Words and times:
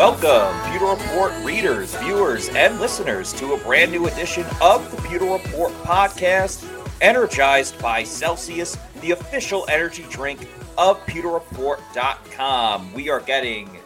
Welcome, 0.00 0.58
Pewter 0.72 0.86
Report 0.86 1.30
readers, 1.44 1.94
viewers, 1.96 2.48
and 2.48 2.80
listeners, 2.80 3.34
to 3.34 3.52
a 3.52 3.58
brand 3.58 3.92
new 3.92 4.06
edition 4.06 4.46
of 4.62 4.90
the 4.90 4.96
Pewter 5.06 5.26
Report 5.26 5.72
podcast, 5.82 6.66
energized 7.02 7.78
by 7.82 8.02
Celsius, 8.02 8.78
the 9.02 9.10
official 9.10 9.66
energy 9.68 10.06
drink 10.08 10.48
of 10.78 10.98
PewterReport.com. 11.00 12.94
We 12.94 13.10
are 13.10 13.20
getting 13.20 13.76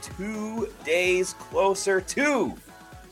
two 0.00 0.68
days 0.84 1.32
closer 1.40 2.00
to 2.00 2.54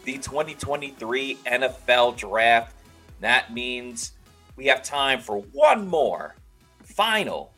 the 0.04 0.18
2023 0.18 1.38
NFL 1.44 2.16
Draft. 2.16 2.76
That 3.18 3.52
means 3.52 4.12
we 4.54 4.66
have 4.66 4.84
time 4.84 5.18
for 5.18 5.38
one 5.50 5.88
more 5.88 6.36
final 6.84 7.52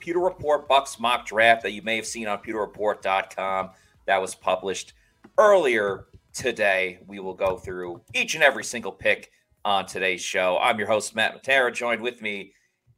Pewter 0.00 0.20
Report 0.20 0.66
Bucs 0.66 0.98
mock 0.98 1.26
draft 1.26 1.62
that 1.64 1.72
you 1.72 1.82
may 1.82 1.96
have 1.96 2.06
seen 2.06 2.26
on 2.26 2.38
PewterReport.com 2.38 3.68
that 4.06 4.20
was 4.20 4.34
published 4.34 4.94
earlier 5.38 6.06
today. 6.32 7.00
We 7.06 7.18
will 7.20 7.34
go 7.34 7.56
through 7.56 8.00
each 8.14 8.34
and 8.34 8.42
every 8.42 8.64
single 8.64 8.92
pick 8.92 9.30
on 9.64 9.86
today's 9.86 10.22
show. 10.22 10.58
I'm 10.60 10.78
your 10.78 10.88
host, 10.88 11.14
Matt 11.14 11.42
Matera. 11.42 11.72
Joined 11.74 12.02
with 12.02 12.22
me 12.22 12.52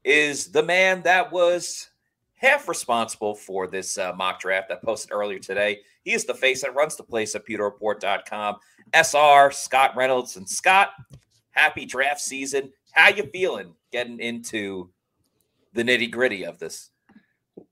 is 0.05 0.49
the 0.53 0.63
man 0.63 1.03
that 1.03 1.33
was 1.33 1.91
half 2.35 2.69
responsible 2.69 3.35
for 3.35 3.67
this 3.67 3.99
uh, 3.99 4.13
mock 4.17 4.41
draft 4.41 4.69
that 4.69 4.83
posted 4.83 5.13
earlier 5.13 5.39
today. 5.39 5.79
He 6.05 6.13
is 6.13 6.25
the 6.25 6.35
face 6.35 6.63
that 6.63 6.75
runs 6.75 6.97
the 6.97 7.03
place 7.03 7.35
at 7.35 7.47
PewterReport.com. 7.47 8.57
SR 8.95 9.51
Scott 9.51 9.97
Reynolds 9.97 10.37
and 10.37 10.49
Scott. 10.49 10.91
Happy 11.51 11.85
draft 11.85 12.21
season. 12.21 12.73
How 12.93 13.09
you 13.09 13.25
feeling 13.25 13.75
getting 13.93 14.21
into 14.21 14.91
the 15.73 15.83
nitty 15.83 16.11
gritty 16.11 16.45
of 16.45 16.59
this? 16.59 16.91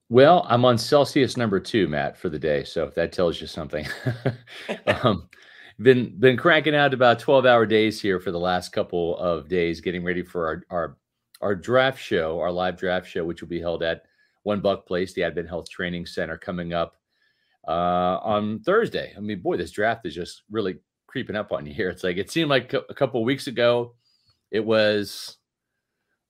Well, 0.08 0.46
I'm 0.48 0.64
on 0.64 0.78
Celsius 0.78 1.36
number 1.36 1.58
two, 1.58 1.88
Matt, 1.88 2.16
for 2.16 2.28
the 2.28 2.38
day, 2.38 2.62
so 2.62 2.84
if 2.84 2.94
that 2.94 3.12
tells 3.12 3.40
you 3.40 3.46
something. 3.48 3.86
um, 4.86 5.28
been 5.80 6.18
been 6.18 6.36
cranking 6.36 6.74
out 6.74 6.94
about 6.94 7.18
12 7.18 7.44
hour 7.44 7.66
days 7.66 8.00
here 8.00 8.20
for 8.20 8.30
the 8.30 8.38
last 8.38 8.72
couple 8.72 9.18
of 9.18 9.48
days, 9.48 9.80
getting 9.80 10.04
ready 10.04 10.22
for 10.22 10.46
our 10.46 10.62
our 10.70 10.96
our 11.40 11.54
draft 11.54 12.00
show, 12.00 12.40
our 12.40 12.52
live 12.52 12.76
draft 12.76 13.08
show, 13.08 13.24
which 13.24 13.40
will 13.40 13.48
be 13.48 13.60
held 13.60 13.82
at 13.82 14.02
One 14.44 14.62
Buc 14.62 14.86
Place, 14.86 15.12
the 15.12 15.24
Advent 15.24 15.48
Health 15.48 15.68
Training 15.68 16.06
Center, 16.06 16.38
coming 16.38 16.72
up 16.72 16.96
uh, 17.68 18.18
on 18.22 18.60
Thursday. 18.60 19.12
I 19.16 19.20
mean, 19.20 19.40
boy, 19.40 19.56
this 19.56 19.72
draft 19.72 20.06
is 20.06 20.14
just 20.14 20.42
really 20.50 20.76
creeping 21.06 21.36
up 21.36 21.52
on 21.52 21.66
you 21.66 21.74
here. 21.74 21.90
It's 21.90 22.04
like 22.04 22.16
it 22.16 22.30
seemed 22.30 22.48
like 22.48 22.72
a 22.72 22.94
couple 22.94 23.24
weeks 23.24 23.48
ago, 23.48 23.94
it 24.50 24.64
was 24.64 25.36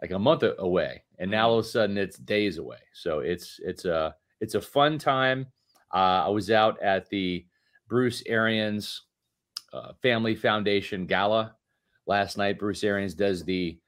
like 0.00 0.10
a 0.10 0.18
month 0.18 0.44
away, 0.58 1.02
and 1.18 1.30
now 1.30 1.48
all 1.48 1.58
of 1.58 1.64
a 1.64 1.68
sudden 1.68 1.96
it's 1.96 2.18
days 2.18 2.58
away. 2.58 2.78
So 2.92 3.20
it's 3.20 3.60
it's 3.62 3.84
a 3.84 4.14
it's 4.40 4.54
a 4.54 4.60
fun 4.60 4.98
time. 4.98 5.46
Uh, 5.94 6.24
I 6.26 6.28
was 6.28 6.50
out 6.50 6.80
at 6.82 7.08
the 7.08 7.46
Bruce 7.88 8.22
Arians 8.26 9.02
uh, 9.72 9.92
Family 10.02 10.34
Foundation 10.34 11.06
Gala 11.06 11.54
last 12.06 12.36
night. 12.36 12.58
Bruce 12.58 12.84
Arians 12.84 13.14
does 13.14 13.44
the 13.44 13.78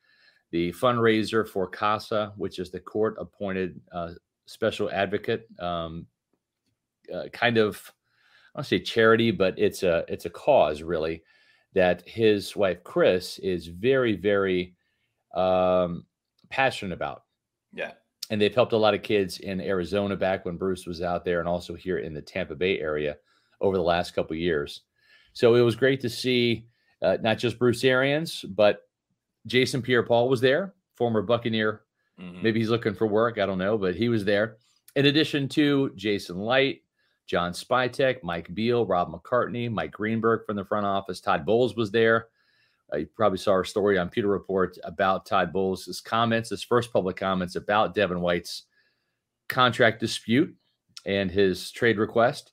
the 0.50 0.72
fundraiser 0.72 1.46
for 1.46 1.68
CASA, 1.68 2.32
which 2.36 2.58
is 2.58 2.70
the 2.70 2.80
court 2.80 3.16
appointed 3.18 3.80
uh, 3.92 4.12
special 4.46 4.90
advocate, 4.90 5.46
um, 5.60 6.06
uh, 7.14 7.24
kind 7.32 7.58
of 7.58 7.92
I 8.54 8.60
don't 8.60 8.64
say 8.64 8.80
charity, 8.80 9.30
but 9.30 9.58
it's 9.58 9.82
a 9.82 10.04
it's 10.08 10.24
a 10.24 10.30
cause 10.30 10.82
really 10.82 11.22
that 11.74 12.08
his 12.08 12.56
wife 12.56 12.82
Chris 12.82 13.38
is 13.40 13.66
very 13.66 14.16
very 14.16 14.74
um, 15.34 16.06
passionate 16.50 16.94
about. 16.94 17.24
Yeah. 17.72 17.92
And 18.30 18.40
they've 18.40 18.54
helped 18.54 18.72
a 18.72 18.78
lot 18.78 18.94
of 18.94 19.02
kids 19.02 19.38
in 19.38 19.60
Arizona 19.60 20.16
back 20.16 20.44
when 20.44 20.56
Bruce 20.56 20.86
was 20.86 21.02
out 21.02 21.24
there, 21.24 21.40
and 21.40 21.48
also 21.48 21.74
here 21.74 21.98
in 21.98 22.12
the 22.12 22.22
Tampa 22.22 22.54
Bay 22.54 22.78
area 22.78 23.16
over 23.60 23.76
the 23.76 23.82
last 23.82 24.14
couple 24.14 24.36
years. 24.36 24.82
So 25.32 25.54
it 25.54 25.62
was 25.62 25.76
great 25.76 26.00
to 26.00 26.10
see 26.10 26.66
uh, 27.00 27.18
not 27.22 27.38
just 27.38 27.58
Bruce 27.58 27.84
Arians, 27.84 28.42
but 28.42 28.82
Jason 29.46 29.80
Pierre-Paul 29.82 30.28
was 30.28 30.40
there, 30.40 30.74
former 30.96 31.22
Buccaneer. 31.22 31.82
Mm-hmm. 32.20 32.42
Maybe 32.42 32.60
he's 32.60 32.70
looking 32.70 32.94
for 32.94 33.06
work. 33.06 33.38
I 33.38 33.46
don't 33.46 33.58
know, 33.58 33.78
but 33.78 33.94
he 33.94 34.08
was 34.08 34.24
there. 34.24 34.56
In 34.96 35.06
addition 35.06 35.48
to 35.50 35.92
Jason 35.94 36.40
Licht, 36.40 36.82
John 37.26 37.52
Spytek, 37.52 38.22
Mike 38.22 38.52
Biehl, 38.54 38.88
Rob 38.88 39.12
McCartney, 39.12 39.70
Mike 39.70 39.92
Greenberg 39.92 40.44
from 40.44 40.56
the 40.56 40.64
front 40.64 40.86
office, 40.86 41.20
Todd 41.20 41.46
Bowles 41.46 41.76
was 41.76 41.90
there. 41.90 42.28
Uh, 42.92 42.98
you 42.98 43.06
probably 43.14 43.38
saw 43.38 43.52
our 43.52 43.64
story 43.64 43.98
on 43.98 44.08
Pewter 44.08 44.28
Report 44.28 44.78
about 44.84 45.26
Todd 45.26 45.52
Bowles' 45.52 46.00
comments, 46.04 46.50
his 46.50 46.62
first 46.62 46.92
public 46.92 47.16
comments 47.16 47.56
about 47.56 47.94
Devin 47.94 48.20
White's 48.20 48.64
contract 49.48 50.00
dispute 50.00 50.54
and 51.06 51.30
his 51.30 51.70
trade 51.70 51.98
request. 51.98 52.52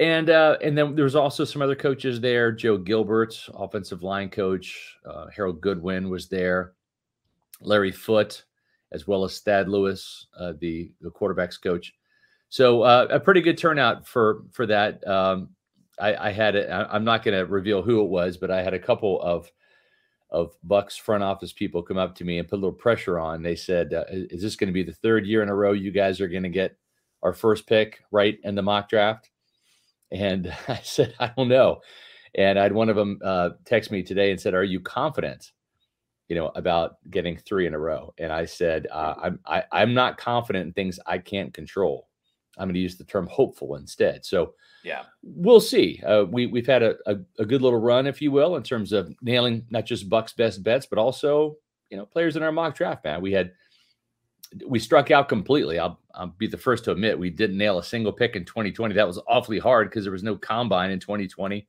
And 0.00 0.30
uh, 0.30 0.58
and 0.62 0.78
then 0.78 0.94
there 0.94 1.04
was 1.04 1.16
also 1.16 1.44
some 1.44 1.60
other 1.60 1.74
coaches 1.74 2.20
there. 2.20 2.52
Joe 2.52 2.78
Gilbert, 2.78 3.34
offensive 3.52 4.02
line 4.02 4.28
coach. 4.30 4.96
Uh, 5.04 5.26
Harold 5.34 5.60
Goodwin 5.60 6.08
was 6.08 6.28
there. 6.28 6.74
Larry 7.60 7.90
Foote, 7.90 8.44
as 8.92 9.08
well 9.08 9.24
as 9.24 9.40
Thad 9.40 9.68
Lewis, 9.68 10.28
uh, 10.38 10.52
the 10.60 10.92
the 11.00 11.10
quarterbacks 11.10 11.60
coach. 11.60 11.92
So 12.48 12.82
uh, 12.82 13.08
a 13.10 13.18
pretty 13.18 13.40
good 13.40 13.58
turnout 13.58 14.06
for 14.06 14.44
for 14.52 14.66
that. 14.66 15.04
Um, 15.06 15.50
I, 16.00 16.28
I 16.28 16.32
had 16.32 16.54
it. 16.54 16.70
I'm 16.70 17.04
not 17.04 17.22
going 17.22 17.36
to 17.36 17.46
reveal 17.46 17.82
who 17.82 18.02
it 18.02 18.08
was, 18.08 18.36
but 18.36 18.50
I 18.50 18.62
had 18.62 18.74
a 18.74 18.78
couple 18.78 19.20
of 19.22 19.50
of 20.30 20.52
Bucs 20.66 20.98
front 20.98 21.22
office 21.22 21.52
people 21.52 21.82
come 21.82 21.96
up 21.96 22.14
to 22.16 22.24
me 22.24 22.38
and 22.38 22.46
put 22.46 22.56
a 22.56 22.60
little 22.60 22.72
pressure 22.72 23.18
on. 23.18 23.42
They 23.42 23.56
said, 23.56 23.94
uh, 23.94 24.04
"Is 24.10 24.42
this 24.42 24.56
going 24.56 24.68
to 24.68 24.74
be 24.74 24.82
the 24.82 24.92
third 24.92 25.26
year 25.26 25.42
in 25.42 25.48
a 25.48 25.54
row 25.54 25.72
you 25.72 25.90
guys 25.90 26.20
are 26.20 26.28
going 26.28 26.42
to 26.42 26.48
get 26.48 26.76
our 27.22 27.32
first 27.32 27.66
pick 27.66 28.00
right 28.10 28.38
in 28.44 28.54
the 28.54 28.62
mock 28.62 28.88
draft?" 28.88 29.30
And 30.10 30.52
I 30.68 30.80
said, 30.82 31.14
"I 31.18 31.32
don't 31.36 31.48
know." 31.48 31.80
And 32.34 32.58
I 32.58 32.62
had 32.62 32.72
one 32.72 32.90
of 32.90 32.96
them 32.96 33.18
uh, 33.24 33.50
text 33.64 33.90
me 33.90 34.02
today 34.02 34.30
and 34.30 34.40
said, 34.40 34.54
"Are 34.54 34.64
you 34.64 34.80
confident?" 34.80 35.52
You 36.28 36.36
know 36.36 36.52
about 36.54 36.96
getting 37.10 37.38
three 37.38 37.66
in 37.66 37.74
a 37.74 37.78
row, 37.78 38.12
and 38.18 38.32
I 38.32 38.44
said, 38.44 38.86
uh, 38.92 39.14
"I'm 39.22 39.40
I, 39.46 39.58
am 39.58 39.64
i 39.72 39.82
am 39.82 39.94
not 39.94 40.18
confident 40.18 40.66
in 40.66 40.72
things 40.74 41.00
I 41.06 41.18
can't 41.18 41.54
control. 41.54 42.07
I'm 42.58 42.68
going 42.68 42.74
to 42.74 42.80
use 42.80 42.96
the 42.96 43.04
term 43.04 43.26
hopeful 43.26 43.76
instead." 43.76 44.24
So 44.24 44.54
yeah, 44.84 45.04
we'll 45.22 45.60
see. 45.60 46.02
Uh, 46.04 46.24
we 46.24 46.46
we've 46.46 46.66
had 46.66 46.82
a, 46.82 46.96
a, 47.06 47.16
a 47.38 47.46
good 47.46 47.62
little 47.62 47.80
run, 47.80 48.06
if 48.06 48.20
you 48.22 48.30
will, 48.30 48.56
in 48.56 48.62
terms 48.62 48.92
of 48.92 49.12
nailing 49.22 49.66
not 49.70 49.86
just 49.86 50.08
Bucs 50.08 50.36
best 50.36 50.62
bets, 50.62 50.86
but 50.86 50.98
also 50.98 51.56
you 51.90 51.96
know 51.96 52.06
players 52.06 52.36
in 52.36 52.42
our 52.42 52.52
mock 52.52 52.74
draft. 52.74 53.04
Man, 53.04 53.20
we 53.20 53.32
had 53.32 53.52
we 54.66 54.78
struck 54.78 55.10
out 55.10 55.28
completely. 55.28 55.78
I'll 55.78 56.00
I'll 56.14 56.34
be 56.38 56.46
the 56.46 56.56
first 56.56 56.84
to 56.84 56.92
admit 56.92 57.18
we 57.18 57.30
didn't 57.30 57.58
nail 57.58 57.78
a 57.78 57.84
single 57.84 58.12
pick 58.12 58.36
in 58.36 58.44
2020. 58.44 58.94
That 58.94 59.06
was 59.06 59.20
awfully 59.28 59.58
hard 59.58 59.90
because 59.90 60.04
there 60.04 60.12
was 60.12 60.22
no 60.22 60.36
combine 60.36 60.90
in 60.90 61.00
2020, 61.00 61.66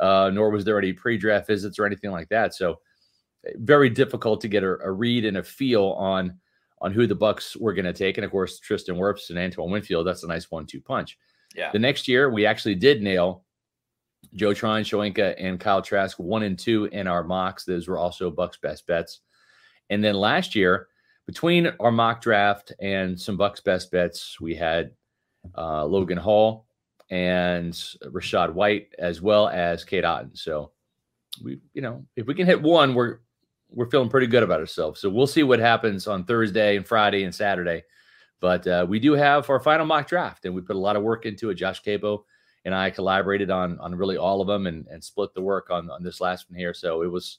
uh, 0.00 0.30
nor 0.32 0.50
was 0.50 0.64
there 0.64 0.78
any 0.78 0.92
pre-draft 0.92 1.46
visits 1.46 1.78
or 1.78 1.86
anything 1.86 2.10
like 2.10 2.28
that. 2.30 2.54
So 2.54 2.80
very 3.56 3.90
difficult 3.90 4.40
to 4.40 4.48
get 4.48 4.64
a, 4.64 4.78
a 4.80 4.90
read 4.90 5.24
and 5.24 5.36
a 5.36 5.42
feel 5.42 5.90
on 5.98 6.38
on 6.84 6.92
who 6.92 7.06
the 7.06 7.16
Bucs 7.16 7.56
were 7.56 7.72
going 7.72 7.86
to 7.86 7.94
take. 7.94 8.18
And 8.18 8.26
of 8.26 8.30
course, 8.30 8.58
Tristan 8.58 8.96
Wirfs 8.96 9.30
and 9.30 9.38
Antoine 9.38 9.70
Winfield. 9.70 10.06
That's 10.06 10.22
a 10.22 10.28
nice 10.28 10.50
one-two 10.50 10.82
punch. 10.82 11.18
Yeah. 11.56 11.72
The 11.72 11.78
next 11.78 12.06
year, 12.06 12.30
we 12.30 12.44
actually 12.44 12.74
did 12.74 13.00
nail 13.00 13.44
Joe 14.34 14.52
Tryon, 14.52 14.84
Shoyinka, 14.84 15.34
and 15.38 15.58
Kyle 15.58 15.80
Trask 15.80 16.18
one 16.18 16.42
and 16.42 16.58
two 16.58 16.84
in 16.92 17.06
our 17.06 17.24
mocks. 17.24 17.64
Those 17.64 17.88
were 17.88 17.96
also 17.96 18.30
Bucs 18.30 18.60
best 18.60 18.86
bets. 18.86 19.20
And 19.88 20.04
then 20.04 20.14
last 20.14 20.54
year, 20.54 20.88
between 21.26 21.72
our 21.80 21.90
mock 21.90 22.20
draft 22.20 22.72
and 22.80 23.18
some 23.18 23.38
Bucs 23.38 23.64
best 23.64 23.90
bets, 23.90 24.38
we 24.38 24.54
had 24.54 24.90
uh, 25.56 25.86
Logan 25.86 26.18
Hall 26.18 26.66
and 27.08 27.72
Rachaad 27.72 28.52
White, 28.52 28.94
as 28.98 29.22
well 29.22 29.48
as 29.48 29.84
Cade 29.84 30.04
Otton. 30.04 30.36
So 30.36 30.72
we, 31.42 31.60
you 31.72 31.80
know, 31.80 32.04
if 32.14 32.26
we 32.26 32.34
can 32.34 32.46
hit 32.46 32.60
one, 32.60 32.94
we're 32.94 33.20
we're 33.74 33.90
feeling 33.90 34.08
pretty 34.08 34.26
good 34.26 34.42
about 34.42 34.60
ourselves. 34.60 35.00
So 35.00 35.10
we'll 35.10 35.26
see 35.26 35.42
what 35.42 35.58
happens 35.58 36.06
on 36.06 36.24
Thursday 36.24 36.76
and 36.76 36.86
Friday 36.86 37.24
and 37.24 37.34
Saturday. 37.34 37.82
But 38.40 38.66
uh, 38.66 38.86
we 38.88 38.98
do 39.00 39.12
have 39.12 39.48
our 39.48 39.60
final 39.60 39.86
mock 39.86 40.08
draft, 40.08 40.44
and 40.44 40.54
we 40.54 40.60
put 40.60 40.76
a 40.76 40.78
lot 40.78 40.96
of 40.96 41.02
work 41.02 41.26
into 41.26 41.50
it. 41.50 41.54
Josh 41.54 41.82
Capo 41.82 42.24
and 42.64 42.74
I 42.74 42.90
collaborated 42.90 43.50
on 43.50 43.78
on 43.80 43.94
really 43.94 44.16
all 44.16 44.40
of 44.40 44.46
them 44.46 44.66
and, 44.66 44.86
and 44.88 45.02
split 45.02 45.34
the 45.34 45.42
work 45.42 45.70
on, 45.70 45.90
on 45.90 46.02
this 46.02 46.20
last 46.20 46.50
one 46.50 46.58
here. 46.58 46.74
So 46.74 47.02
it 47.02 47.10
was 47.10 47.38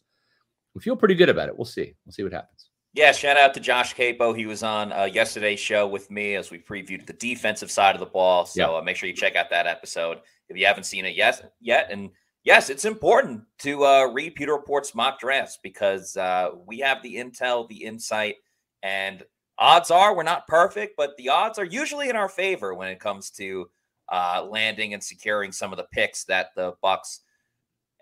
we 0.74 0.82
feel 0.82 0.96
pretty 0.96 1.16
good 1.16 1.30
about 1.30 1.50
it. 1.50 1.58
We'll 1.58 1.66
see. 1.66 1.96
We'll 2.06 2.14
see 2.14 2.24
what 2.24 2.34
happens. 2.34 2.70
Yeah, 2.94 3.12
shout 3.12 3.36
out 3.36 3.54
to 3.56 3.60
Josh 3.60 3.94
Capo. 3.94 4.32
He 4.32 4.46
was 4.46 4.64
on 4.64 4.94
uh, 4.94 5.04
yesterday's 5.04 5.60
show 5.60 5.86
with 5.86 6.10
me 6.10 6.36
as 6.36 6.50
we 6.50 6.60
previewed 6.60 7.06
the 7.06 7.14
defensive 7.14 7.70
side 7.70 7.94
of 7.94 8.00
the 8.00 8.06
ball. 8.06 8.46
So 8.46 8.78
uh, 8.78 8.82
make 8.82 8.96
sure 8.96 9.10
you 9.10 9.16
check 9.16 9.36
out 9.36 9.50
that 9.50 9.68
episode 9.68 10.20
if 10.48 10.56
you 10.56 10.66
haven't 10.66 10.86
seen 10.86 11.06
it 11.06 11.14
yet. 11.14 11.52
Yet, 11.60 11.90
and 11.92 12.12
yes, 12.46 12.70
it's 12.70 12.86
important 12.86 13.44
to 13.60 13.84
uh, 13.84 14.06
read 14.06 14.36
Pewter 14.36 14.54
Report's 14.54 14.96
mock 14.96 15.20
drafts 15.20 15.60
because 15.62 16.16
uh, 16.16 16.52
we 16.66 16.80
have 16.80 17.04
the 17.04 17.16
intel, 17.16 17.68
the 17.68 17.84
insight, 17.84 18.36
and 18.84 19.24
odds 19.58 19.92
are 19.92 20.16
we're 20.16 20.24
not 20.24 20.48
perfect, 20.48 20.94
but 20.96 21.18
the 21.18 21.30
odds 21.30 21.60
are 21.60 21.66
usually 21.66 22.10
in 22.10 22.16
our 22.16 22.30
favor 22.30 22.74
when 22.74 22.88
it 22.88 23.00
comes 23.00 23.30
to 23.32 23.70
uh, 24.10 24.46
landing 24.50 24.94
and 24.94 25.04
securing 25.04 25.52
some 25.52 25.74
of 25.74 25.78
the 25.78 25.88
picks 25.92 26.24
that 26.26 26.50
the 26.56 26.74
Bucs 26.84 27.20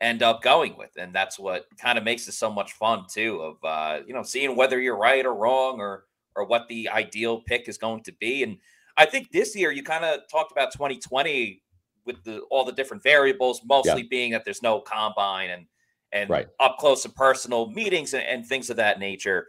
end 0.01 0.21
up 0.21 0.41
going 0.41 0.77
with, 0.77 0.91
and 0.97 1.15
that's 1.15 1.39
what 1.39 1.65
kind 1.79 1.97
of 1.97 2.03
makes 2.03 2.27
it 2.27 2.33
so 2.33 2.51
much 2.51 2.73
fun 2.73 3.05
too. 3.09 3.39
Of 3.41 3.57
uh, 3.63 4.03
you 4.05 4.13
know 4.13 4.23
seeing 4.23 4.55
whether 4.55 4.79
you're 4.79 4.97
right 4.97 5.25
or 5.25 5.33
wrong, 5.33 5.79
or 5.79 6.05
or 6.35 6.45
what 6.45 6.67
the 6.67 6.89
ideal 6.89 7.41
pick 7.41 7.69
is 7.69 7.77
going 7.77 8.03
to 8.03 8.11
be. 8.19 8.43
And 8.43 8.57
I 8.97 9.05
think 9.05 9.31
this 9.31 9.55
year 9.55 9.71
you 9.71 9.83
kind 9.83 10.03
of 10.03 10.21
talked 10.29 10.51
about 10.51 10.73
2020 10.73 11.62
with 12.05 12.23
the 12.23 12.39
all 12.49 12.65
the 12.65 12.71
different 12.71 13.03
variables, 13.03 13.61
mostly 13.65 14.01
yeah. 14.01 14.07
being 14.09 14.31
that 14.31 14.45
there's 14.45 14.61
no 14.61 14.81
combine 14.81 15.49
and 15.49 15.65
and 16.11 16.29
right. 16.29 16.47
up 16.59 16.77
close 16.77 17.05
and 17.05 17.15
personal 17.15 17.69
meetings 17.71 18.13
and, 18.13 18.23
and 18.23 18.45
things 18.45 18.69
of 18.69 18.77
that 18.77 18.99
nature. 18.99 19.47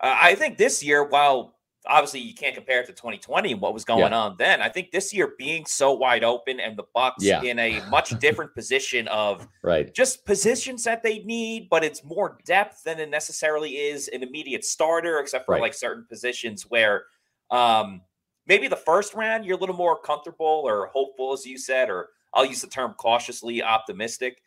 Uh, 0.00 0.16
I 0.20 0.34
think 0.34 0.58
this 0.58 0.82
year, 0.82 1.04
while 1.04 1.54
obviously 1.86 2.20
you 2.20 2.34
can't 2.34 2.54
compare 2.54 2.80
it 2.80 2.86
to 2.86 2.92
2020 2.92 3.52
and 3.52 3.60
what 3.60 3.74
was 3.74 3.84
going 3.84 4.12
yeah. 4.12 4.18
on 4.18 4.36
then. 4.38 4.62
I 4.62 4.68
think 4.68 4.90
this 4.90 5.12
year 5.12 5.34
being 5.38 5.66
so 5.66 5.92
wide 5.92 6.24
open 6.24 6.58
and 6.58 6.76
the 6.78 6.84
Bucs 6.96 7.12
yeah. 7.20 7.42
in 7.42 7.58
a 7.58 7.82
much 7.90 8.18
different 8.20 8.54
position 8.54 9.06
of 9.08 9.46
right 9.62 9.92
just 9.94 10.24
positions 10.24 10.84
that 10.84 11.02
they 11.02 11.20
need, 11.20 11.68
but 11.68 11.84
it's 11.84 12.02
more 12.02 12.38
depth 12.46 12.84
than 12.84 12.98
it 13.00 13.10
necessarily 13.10 13.72
is 13.72 14.08
an 14.08 14.22
immediate 14.22 14.64
starter, 14.64 15.18
except 15.18 15.44
for 15.46 15.52
right. 15.52 15.60
like 15.60 15.74
certain 15.74 16.06
positions 16.08 16.64
where 16.68 17.04
um 17.50 18.00
maybe 18.46 18.68
the 18.68 18.76
first 18.76 19.14
round 19.14 19.44
you're 19.44 19.56
a 19.56 19.60
little 19.60 19.76
more 19.76 19.98
comfortable 19.98 20.62
or 20.64 20.90
hopeful, 20.92 21.32
as 21.32 21.46
you 21.46 21.58
said, 21.58 21.90
or 21.90 22.10
I'll 22.32 22.44
use 22.44 22.60
the 22.60 22.66
term 22.66 22.94
cautiously 22.94 23.62
optimistic. 23.62 24.42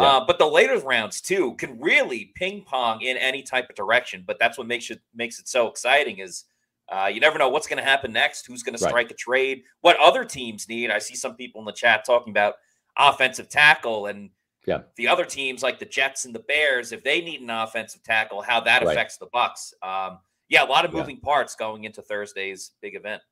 Yeah. 0.00 0.06
Uh, 0.06 0.24
but 0.26 0.38
the 0.38 0.46
later 0.46 0.78
rounds 0.78 1.20
too 1.20 1.54
can 1.56 1.78
really 1.78 2.32
ping 2.34 2.62
pong 2.62 3.02
in 3.02 3.16
any 3.16 3.42
type 3.42 3.68
of 3.68 3.76
direction. 3.76 4.24
But 4.26 4.38
that's 4.38 4.56
what 4.56 4.66
makes 4.66 4.90
it 4.90 5.00
makes 5.14 5.38
it 5.38 5.48
so 5.48 5.68
exciting 5.68 6.18
is 6.18 6.44
uh, 6.88 7.06
you 7.06 7.20
never 7.20 7.38
know 7.38 7.48
what's 7.48 7.66
going 7.66 7.78
to 7.82 7.88
happen 7.88 8.12
next, 8.12 8.46
who's 8.46 8.62
going 8.62 8.76
to 8.76 8.82
strike 8.82 9.10
a 9.10 9.14
trade, 9.14 9.62
what 9.80 9.96
other 9.98 10.24
teams 10.24 10.68
need. 10.68 10.90
I 10.90 10.98
see 10.98 11.14
some 11.14 11.34
people 11.36 11.60
in 11.60 11.64
the 11.64 11.72
chat 11.72 12.04
talking 12.04 12.30
about 12.30 12.54
offensive 12.96 13.48
tackle 13.48 14.06
and 14.06 14.30
yeah. 14.66 14.80
the 14.96 15.08
other 15.08 15.24
teams 15.24 15.62
like 15.62 15.78
the 15.78 15.86
Jets 15.86 16.24
and 16.24 16.34
the 16.34 16.40
Bears, 16.40 16.92
if 16.92 17.02
they 17.02 17.20
need 17.20 17.40
an 17.40 17.50
offensive 17.50 18.02
tackle, 18.02 18.42
how 18.42 18.60
that 18.60 18.82
right. 18.82 18.92
affects 18.92 19.16
the 19.16 19.26
Bucs. 19.28 19.72
Um, 19.82 20.18
yeah, 20.48 20.64
a 20.64 20.66
lot 20.66 20.84
of 20.84 20.92
moving 20.92 21.16
yeah. 21.16 21.24
parts 21.24 21.54
going 21.54 21.84
into 21.84 22.02
Thursday's 22.02 22.72
big 22.82 22.94
event. 22.94 23.22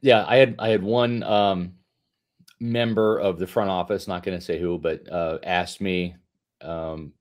Yeah, 0.00 0.24
I 0.26 0.36
had 0.36 0.54
I 0.58 0.68
had 0.68 0.82
one 0.82 1.22
um, 1.22 1.74
member 2.60 3.18
of 3.18 3.38
the 3.38 3.46
front 3.46 3.70
office, 3.70 4.08
not 4.08 4.22
going 4.22 4.38
to 4.38 4.44
say 4.44 4.58
who, 4.58 4.78
but 4.78 5.10
uh, 5.10 5.38
asked 5.42 5.80
me, 5.80 6.16
um, 6.60 7.12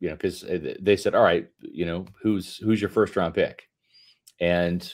you 0.00 0.08
know, 0.08 0.16
because 0.16 0.44
uh, 0.44 0.74
they 0.80 0.96
said, 0.96 1.14
"All 1.14 1.22
right, 1.22 1.48
you 1.60 1.86
know, 1.86 2.06
who's 2.22 2.56
who's 2.58 2.80
your 2.80 2.90
first 2.90 3.16
round 3.16 3.34
pick?" 3.34 3.68
And 4.40 4.90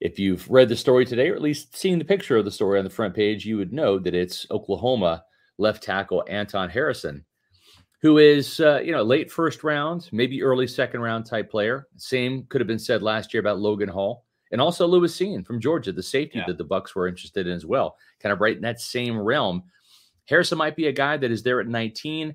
if 0.00 0.18
you've 0.18 0.48
read 0.48 0.68
the 0.68 0.76
story 0.76 1.04
today, 1.04 1.28
or 1.30 1.34
at 1.34 1.42
least 1.42 1.76
seen 1.76 1.98
the 1.98 2.04
picture 2.04 2.36
of 2.36 2.44
the 2.44 2.50
story 2.50 2.78
on 2.78 2.84
the 2.84 2.90
front 2.90 3.14
page, 3.14 3.44
you 3.44 3.56
would 3.56 3.72
know 3.72 3.98
that 3.98 4.14
it's 4.14 4.46
Oklahoma 4.50 5.24
left 5.58 5.82
tackle 5.82 6.24
Anton 6.28 6.70
Harrison, 6.70 7.24
who 8.00 8.18
is, 8.18 8.60
uh, 8.60 8.78
you 8.78 8.92
know, 8.92 9.02
late 9.02 9.30
first 9.30 9.64
round, 9.64 10.08
maybe 10.12 10.42
early 10.42 10.68
second 10.68 11.00
round 11.00 11.26
type 11.26 11.50
player. 11.50 11.88
Same 11.96 12.44
could 12.44 12.60
have 12.60 12.68
been 12.68 12.78
said 12.78 13.02
last 13.02 13.34
year 13.34 13.40
about 13.40 13.58
Logan 13.58 13.88
Hall 13.88 14.24
and 14.52 14.60
also 14.60 14.86
Lewis 14.86 15.16
Cine 15.16 15.44
from 15.44 15.60
Georgia, 15.60 15.92
the 15.92 16.02
safety 16.02 16.38
yeah. 16.38 16.44
that 16.46 16.58
the 16.58 16.64
Bucs 16.64 16.94
were 16.94 17.08
interested 17.08 17.46
in 17.46 17.52
as 17.52 17.66
well, 17.66 17.96
kind 18.20 18.32
of 18.32 18.40
right 18.40 18.56
in 18.56 18.62
that 18.62 18.80
same 18.80 19.18
realm. 19.18 19.62
Harrison 20.26 20.58
might 20.58 20.76
be 20.76 20.88
a 20.88 20.92
guy 20.92 21.16
that 21.16 21.30
is 21.30 21.42
there 21.42 21.60
at 21.60 21.68
19. 21.68 22.34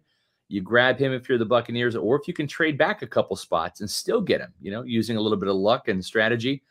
You 0.50 0.62
grab 0.62 1.00
him 1.00 1.13
if 1.13 1.30
you're 1.30 1.38
the 1.38 1.45
Buccaneers, 1.45 1.95
or 1.95 2.19
if 2.19 2.27
you 2.27 2.33
can 2.33 2.48
trade 2.48 2.77
back 2.77 3.01
a 3.01 3.07
couple 3.07 3.36
spots 3.36 3.81
and 3.81 3.89
still 3.89 4.21
get 4.21 4.42
him, 4.42 4.54
you 4.62 4.71
know, 4.71 4.83
using 4.83 5.18
a 5.18 5.21
little 5.21 5.38
bit 5.38 5.50
of 5.50 5.56
luck 5.56 5.88
and 5.88 6.04
strategy 6.04 6.63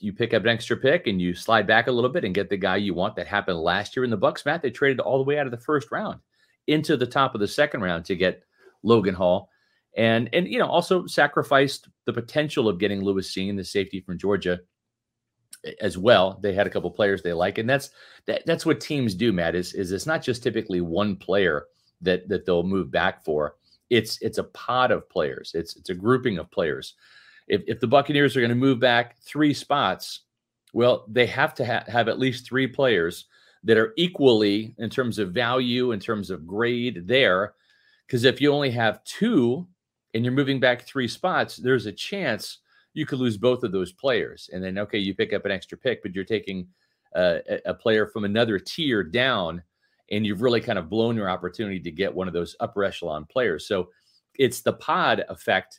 you 0.00 0.12
pick 0.12 0.32
up 0.32 0.42
an 0.42 0.48
extra 0.48 0.76
pick 0.76 1.06
and 1.06 1.20
you 1.20 1.34
slide 1.34 1.66
back 1.66 1.88
a 1.88 1.92
little 1.92 2.10
bit 2.10 2.24
and 2.24 2.34
get 2.34 2.48
the 2.48 2.56
guy 2.56 2.76
you 2.76 2.94
want. 2.94 3.16
That 3.16 3.26
happened 3.26 3.58
last 3.58 3.96
year 3.96 4.04
in 4.04 4.10
the 4.10 4.16
Bucks. 4.16 4.46
Matt, 4.46 4.62
they 4.62 4.70
traded 4.70 5.00
all 5.00 5.18
the 5.18 5.24
way 5.24 5.38
out 5.38 5.46
of 5.46 5.50
the 5.50 5.58
first 5.58 5.90
round 5.90 6.20
into 6.66 6.96
the 6.96 7.06
top 7.06 7.34
of 7.34 7.40
the 7.40 7.48
second 7.48 7.80
round 7.80 8.04
to 8.04 8.16
get 8.16 8.44
Logan 8.82 9.14
Hall, 9.14 9.50
and 9.96 10.28
and 10.32 10.48
you 10.48 10.58
know 10.58 10.66
also 10.66 11.06
sacrificed 11.06 11.88
the 12.04 12.12
potential 12.12 12.68
of 12.68 12.78
getting 12.78 13.02
Lewis 13.02 13.32
Cine, 13.32 13.56
the 13.56 13.64
safety 13.64 14.00
from 14.00 14.18
Georgia, 14.18 14.60
as 15.80 15.98
well. 15.98 16.38
They 16.42 16.52
had 16.52 16.66
a 16.66 16.70
couple 16.70 16.90
players 16.90 17.22
they 17.22 17.32
like, 17.32 17.58
and 17.58 17.68
that's 17.68 17.90
that, 18.26 18.44
that's 18.46 18.66
what 18.66 18.80
teams 18.80 19.14
do. 19.14 19.32
Matt 19.32 19.54
is 19.54 19.74
is 19.74 19.92
it's 19.92 20.06
not 20.06 20.22
just 20.22 20.42
typically 20.42 20.80
one 20.80 21.16
player 21.16 21.66
that 22.00 22.28
that 22.28 22.46
they'll 22.46 22.62
move 22.62 22.90
back 22.90 23.24
for. 23.24 23.56
It's 23.90 24.20
it's 24.20 24.38
a 24.38 24.44
pod 24.44 24.90
of 24.90 25.08
players. 25.08 25.52
It's 25.54 25.76
it's 25.76 25.90
a 25.90 25.94
grouping 25.94 26.38
of 26.38 26.50
players 26.50 26.94
if, 27.48 27.62
if 27.66 27.80
the 27.80 27.86
Buccaneers 27.86 28.36
are 28.36 28.40
going 28.40 28.50
to 28.50 28.54
move 28.54 28.78
back 28.78 29.16
three 29.20 29.54
spots, 29.54 30.20
well, 30.72 31.04
they 31.08 31.26
have 31.26 31.54
to 31.54 31.66
ha- 31.66 31.84
have 31.86 32.08
at 32.08 32.18
least 32.18 32.46
three 32.46 32.66
players 32.66 33.24
that 33.64 33.78
are 33.78 33.94
equally 33.96 34.74
in 34.78 34.90
terms 34.90 35.18
of 35.18 35.32
value, 35.32 35.92
in 35.92 35.98
terms 35.98 36.30
of 36.30 36.46
grade 36.46 37.06
there. 37.06 37.54
Because 38.06 38.24
if 38.24 38.40
you 38.40 38.52
only 38.52 38.70
have 38.70 39.02
two 39.04 39.66
and 40.18 40.24
you're 40.24 40.34
moving 40.34 40.58
back 40.58 40.82
three 40.82 41.06
spots, 41.06 41.54
there's 41.54 41.86
a 41.86 41.92
chance 41.92 42.58
you 42.92 43.06
could 43.06 43.20
lose 43.20 43.36
both 43.36 43.62
of 43.62 43.70
those 43.70 43.92
players. 43.92 44.50
And 44.52 44.64
then, 44.64 44.76
okay, 44.78 44.98
you 44.98 45.14
pick 45.14 45.32
up 45.32 45.44
an 45.44 45.52
extra 45.52 45.78
pick, 45.78 46.02
but 46.02 46.12
you're 46.12 46.24
taking 46.24 46.66
uh, 47.14 47.38
a 47.64 47.72
player 47.72 48.04
from 48.04 48.24
another 48.24 48.58
tier 48.58 49.04
down, 49.04 49.62
and 50.10 50.26
you've 50.26 50.42
really 50.42 50.60
kind 50.60 50.76
of 50.76 50.90
blown 50.90 51.14
your 51.14 51.30
opportunity 51.30 51.78
to 51.78 51.92
get 51.92 52.12
one 52.12 52.26
of 52.26 52.34
those 52.34 52.56
upper 52.58 52.82
echelon 52.82 53.26
players. 53.26 53.68
So 53.68 53.90
it's 54.34 54.60
the 54.60 54.72
pod 54.72 55.24
effect 55.28 55.78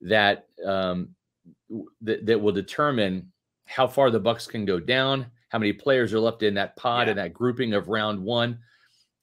that 0.00 0.46
um, 0.64 1.10
th- 2.06 2.24
that 2.24 2.40
will 2.40 2.52
determine 2.52 3.30
how 3.66 3.86
far 3.86 4.10
the 4.10 4.18
Bucs 4.18 4.48
can 4.48 4.64
go 4.64 4.80
down, 4.80 5.26
how 5.50 5.58
many 5.58 5.74
players 5.74 6.14
are 6.14 6.20
left 6.20 6.42
in 6.42 6.54
that 6.54 6.74
pod 6.76 7.06
yeah. 7.06 7.10
and 7.10 7.18
that 7.18 7.34
grouping 7.34 7.74
of 7.74 7.88
round 7.88 8.18
one. 8.18 8.60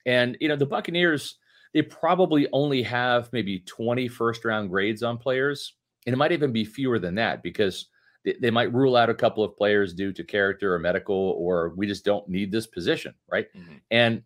And 0.05 0.37
you 0.39 0.49
know, 0.49 0.55
the 0.55 0.67
Buccaneers, 0.67 1.39
they 1.73 1.81
probably 1.81 2.47
only 2.51 2.81
have 2.83 3.31
maybe 3.31 3.59
20 3.59 4.07
first 4.07 4.45
round 4.45 4.69
grades 4.69 5.03
on 5.03 5.17
players. 5.17 5.73
And 6.05 6.13
it 6.13 6.17
might 6.17 6.31
even 6.31 6.51
be 6.51 6.65
fewer 6.65 6.99
than 6.99 7.15
that 7.15 7.43
because 7.43 7.87
they, 8.25 8.35
they 8.41 8.51
might 8.51 8.73
rule 8.73 8.95
out 8.95 9.09
a 9.09 9.15
couple 9.15 9.43
of 9.43 9.55
players 9.55 9.93
due 9.93 10.11
to 10.13 10.23
character 10.23 10.73
or 10.73 10.79
medical, 10.79 11.15
or 11.15 11.73
we 11.75 11.87
just 11.87 12.05
don't 12.05 12.27
need 12.27 12.51
this 12.51 12.67
position, 12.67 13.13
right? 13.31 13.47
Mm-hmm. 13.55 13.75
And 13.91 14.23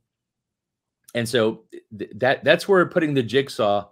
and 1.13 1.27
so 1.27 1.63
th- 1.97 2.12
that 2.15 2.44
that's 2.44 2.68
where 2.68 2.86
putting 2.86 3.13
the 3.13 3.24
jigsaw 3.24 3.88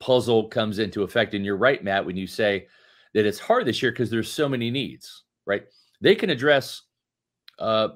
puzzle 0.00 0.48
comes 0.48 0.78
into 0.78 1.02
effect. 1.02 1.34
And 1.34 1.44
you're 1.44 1.56
right, 1.56 1.82
Matt, 1.82 2.04
when 2.04 2.16
you 2.16 2.26
say 2.26 2.66
that 3.14 3.26
it's 3.26 3.38
hard 3.38 3.66
this 3.66 3.82
year 3.82 3.92
because 3.92 4.10
there's 4.10 4.32
so 4.32 4.48
many 4.48 4.70
needs, 4.70 5.24
right? 5.46 5.64
They 6.00 6.14
can 6.14 6.30
address 6.30 6.82
uh, 7.58 7.88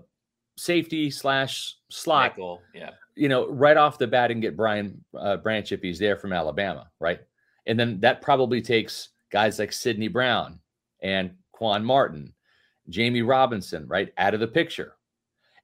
safety 0.57 1.11
slash 1.11 1.77
slot, 1.91 2.37
yeah, 2.75 2.91
you 3.17 3.29
know, 3.29 3.49
right 3.49 3.77
off 3.77 3.99
the 3.99 4.07
bat 4.07 4.31
and 4.31 4.43
get 4.43 4.57
Brian 4.57 5.03
uh, 5.19 5.39
Branch 5.39 5.73
if 5.73 5.81
he's 5.81 5.99
there 5.99 6.17
from 6.17 6.33
Alabama, 6.33 6.89
right? 7.01 7.21
And 7.67 7.81
then 7.81 7.99
that 8.01 8.23
probably 8.23 8.63
takes 8.63 9.09
guys 9.33 9.59
like 9.59 9.73
Sydney 9.73 10.09
Brown 10.09 10.61
and 11.03 11.33
Quan 11.53 11.85
Martin, 11.85 12.33
Jammie 12.91 13.27
Robinson, 13.27 13.87
right, 13.89 14.13
out 14.19 14.35
of 14.35 14.41
the 14.41 14.47
picture. 14.47 14.95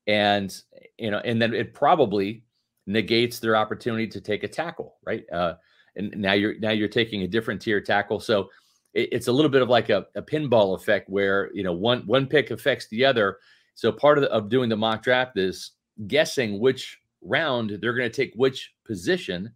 And 0.07 0.55
you 0.99 1.11
know, 1.11 1.19
and 1.19 1.41
then 1.41 1.55
it 1.55 1.75
probably 1.75 2.45
negates 2.87 3.39
their 3.39 3.55
opportunity 3.55 4.09
to 4.09 4.21
take 4.21 4.43
a 4.43 4.49
tackle, 4.49 4.97
right? 5.05 5.25
Uh, 5.33 5.55
and 5.95 6.17
now 6.17 6.33
you're 6.33 6.59
now 6.59 6.71
you're 6.71 6.89
taking 6.89 7.23
a 7.23 7.29
different 7.29 7.61
tier 7.61 7.81
tackle. 7.81 8.19
So 8.19 8.49
it, 8.95 9.11
it's 9.13 9.29
a 9.29 9.33
little 9.33 9.51
bit 9.51 9.63
of 9.63 9.69
like 9.69 9.91
a, 9.91 10.07
a, 10.17 10.23
pinball 10.23 10.75
effect 10.75 11.09
where 11.09 11.51
you 11.55 11.63
know 11.63 11.73
one 11.73 12.03
one 12.07 12.27
pick 12.27 12.51
affects 12.51 12.89
the 12.89 13.05
other. 13.05 13.39
So 13.75 13.93
part 13.93 14.19
of, 14.19 14.23
the, 14.23 14.31
of 14.31 14.49
doing 14.49 14.69
the 14.69 14.77
mock 14.77 15.03
draft 15.03 15.39
is 15.39 15.73
guessing 16.07 16.59
which 16.59 16.99
round 17.23 17.79
they're 17.81 17.95
going 17.95 18.11
to 18.11 18.15
take 18.15 18.33
which 18.35 18.73
position, 18.85 19.53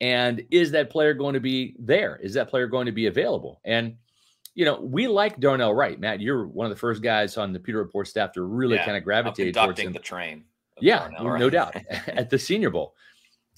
and 0.00 0.44
is 0.50 0.70
that 0.72 0.90
player 0.90 1.14
going 1.14 1.34
to 1.34 1.40
be 1.40 1.76
there? 1.78 2.16
Is 2.22 2.34
that 2.34 2.48
player 2.48 2.66
going 2.66 2.86
to 2.86 2.92
be 2.92 3.06
available? 3.06 3.60
And 3.64 3.96
you 4.54 4.64
know, 4.64 4.80
we 4.80 5.06
like 5.06 5.38
Darnell 5.38 5.74
Wright. 5.74 6.00
Matt, 6.00 6.20
you're 6.20 6.46
one 6.46 6.64
of 6.64 6.70
the 6.70 6.80
first 6.80 7.02
guys 7.02 7.36
on 7.36 7.52
the 7.52 7.60
Pewter 7.60 7.78
Report 7.78 8.08
staff 8.08 8.32
to 8.32 8.42
really 8.42 8.76
yeah, 8.76 8.86
kind 8.86 8.96
of 8.96 9.04
gravitate 9.04 9.54
towards 9.54 9.78
him. 9.78 9.92
the 9.92 9.98
train. 9.98 10.44
Yeah, 10.80 11.08
Darnell, 11.10 11.38
no 11.38 11.50
doubt. 11.50 11.76
at 12.08 12.30
the 12.30 12.38
Senior 12.38 12.70
Bowl. 12.70 12.94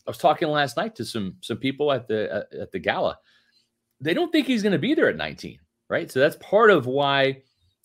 I 0.07 0.11
was 0.11 0.18
talking 0.18 0.49
last 0.49 0.76
night 0.76 0.97
to 0.97 1.04
some 1.04 1.37
some 1.40 1.59
people 1.59 1.92
at 1.92 2.09
the 2.09 2.47
at, 2.52 2.61
at 2.61 2.73
the 2.73 2.78
gala. 2.80 3.18
They 4.00 4.12
don't 4.12 4.33
think 4.33 4.47
he's 4.47 4.62
going 4.62 4.73
to 4.73 4.78
be 4.78 4.95
there 4.95 5.09
at 5.09 5.16
19, 5.16 5.59
right? 5.88 6.11
So 6.11 6.21
that's 6.21 6.37
part 6.37 6.71
of 6.71 6.87
why 6.87 7.42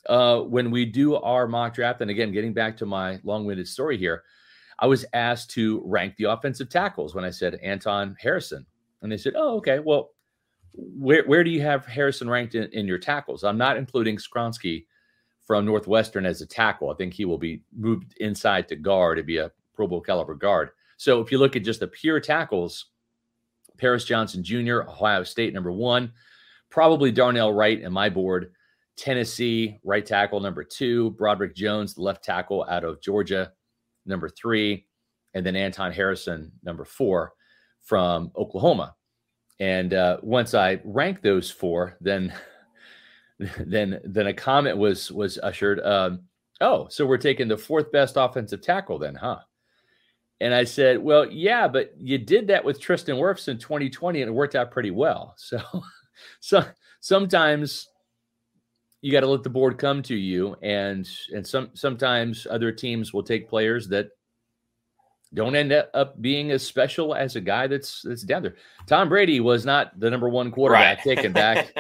uh, 0.08 0.40
when 0.40 0.72
we 0.72 0.86
do 0.86 1.16
our 1.16 1.48
mock 1.48 1.76
draft, 1.76 2.02
and 2.02 2.10
again, 2.10 2.32
getting 2.32 2.54
back 2.54 2.78
to 2.78 2.86
my 2.86 3.20
long-winded 3.24 3.68
story 3.68 3.98
here, 3.98 4.24
I 4.80 4.88
was 4.88 5.06
asked 5.14 5.52
to 5.52 5.82
rank 5.86 6.16
the 6.18 6.26
offensive 6.26 6.70
tackles 6.70 7.16
when 7.16 7.26
I 7.26 7.30
said 7.30 7.56
Anton 7.56 8.16
Harrison, 8.20 8.66
and 9.02 9.12
they 9.12 9.18
said, 9.18 9.34
"Oh, 9.36 9.58
okay. 9.58 9.80
Well, 9.80 10.12
where 10.74 11.24
where 11.26 11.44
do 11.44 11.52
you 11.52 11.62
have 11.62 11.86
Harrison 11.86 12.30
ranked 12.30 12.56
in, 12.56 12.70
in 12.74 12.88
your 12.88 12.98
tackles? 12.98 13.44
I'm 13.44 13.58
not 13.58 13.78
including 13.78 14.18
Skoronski 14.18 14.86
from 15.46 15.66
Northwestern 15.66 16.26
as 16.26 16.42
a 16.42 16.46
tackle. 16.46 16.90
I 16.90 16.96
think 16.96 17.14
he 17.14 17.26
will 17.26 17.38
be 17.38 17.62
moved 17.76 18.16
inside 18.18 18.68
to 18.70 18.76
guard 18.76 19.18
to 19.18 19.24
be 19.24 19.38
a 19.38 19.52
Pro 19.76 19.88
Bowl 19.88 20.02
caliber 20.02 20.36
guard." 20.36 20.70
So 20.98 21.22
if 21.22 21.32
you 21.32 21.38
look 21.38 21.56
at 21.56 21.64
just 21.64 21.80
the 21.82 21.88
pure 21.88 22.20
tackles, 22.20 22.86
Paris 23.78 24.06
Johnson 24.06 24.44
Jr., 24.44 24.82
Ohio 24.82 25.24
State, 25.24 25.54
number 25.54 25.72
one, 25.72 26.14
probably 26.70 27.12
Darnell 27.12 27.54
Wright 27.54 27.82
in 27.82 27.92
my 27.92 28.10
board. 28.10 28.52
Tennessee, 28.96 29.80
right 29.84 30.06
tackle, 30.06 30.40
number 30.40 30.64
two. 30.64 31.12
Broderick 31.12 31.56
Jones, 31.56 31.98
left 31.98 32.24
tackle 32.24 32.66
out 32.70 32.84
of 32.84 33.02
Georgia, 33.02 33.52
number 34.06 34.30
three. 34.30 34.86
And 35.34 35.46
then 35.46 35.56
Anton 35.56 35.92
Harrison, 35.92 36.52
number 36.64 36.86
four 36.86 37.34
from 37.82 38.32
Oklahoma. 38.36 38.96
And 39.60 39.94
uh, 39.94 40.18
once 40.22 40.54
I 40.54 40.80
ranked 40.84 41.24
those 41.24 41.50
four, 41.50 41.98
then 42.02 42.34
then 43.60 44.00
then 44.04 44.28
a 44.28 44.34
comment 44.34 44.78
was 44.78 45.12
was 45.12 45.38
ushered. 45.40 45.80
Um, 45.82 46.22
oh, 46.62 46.88
so 46.90 47.06
we're 47.06 47.18
taking 47.18 47.48
the 47.48 47.58
fourth 47.58 47.92
best 47.92 48.16
offensive 48.18 48.62
tackle 48.62 49.00
then, 49.00 49.16
huh? 49.16 49.40
And 50.40 50.54
I 50.54 50.66
said, 50.66 51.00
Well, 51.00 51.30
yeah, 51.32 51.68
but 51.68 51.94
you 51.98 52.18
did 52.18 52.48
that 52.48 52.66
with 52.66 52.80
Tristan 52.80 53.16
Wirfs 53.16 53.48
in 53.48 53.58
2020 53.58 54.22
and 54.22 54.30
it 54.30 54.34
worked 54.34 54.56
out 54.56 54.72
pretty 54.72 54.92
well. 54.92 55.36
So, 55.44 55.60
so 56.42 56.64
sometimes 57.00 57.88
you 59.04 59.12
got 59.12 59.20
to 59.20 59.28
let 59.28 59.44
the 59.44 59.50
board 59.50 59.78
come 59.78 60.02
to 60.02 60.16
you 60.16 60.56
and 60.62 61.10
and 61.34 61.46
some 61.46 61.70
sometimes 61.74 62.48
other 62.50 62.72
teams 62.72 63.14
will 63.14 63.22
take 63.22 63.50
players 63.50 63.90
that 63.90 64.08
don't 65.34 65.58
end 65.58 65.74
up 65.74 66.22
being 66.22 66.52
as 66.52 66.66
special 66.66 67.14
as 67.14 67.36
a 67.36 67.42
guy 67.42 67.68
that's 67.68 68.02
that's 68.04 68.22
down 68.22 68.44
there. 68.44 68.56
Tom 68.88 69.10
Brady 69.10 69.42
was 69.42 69.66
not 69.66 70.00
the 70.00 70.10
number 70.10 70.30
one 70.30 70.52
quarterback 70.52 71.06
right. 71.06 71.16
taken 71.16 71.34
back 71.34 71.76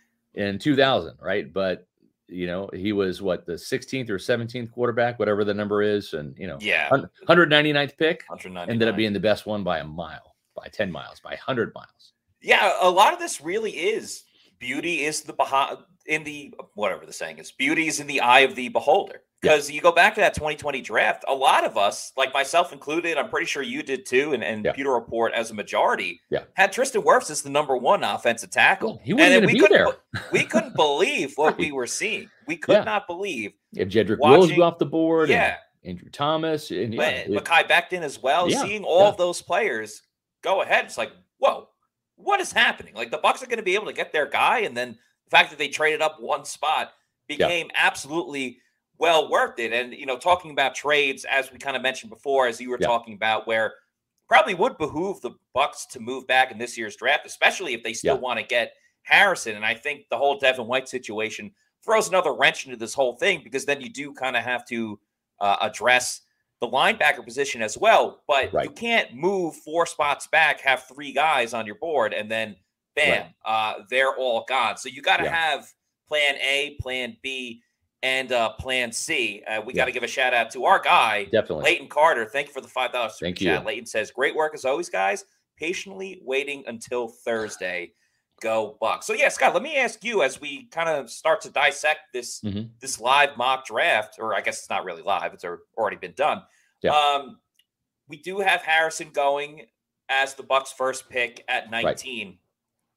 in 0.34 0.58
2000, 0.60 1.16
right? 1.20 1.52
But 1.52 1.88
you 2.28 2.46
know, 2.46 2.70
he 2.72 2.92
was 2.92 3.20
what 3.20 3.44
the 3.44 3.54
16th 3.54 4.08
or 4.10 4.18
17th 4.18 4.70
quarterback, 4.70 5.18
whatever 5.18 5.42
the 5.44 5.54
number 5.54 5.82
is, 5.82 6.12
and 6.12 6.36
you 6.38 6.46
know, 6.46 6.58
yeah, 6.60 6.90
199th 6.90 7.96
pick 7.96 8.24
ended 8.68 8.86
up 8.86 8.94
being 8.94 9.12
the 9.12 9.18
best 9.18 9.46
one 9.46 9.64
by 9.64 9.78
a 9.78 9.84
mile, 9.84 10.36
by 10.54 10.68
10 10.68 10.92
miles, 10.92 11.18
by 11.18 11.30
100 11.30 11.74
miles. 11.74 12.12
Yeah, 12.40 12.72
a 12.80 12.90
lot 12.90 13.14
of 13.14 13.18
this 13.18 13.40
really 13.40 13.72
is 13.72 14.22
beauty 14.58 15.04
is 15.04 15.22
the 15.22 15.32
behind 15.32 15.78
in 16.06 16.24
the 16.24 16.54
whatever 16.74 17.06
the 17.06 17.12
saying 17.12 17.38
is, 17.38 17.52
beauty 17.52 17.86
is 17.86 18.00
in 18.00 18.06
the 18.06 18.20
eye 18.20 18.40
of 18.40 18.54
the 18.54 18.68
beholder. 18.68 19.22
Because 19.40 19.70
yeah. 19.70 19.76
you 19.76 19.80
go 19.82 19.92
back 19.92 20.16
to 20.16 20.20
that 20.20 20.34
2020 20.34 20.80
draft, 20.80 21.24
a 21.28 21.34
lot 21.34 21.64
of 21.64 21.76
us, 21.76 22.12
like 22.16 22.34
myself 22.34 22.72
included, 22.72 23.16
I'm 23.16 23.28
pretty 23.28 23.46
sure 23.46 23.62
you 23.62 23.84
did 23.84 24.04
too, 24.04 24.32
and, 24.32 24.42
and 24.42 24.64
yeah. 24.64 24.72
Pewter 24.72 24.90
Report 24.90 25.32
as 25.32 25.52
a 25.52 25.54
majority, 25.54 26.20
yeah. 26.28 26.44
had 26.54 26.72
Tristan 26.72 27.02
Wirfs 27.02 27.30
as 27.30 27.42
the 27.42 27.50
number 27.50 27.76
one 27.76 28.02
offensive 28.02 28.50
tackle. 28.50 29.00
He 29.04 29.14
wasn't 29.14 29.46
we 29.46 29.60
be 29.60 29.66
there. 29.68 29.88
we 30.32 30.42
couldn't 30.42 30.74
believe 30.76 31.34
what 31.36 31.50
right. 31.50 31.58
we 31.58 31.72
were 31.72 31.86
seeing. 31.86 32.28
We 32.48 32.56
could 32.56 32.84
not 32.84 33.06
believe 33.06 33.52
if 33.74 33.88
Jedrick 33.88 34.18
Wills 34.18 34.50
go 34.50 34.62
off 34.62 34.78
the 34.78 34.86
board. 34.86 35.28
Yeah. 35.28 35.56
Andrew 35.84 36.10
Thomas 36.10 36.72
and 36.72 36.92
yeah, 36.92 37.24
Mekhi 37.26 37.68
Becton 37.68 38.02
as 38.02 38.20
well. 38.20 38.50
Seeing 38.50 38.82
all 38.82 39.06
of 39.06 39.16
those 39.16 39.40
players 39.40 40.02
go 40.42 40.62
ahead, 40.62 40.86
it's 40.86 40.98
like, 40.98 41.12
whoa, 41.38 41.68
what 42.18 42.40
is 42.40 42.52
happening? 42.52 42.94
Like 42.94 43.10
the 43.10 43.18
Bucs 43.18 43.42
are 43.42 43.46
going 43.46 43.58
to 43.58 43.62
be 43.62 43.74
able 43.74 43.86
to 43.86 43.92
get 43.92 44.12
their 44.12 44.26
guy, 44.26 44.60
and 44.60 44.76
then 44.76 44.98
the 45.24 45.30
fact 45.30 45.50
that 45.50 45.58
they 45.58 45.68
traded 45.68 46.02
up 46.02 46.20
one 46.20 46.44
spot 46.44 46.92
became 47.28 47.70
absolutely 47.74 48.58
well 48.98 49.30
worth 49.30 49.58
it. 49.58 49.72
And 49.72 49.94
you 49.94 50.06
know, 50.06 50.18
talking 50.18 50.50
about 50.50 50.74
trades, 50.74 51.24
as 51.24 51.52
we 51.52 51.58
kind 51.58 51.76
of 51.76 51.82
mentioned 51.82 52.10
before, 52.10 52.46
as 52.46 52.60
you 52.60 52.70
were 52.70 52.78
talking 52.78 53.14
about, 53.14 53.46
where 53.46 53.74
probably 54.28 54.54
would 54.54 54.76
behoove 54.76 55.20
the 55.20 55.30
Bucs 55.56 55.88
to 55.92 56.00
move 56.00 56.26
back 56.26 56.50
in 56.50 56.58
this 56.58 56.76
year's 56.76 56.96
draft, 56.96 57.26
especially 57.26 57.72
if 57.72 57.82
they 57.82 57.94
still 57.94 58.18
want 58.18 58.38
to 58.38 58.44
get 58.44 58.72
Harrison. 59.02 59.56
And 59.56 59.64
I 59.64 59.74
think 59.74 60.04
the 60.10 60.18
whole 60.18 60.38
Devin 60.38 60.66
White 60.66 60.88
situation 60.88 61.50
throws 61.84 62.08
another 62.08 62.34
wrench 62.34 62.66
into 62.66 62.76
this 62.76 62.92
whole 62.92 63.16
thing 63.16 63.40
because 63.42 63.64
then 63.64 63.80
you 63.80 63.88
do 63.88 64.12
kind 64.12 64.36
of 64.36 64.42
have 64.42 64.66
to 64.66 64.98
uh, 65.40 65.56
address 65.62 66.22
the 66.60 66.68
linebacker 66.68 67.24
position 67.24 67.62
as 67.62 67.78
well. 67.78 68.22
But 68.26 68.52
right. 68.52 68.64
you 68.64 68.70
can't 68.70 69.14
move 69.14 69.56
four 69.56 69.86
spots 69.86 70.26
back, 70.26 70.60
have 70.60 70.84
three 70.84 71.12
guys 71.12 71.54
on 71.54 71.66
your 71.66 71.76
board, 71.76 72.12
and 72.12 72.30
then 72.30 72.56
bam, 72.96 73.22
right. 73.22 73.34
uh, 73.44 73.82
they're 73.90 74.14
all 74.16 74.44
gone. 74.48 74.76
So 74.76 74.88
you 74.88 75.02
got 75.02 75.18
to 75.18 75.24
yeah. 75.24 75.34
have 75.34 75.72
plan 76.08 76.36
A, 76.36 76.76
plan 76.80 77.16
B, 77.22 77.62
and 78.02 78.32
uh, 78.32 78.50
plan 78.54 78.92
C. 78.92 79.42
Uh, 79.46 79.60
we 79.60 79.72
yeah. 79.72 79.82
got 79.82 79.84
to 79.86 79.92
give 79.92 80.02
a 80.02 80.08
shout 80.08 80.34
out 80.34 80.50
to 80.52 80.64
our 80.64 80.80
guy, 80.80 81.24
definitely 81.24 81.64
Leighton 81.64 81.88
Carter. 81.88 82.24
Thank 82.26 82.48
you 82.48 82.52
for 82.52 82.60
the 82.60 82.68
five 82.68 82.92
dollars. 82.92 83.16
Thank 83.20 83.40
you. 83.40 83.48
Chat. 83.48 83.66
Leighton 83.66 83.86
says, 83.86 84.10
"Great 84.10 84.34
work 84.34 84.54
as 84.54 84.64
always, 84.64 84.88
guys. 84.88 85.24
Patiently 85.56 86.20
waiting 86.24 86.64
until 86.66 87.08
Thursday. 87.08 87.92
Go 88.40 88.76
Bucs." 88.80 89.04
So 89.04 89.12
yeah, 89.12 89.28
Scott, 89.28 89.54
let 89.54 89.62
me 89.62 89.76
ask 89.76 90.04
you 90.04 90.22
as 90.22 90.40
we 90.40 90.66
kind 90.66 90.88
of 90.88 91.10
start 91.10 91.40
to 91.42 91.50
dissect 91.50 92.00
this 92.12 92.40
mm-hmm. 92.40 92.68
this 92.80 93.00
live 93.00 93.36
mock 93.36 93.66
draft, 93.66 94.16
or 94.18 94.34
I 94.34 94.40
guess 94.40 94.58
it's 94.58 94.70
not 94.70 94.84
really 94.84 95.02
live; 95.02 95.32
it's 95.34 95.44
already 95.76 95.96
been 95.96 96.14
done. 96.16 96.42
Yeah. 96.82 96.92
Um, 96.92 97.38
we 98.08 98.16
do 98.16 98.38
have 98.38 98.62
Harrison 98.62 99.10
going 99.10 99.66
as 100.08 100.34
the 100.34 100.42
Bucs' 100.42 100.68
first 100.68 101.08
pick 101.08 101.44
at 101.48 101.70
19. 101.70 102.28
Right. 102.28 102.38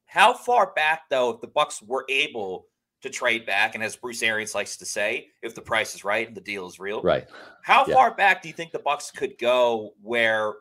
How 0.06 0.32
far 0.32 0.72
back 0.74 1.02
though, 1.10 1.30
if 1.30 1.40
the 1.40 1.48
Bucs 1.48 1.86
were 1.86 2.04
able 2.08 2.66
to 3.02 3.10
trade 3.10 3.44
back, 3.46 3.74
and 3.74 3.82
as 3.82 3.96
Bruce 3.96 4.22
Arians 4.22 4.54
likes 4.54 4.76
to 4.76 4.86
say, 4.86 5.28
if 5.42 5.54
the 5.54 5.60
price 5.60 5.94
is 5.94 6.04
right 6.04 6.26
and 6.26 6.36
the 6.36 6.40
deal 6.40 6.66
is 6.66 6.78
real, 6.78 7.02
right? 7.02 7.26
How 7.62 7.84
yeah. 7.86 7.94
far 7.94 8.14
back 8.14 8.42
do 8.42 8.48
you 8.48 8.54
think 8.54 8.72
the 8.72 8.78
Bucs 8.78 9.12
could 9.12 9.36
go 9.38 9.94
where 10.00 10.54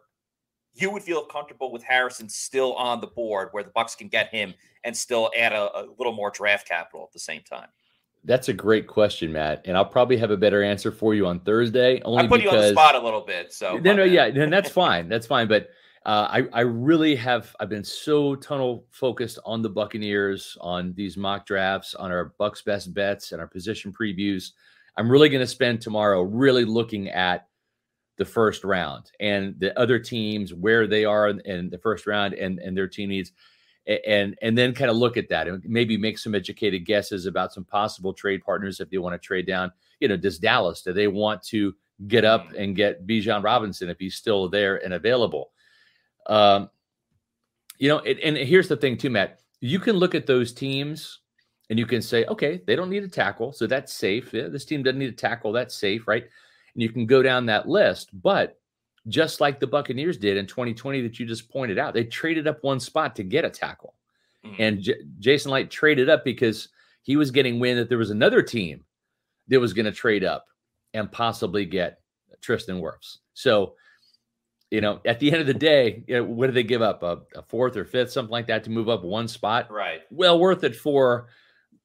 you 0.73 0.89
would 0.89 1.03
feel 1.03 1.25
comfortable 1.25 1.71
with 1.71 1.83
Harrison 1.83 2.29
still 2.29 2.73
on 2.73 3.01
the 3.01 3.07
board, 3.07 3.49
where 3.51 3.63
the 3.63 3.71
Bucs 3.71 3.97
can 3.97 4.07
get 4.07 4.29
him 4.29 4.53
and 4.83 4.95
still 4.95 5.29
add 5.37 5.53
a, 5.53 5.79
a 5.79 5.83
little 5.97 6.13
more 6.13 6.31
draft 6.31 6.67
capital 6.67 7.03
at 7.03 7.11
the 7.11 7.19
same 7.19 7.41
time? 7.41 7.67
That's 8.23 8.49
a 8.49 8.53
great 8.53 8.85
question, 8.85 9.31
Matt, 9.31 9.63
and 9.65 9.75
I'll 9.75 9.85
probably 9.85 10.17
have 10.17 10.29
a 10.29 10.37
better 10.37 10.61
answer 10.63 10.91
for 10.91 11.15
you 11.15 11.25
on 11.25 11.39
Thursday. 11.39 12.01
Only 12.03 12.25
I 12.25 12.27
put 12.27 12.41
because, 12.41 12.53
you 12.53 12.57
on 12.59 12.63
the 12.65 12.71
spot 12.71 12.95
a 12.95 12.99
little 12.99 13.21
bit, 13.21 13.51
so 13.51 13.77
no, 13.77 13.93
no, 13.93 14.03
yeah, 14.03 14.29
then 14.29 14.51
that's 14.51 14.69
fine, 14.83 15.09
that's 15.09 15.25
fine. 15.25 15.47
But 15.47 15.69
uh, 16.05 16.27
I, 16.29 16.47
I 16.53 16.61
really 16.61 17.15
have, 17.15 17.55
I've 17.59 17.69
been 17.69 17.83
so 17.83 18.35
tunnel 18.35 18.85
focused 18.91 19.39
on 19.43 19.63
the 19.63 19.69
Buccaneers, 19.69 20.55
on 20.61 20.93
these 20.93 21.17
mock 21.17 21.47
drafts, 21.47 21.95
on 21.95 22.11
our 22.11 22.33
Bucs 22.39 22.63
best 22.63 22.93
bets, 22.93 23.31
and 23.31 23.41
our 23.41 23.47
position 23.47 23.91
previews. 23.91 24.51
I'm 24.97 25.09
really 25.09 25.29
going 25.29 25.41
to 25.41 25.47
spend 25.47 25.81
tomorrow 25.81 26.21
really 26.21 26.65
looking 26.65 27.09
at 27.09 27.47
the 28.17 28.25
first 28.25 28.63
round 28.63 29.11
and 29.19 29.59
the 29.59 29.77
other 29.79 29.97
teams 29.97 30.53
where 30.53 30.85
they 30.85 31.05
are 31.05 31.29
in, 31.29 31.39
in 31.45 31.71
the 31.71 31.77
first 31.79 32.05
round 32.05 32.35
and 32.35 32.59
and 32.59 32.77
their 32.77 32.87
team 32.87 33.09
needs 33.09 33.31
and 33.87 34.37
and 34.41 34.57
then 34.57 34.73
kind 34.73 34.91
of 34.91 34.97
look 34.97 35.17
at 35.17 35.29
that 35.29 35.47
and 35.47 35.63
maybe 35.65 35.97
make 35.97 36.17
some 36.17 36.35
educated 36.35 36.85
guesses 36.85 37.25
about 37.25 37.53
some 37.53 37.65
possible 37.65 38.13
trade 38.13 38.43
partners 38.43 38.79
if 38.79 38.89
they 38.89 38.97
want 38.97 39.13
to 39.13 39.25
trade 39.25 39.47
down. 39.47 39.71
You 39.99 40.07
know, 40.07 40.17
does 40.17 40.39
Dallas 40.39 40.81
do 40.81 40.93
they 40.93 41.07
want 41.07 41.43
to 41.43 41.73
get 42.07 42.25
up 42.25 42.49
mm. 42.49 42.63
and 42.63 42.75
get 42.75 43.05
Bijan 43.05 43.43
Robinson 43.43 43.89
if 43.89 43.99
he's 43.99 44.15
still 44.15 44.49
there 44.49 44.83
and 44.83 44.93
available? 44.93 45.51
Um, 46.27 46.69
you 47.79 47.87
know, 47.87 47.97
it, 47.99 48.19
and 48.23 48.37
here's 48.37 48.67
the 48.67 48.77
thing 48.77 48.97
too, 48.97 49.09
Matt. 49.09 49.39
You 49.59 49.79
can 49.79 49.95
look 49.95 50.15
at 50.15 50.27
those 50.27 50.53
teams 50.53 51.19
and 51.69 51.79
you 51.79 51.85
can 51.85 52.01
say, 52.01 52.25
okay, 52.25 52.61
they 52.67 52.75
don't 52.75 52.89
need 52.89 53.03
a 53.03 53.07
tackle, 53.07 53.53
so 53.53 53.65
that's 53.65 53.93
safe. 53.93 54.33
Yeah, 54.33 54.49
this 54.49 54.65
team 54.65 54.83
doesn't 54.83 54.99
need 54.99 55.09
a 55.09 55.13
tackle, 55.13 55.51
that's 55.51 55.75
safe, 55.75 56.07
right? 56.07 56.23
And 56.23 56.83
you 56.83 56.89
can 56.89 57.05
go 57.05 57.23
down 57.23 57.45
that 57.47 57.67
list, 57.67 58.09
but 58.21 58.59
just 59.07 59.41
like 59.41 59.59
the 59.59 59.67
Buccaneers 59.67 60.17
did 60.17 60.37
in 60.37 60.45
2020 60.45 61.01
that 61.01 61.19
you 61.19 61.25
just 61.25 61.49
pointed 61.49 61.79
out. 61.79 61.93
They 61.93 62.03
traded 62.03 62.47
up 62.47 62.63
one 62.63 62.79
spot 62.79 63.15
to 63.15 63.23
get 63.23 63.45
a 63.45 63.49
tackle. 63.49 63.95
Mm-hmm. 64.45 64.61
And 64.61 64.81
J- 64.81 65.01
Jason 65.19 65.51
Licht 65.51 65.71
traded 65.71 66.09
up 66.09 66.23
because 66.23 66.69
he 67.03 67.15
was 67.15 67.31
getting 67.31 67.59
wind 67.59 67.79
that 67.79 67.89
there 67.89 67.97
was 67.97 68.11
another 68.11 68.41
team 68.41 68.83
that 69.47 69.59
was 69.59 69.73
going 69.73 69.85
to 69.85 69.91
trade 69.91 70.23
up 70.23 70.45
and 70.93 71.11
possibly 71.11 71.65
get 71.65 71.99
Tristan 72.41 72.81
Wirfs. 72.81 73.17
So, 73.33 73.75
you 74.69 74.81
know, 74.81 75.01
at 75.05 75.19
the 75.19 75.31
end 75.31 75.41
of 75.41 75.47
the 75.47 75.53
day, 75.53 76.03
you 76.07 76.15
know, 76.15 76.23
what 76.23 76.47
did 76.47 76.55
they 76.55 76.63
give 76.63 76.81
up? 76.81 77.03
A, 77.03 77.19
a, 77.35 77.41
fourth 77.43 77.75
or 77.75 77.85
fifth, 77.85 78.11
something 78.11 78.31
like 78.31 78.47
that, 78.47 78.63
to 78.65 78.69
move 78.69 78.87
up 78.87 79.03
one 79.03 79.27
spot? 79.27 79.71
Right. 79.71 80.01
Well 80.11 80.39
worth 80.39 80.63
it 80.63 80.75
for 80.75 81.27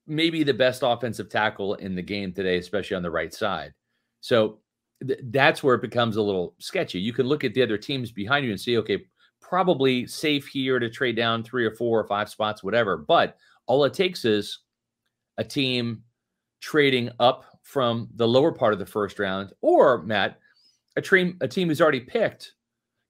maybe 0.07 0.45
the 0.45 0.55
best 0.55 0.83
offensive 0.85 1.29
tackle 1.29 1.75
in 1.75 1.95
the 1.95 2.03
game 2.03 2.33
today, 2.33 2.59
especially 2.59 2.97
on 2.97 3.03
the 3.03 3.11
right 3.11 3.35
side. 3.35 3.75
So 4.21 4.61
th- 5.07 5.21
that's 5.25 5.63
where 5.63 5.75
it 5.75 5.83
becomes 5.83 6.17
a 6.17 6.23
little 6.23 6.55
sketchy. 6.59 6.99
You 6.99 7.13
can 7.13 7.27
look 7.27 7.45
at 7.45 7.55
the 7.55 7.63
other 7.63 7.79
teams 7.79 8.13
behind 8.13 8.45
you 8.45 8.51
and 8.51 8.61
see, 8.61 8.79
okay, 8.79 9.05
probably 9.41 10.07
safe 10.07 10.47
here 10.47 10.79
to 10.79 10.91
trade 10.91 11.17
down 11.17 11.43
three 11.43 11.65
or 11.65 11.71
four 11.71 12.01
or 12.01 12.07
five 12.07 12.29
spots, 12.29 12.63
whatever. 12.65 12.97
But 12.97 13.37
all 13.67 13.85
it 13.85 13.95
takes 13.95 14.25
is 14.25 14.61
a 15.39 15.45
team 15.45 16.03
trading 16.61 17.11
up 17.21 17.45
from 17.63 18.09
the 18.15 18.27
lower 18.27 18.53
part 18.53 18.73
of 18.73 18.79
the 18.79 18.87
first 18.87 19.19
round, 19.19 19.53
or 19.61 20.03
Matt, 20.03 20.39
a 20.97 21.03
team 21.03 21.37
a 21.41 21.49
team 21.49 21.69
who's 21.69 21.81
already 21.81 22.01
picked 22.01 22.55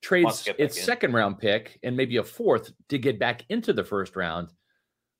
trades 0.02 0.48
its 0.58 0.76
in. 0.76 0.82
second 0.82 1.12
round 1.12 1.38
pick 1.38 1.78
and 1.82 1.96
maybe 1.96 2.16
a 2.18 2.22
fourth 2.22 2.72
to 2.88 2.98
get 2.98 3.18
back 3.18 3.44
into 3.48 3.72
the 3.72 3.84
first 3.84 4.16
round 4.16 4.48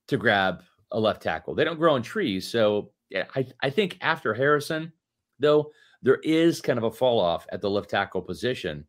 to 0.08 0.16
grab 0.16 0.62
a 0.92 1.00
left 1.00 1.22
tackle. 1.22 1.54
They 1.54 1.64
don't 1.64 1.78
grow 1.78 1.94
on 1.94 2.02
trees, 2.02 2.48
so 2.48 2.92
yeah, 3.10 3.24
I 3.34 3.46
I 3.62 3.70
think 3.70 3.98
after 4.00 4.34
Harrison, 4.34 4.92
though, 5.38 5.70
there 6.02 6.20
is 6.22 6.60
kind 6.60 6.78
of 6.78 6.84
a 6.84 6.90
fall 6.90 7.20
off 7.20 7.46
at 7.50 7.60
the 7.60 7.70
left 7.70 7.90
tackle 7.90 8.22
position. 8.22 8.84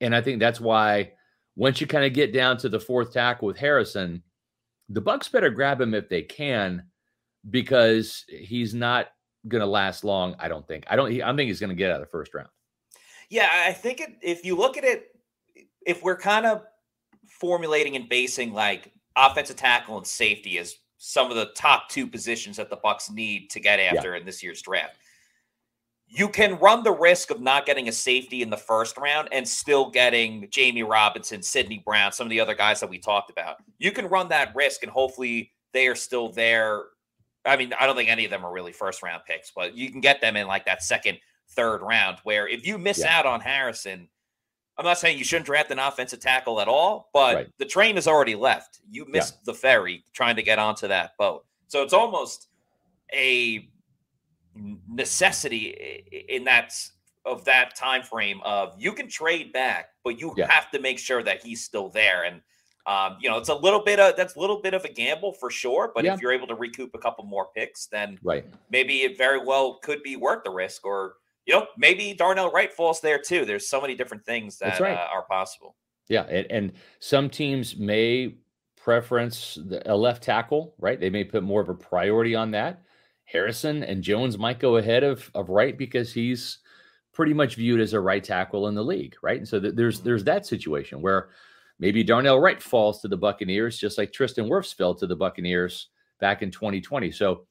And 0.00 0.14
I 0.14 0.20
think 0.20 0.40
that's 0.40 0.60
why 0.60 1.12
once 1.56 1.80
you 1.80 1.86
kind 1.86 2.04
of 2.04 2.12
get 2.12 2.32
down 2.32 2.56
to 2.58 2.68
the 2.68 2.80
fourth 2.80 3.12
tackle 3.12 3.46
with 3.46 3.56
Harrison, 3.56 4.22
the 4.88 5.02
Bucs 5.02 5.30
better 5.30 5.50
grab 5.50 5.80
him 5.80 5.94
if 5.94 6.08
they 6.08 6.22
can, 6.22 6.84
because 7.50 8.24
he's 8.28 8.74
not 8.74 9.08
going 9.48 9.60
to 9.60 9.66
last 9.66 10.04
long. 10.04 10.34
I 10.38 10.48
don't 10.48 10.66
think. 10.66 10.84
I 10.88 10.96
don't. 10.96 11.12
I 11.12 11.18
don't 11.18 11.36
think 11.36 11.48
he's 11.48 11.60
going 11.60 11.70
to 11.70 11.76
get 11.76 11.90
out 11.90 12.00
of 12.00 12.02
the 12.02 12.10
first 12.10 12.34
round. 12.34 12.48
Yeah, 13.30 13.48
I 13.50 13.72
think 13.72 14.00
it, 14.00 14.18
if 14.22 14.44
you 14.44 14.56
look 14.56 14.76
at 14.76 14.84
it, 14.84 15.08
if 15.86 16.02
we're 16.02 16.18
kind 16.18 16.46
of 16.46 16.62
formulating 17.28 17.96
and 17.96 18.08
basing 18.08 18.52
like 18.52 18.92
offensive 19.16 19.56
tackle 19.56 19.96
and 19.96 20.06
safety 20.06 20.58
as 20.58 20.76
some 20.98 21.30
of 21.30 21.36
the 21.36 21.50
top 21.56 21.88
two 21.88 22.06
positions 22.06 22.56
that 22.56 22.70
the 22.70 22.76
Bucs 22.76 23.10
need 23.10 23.50
to 23.50 23.60
get 23.60 23.80
after 23.80 24.12
yeah. 24.12 24.20
in 24.20 24.26
this 24.26 24.42
year's 24.42 24.62
draft 24.62 24.96
you 26.14 26.28
can 26.28 26.58
run 26.58 26.82
the 26.82 26.92
risk 26.92 27.30
of 27.30 27.40
not 27.40 27.64
getting 27.64 27.88
a 27.88 27.92
safety 27.92 28.42
in 28.42 28.50
the 28.50 28.56
first 28.56 28.98
round 28.98 29.28
and 29.32 29.48
still 29.48 29.88
getting 29.88 30.46
Jammie 30.48 30.86
Robinson, 30.86 31.42
Sydney 31.42 31.82
Brown, 31.86 32.12
some 32.12 32.26
of 32.26 32.30
the 32.30 32.38
other 32.38 32.54
guys 32.54 32.80
that 32.80 32.90
we 32.90 32.98
talked 32.98 33.30
about. 33.30 33.56
You 33.78 33.92
can 33.92 34.06
run 34.06 34.28
that 34.28 34.54
risk 34.54 34.82
and 34.82 34.92
hopefully 34.92 35.52
they 35.72 35.86
are 35.86 35.94
still 35.94 36.30
there. 36.30 36.82
I 37.46 37.56
mean, 37.56 37.72
I 37.80 37.86
don't 37.86 37.96
think 37.96 38.10
any 38.10 38.26
of 38.26 38.30
them 38.30 38.44
are 38.44 38.52
really 38.52 38.72
first 38.72 39.02
round 39.02 39.22
picks, 39.26 39.52
but 39.56 39.74
you 39.74 39.90
can 39.90 40.02
get 40.02 40.20
them 40.20 40.36
in 40.36 40.46
like 40.46 40.66
that 40.66 40.82
second, 40.82 41.18
third 41.52 41.80
round. 41.80 42.18
Where 42.24 42.46
if 42.46 42.66
you 42.66 42.76
miss 42.76 42.98
yeah. 42.98 43.18
out 43.18 43.24
on 43.24 43.40
Harrison, 43.40 44.06
I'm 44.76 44.84
not 44.84 44.98
saying 44.98 45.16
you 45.16 45.24
shouldn't 45.24 45.46
draft 45.46 45.70
an 45.70 45.78
offensive 45.78 46.20
tackle 46.20 46.60
at 46.60 46.68
all, 46.68 47.08
but 47.14 47.34
right. 47.34 47.46
the 47.58 47.64
train 47.64 47.94
has 47.94 48.06
already 48.06 48.34
left. 48.34 48.80
You 48.90 49.06
missed 49.08 49.36
yeah. 49.36 49.52
the 49.52 49.54
ferry 49.54 50.04
trying 50.12 50.36
to 50.36 50.42
get 50.42 50.58
onto 50.58 50.88
that 50.88 51.12
boat. 51.18 51.46
So 51.68 51.82
it's 51.82 51.94
almost 51.94 52.48
a 53.14 53.70
necessity 54.88 56.24
in 56.28 56.44
that 56.44 56.74
of 57.24 57.44
that 57.44 57.76
time 57.76 58.02
frame 58.02 58.40
of 58.44 58.74
you 58.78 58.92
can 58.92 59.08
trade 59.08 59.52
back, 59.52 59.90
but 60.04 60.18
you 60.18 60.34
yeah. 60.36 60.50
have 60.50 60.70
to 60.70 60.80
make 60.80 60.98
sure 60.98 61.22
that 61.22 61.42
he's 61.42 61.64
still 61.64 61.88
there. 61.88 62.24
And 62.24 62.40
um, 62.86 63.16
you 63.20 63.28
know, 63.28 63.38
it's 63.38 63.48
a 63.48 63.54
little 63.54 63.84
bit 63.84 64.00
of 64.00 64.16
that's 64.16 64.34
a 64.34 64.40
little 64.40 64.60
bit 64.60 64.74
of 64.74 64.84
a 64.84 64.92
gamble 64.92 65.32
for 65.34 65.50
sure. 65.50 65.92
But 65.94 66.04
yeah. 66.04 66.14
if 66.14 66.20
you're 66.20 66.32
able 66.32 66.48
to 66.48 66.54
recoup 66.54 66.90
a 66.94 66.98
couple 66.98 67.24
more 67.24 67.48
picks, 67.54 67.86
then 67.86 68.18
right, 68.22 68.44
maybe 68.70 69.02
it 69.02 69.16
very 69.16 69.44
well 69.44 69.78
could 69.82 70.02
be 70.02 70.16
worth 70.16 70.42
the 70.44 70.50
risk. 70.50 70.84
Or 70.84 71.14
you 71.46 71.54
know, 71.54 71.66
maybe 71.76 72.12
Darnell 72.14 72.50
Wright 72.50 72.72
falls 72.72 73.00
there 73.00 73.18
too. 73.18 73.44
There's 73.44 73.68
so 73.68 73.80
many 73.80 73.94
different 73.94 74.24
things 74.24 74.58
that 74.58 74.80
right. 74.80 74.96
uh, 74.96 75.08
are 75.12 75.22
possible. 75.22 75.76
Yeah, 76.08 76.22
and, 76.22 76.46
and, 76.50 76.72
some 76.98 77.30
teams 77.30 77.76
may 77.76 78.34
preference 78.76 79.56
a 79.86 79.96
left 79.96 80.22
tackle, 80.24 80.74
right? 80.78 80.98
They 80.98 81.08
may 81.08 81.22
put 81.22 81.44
more 81.44 81.60
of 81.60 81.68
a 81.68 81.74
priority 81.74 82.34
on 82.34 82.50
that. 82.50 82.82
Harrison 83.32 83.82
and 83.82 84.02
Jones 84.02 84.38
might 84.38 84.60
go 84.60 84.76
ahead 84.76 85.02
of 85.02 85.30
of 85.34 85.48
Wright 85.48 85.76
because 85.76 86.12
he's 86.12 86.58
pretty 87.12 87.34
much 87.34 87.56
viewed 87.56 87.80
as 87.80 87.92
a 87.92 88.00
right 88.00 88.22
tackle 88.22 88.68
in 88.68 88.74
the 88.74 88.84
league, 88.84 89.14
right? 89.22 89.38
And 89.38 89.48
so 89.48 89.60
th- 89.60 89.74
there's 89.74 89.98
mm-hmm. 89.98 90.04
there's 90.06 90.24
that 90.24 90.46
situation 90.46 91.00
where 91.00 91.30
maybe 91.78 92.04
Darnell 92.04 92.40
Wright 92.40 92.62
falls 92.62 93.00
to 93.00 93.08
the 93.08 93.16
Buccaneers, 93.16 93.78
just 93.78 93.98
like 93.98 94.12
Tristan 94.12 94.46
Wirfs 94.46 94.74
fell 94.74 94.94
to 94.94 95.06
the 95.06 95.16
Buccaneers 95.16 95.88
back 96.20 96.42
in 96.42 96.50
2020. 96.50 97.10
So 97.10 97.46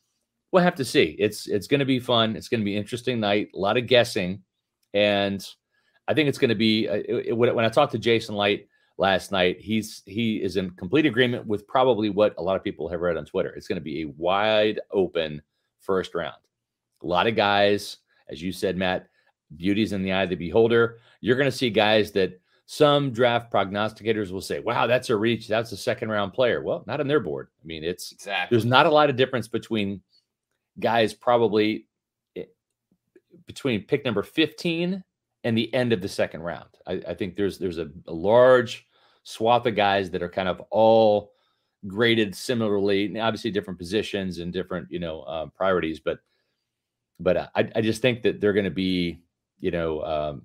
we'll 0.51 0.63
have 0.63 0.75
to 0.75 0.85
see. 0.85 1.15
It's 1.19 1.47
it's 1.47 1.67
going 1.67 1.79
to 1.79 1.85
be 1.85 1.99
fun. 1.99 2.35
It's 2.35 2.47
going 2.47 2.61
to 2.61 2.65
be 2.65 2.77
interesting 2.77 3.19
night. 3.19 3.49
A 3.53 3.59
lot 3.59 3.77
of 3.77 3.87
guessing, 3.87 4.43
and 4.93 5.45
I 6.07 6.13
think 6.13 6.29
it's 6.29 6.37
going 6.37 6.49
to 6.49 6.55
be. 6.55 6.87
Uh, 6.87 7.01
it, 7.07 7.37
when 7.37 7.65
I 7.65 7.69
talked 7.69 7.91
to 7.93 7.99
Jason 7.99 8.35
Licht 8.35 8.67
last 8.97 9.31
night, 9.31 9.57
he's 9.59 10.03
he 10.05 10.37
is 10.37 10.57
in 10.57 10.71
complete 10.71 11.05
agreement 11.05 11.45
with 11.45 11.67
probably 11.67 12.09
what 12.09 12.35
a 12.37 12.41
lot 12.43 12.55
of 12.55 12.63
people 12.63 12.89
have 12.89 13.01
read 13.01 13.17
on 13.17 13.25
Twitter. 13.25 13.49
It's 13.49 13.67
going 13.67 13.79
to 13.79 13.83
be 13.83 14.03
a 14.03 14.13
wide 14.17 14.79
open 14.91 15.41
first 15.81 16.15
round. 16.15 16.35
A 17.03 17.07
lot 17.07 17.27
of 17.27 17.35
guys, 17.35 17.97
as 18.29 18.41
you 18.41 18.51
said, 18.51 18.77
Matt. 18.77 19.07
Beauty's 19.57 19.91
in 19.91 20.01
the 20.01 20.13
eye 20.13 20.23
of 20.23 20.29
the 20.29 20.35
beholder. 20.35 20.99
You're 21.19 21.35
going 21.35 21.49
to 21.49 21.55
see 21.55 21.69
guys 21.69 22.11
that 22.13 22.39
some 22.67 23.11
draft 23.11 23.51
prognosticators 23.51 24.31
will 24.31 24.41
say, 24.41 24.59
wow, 24.59 24.87
that's 24.87 25.09
a 25.09 25.15
reach. 25.15 25.47
That's 25.47 25.73
a 25.73 25.77
second 25.77 26.09
round 26.09 26.33
player. 26.33 26.63
Well, 26.63 26.85
not 26.87 27.01
on 27.01 27.07
their 27.07 27.19
board. 27.19 27.49
I 27.61 27.65
mean, 27.65 27.83
it's 27.83 28.13
exactly 28.13 28.55
there's 28.55 28.65
not 28.65 28.85
a 28.85 28.91
lot 28.91 29.09
of 29.09 29.17
difference 29.17 29.49
between 29.49 30.01
guys 30.79 31.13
probably 31.13 31.87
eh, 32.37 32.45
between 33.45 33.83
pick 33.83 34.05
number 34.05 34.23
15 34.23 35.03
and 35.43 35.57
the 35.57 35.73
end 35.73 35.91
of 35.91 36.01
the 36.01 36.07
second 36.07 36.43
round. 36.43 36.69
I, 36.87 37.01
I 37.09 37.13
think 37.13 37.35
there's 37.35 37.57
there's 37.57 37.77
a, 37.77 37.89
a, 38.07 38.13
large 38.13 38.87
swath 39.23 39.65
of 39.65 39.75
guys 39.75 40.09
that 40.11 40.23
are 40.23 40.29
kind 40.29 40.47
of 40.47 40.61
all 40.69 41.30
graded 41.87 42.35
similarly, 42.35 43.19
obviously 43.19 43.51
different 43.51 43.79
positions 43.79 44.39
and 44.39 44.53
different 44.53 44.87
you 44.91 44.99
know 44.99 45.23
um, 45.25 45.51
priorities, 45.51 45.99
but 45.99 46.19
but 47.19 47.51
I, 47.55 47.69
I 47.75 47.81
just 47.81 48.01
think 48.01 48.21
that 48.23 48.41
they're 48.41 48.53
going 48.53 48.65
to 48.65 48.71
be 48.71 49.19
you 49.59 49.71
know 49.71 50.01
um, 50.03 50.41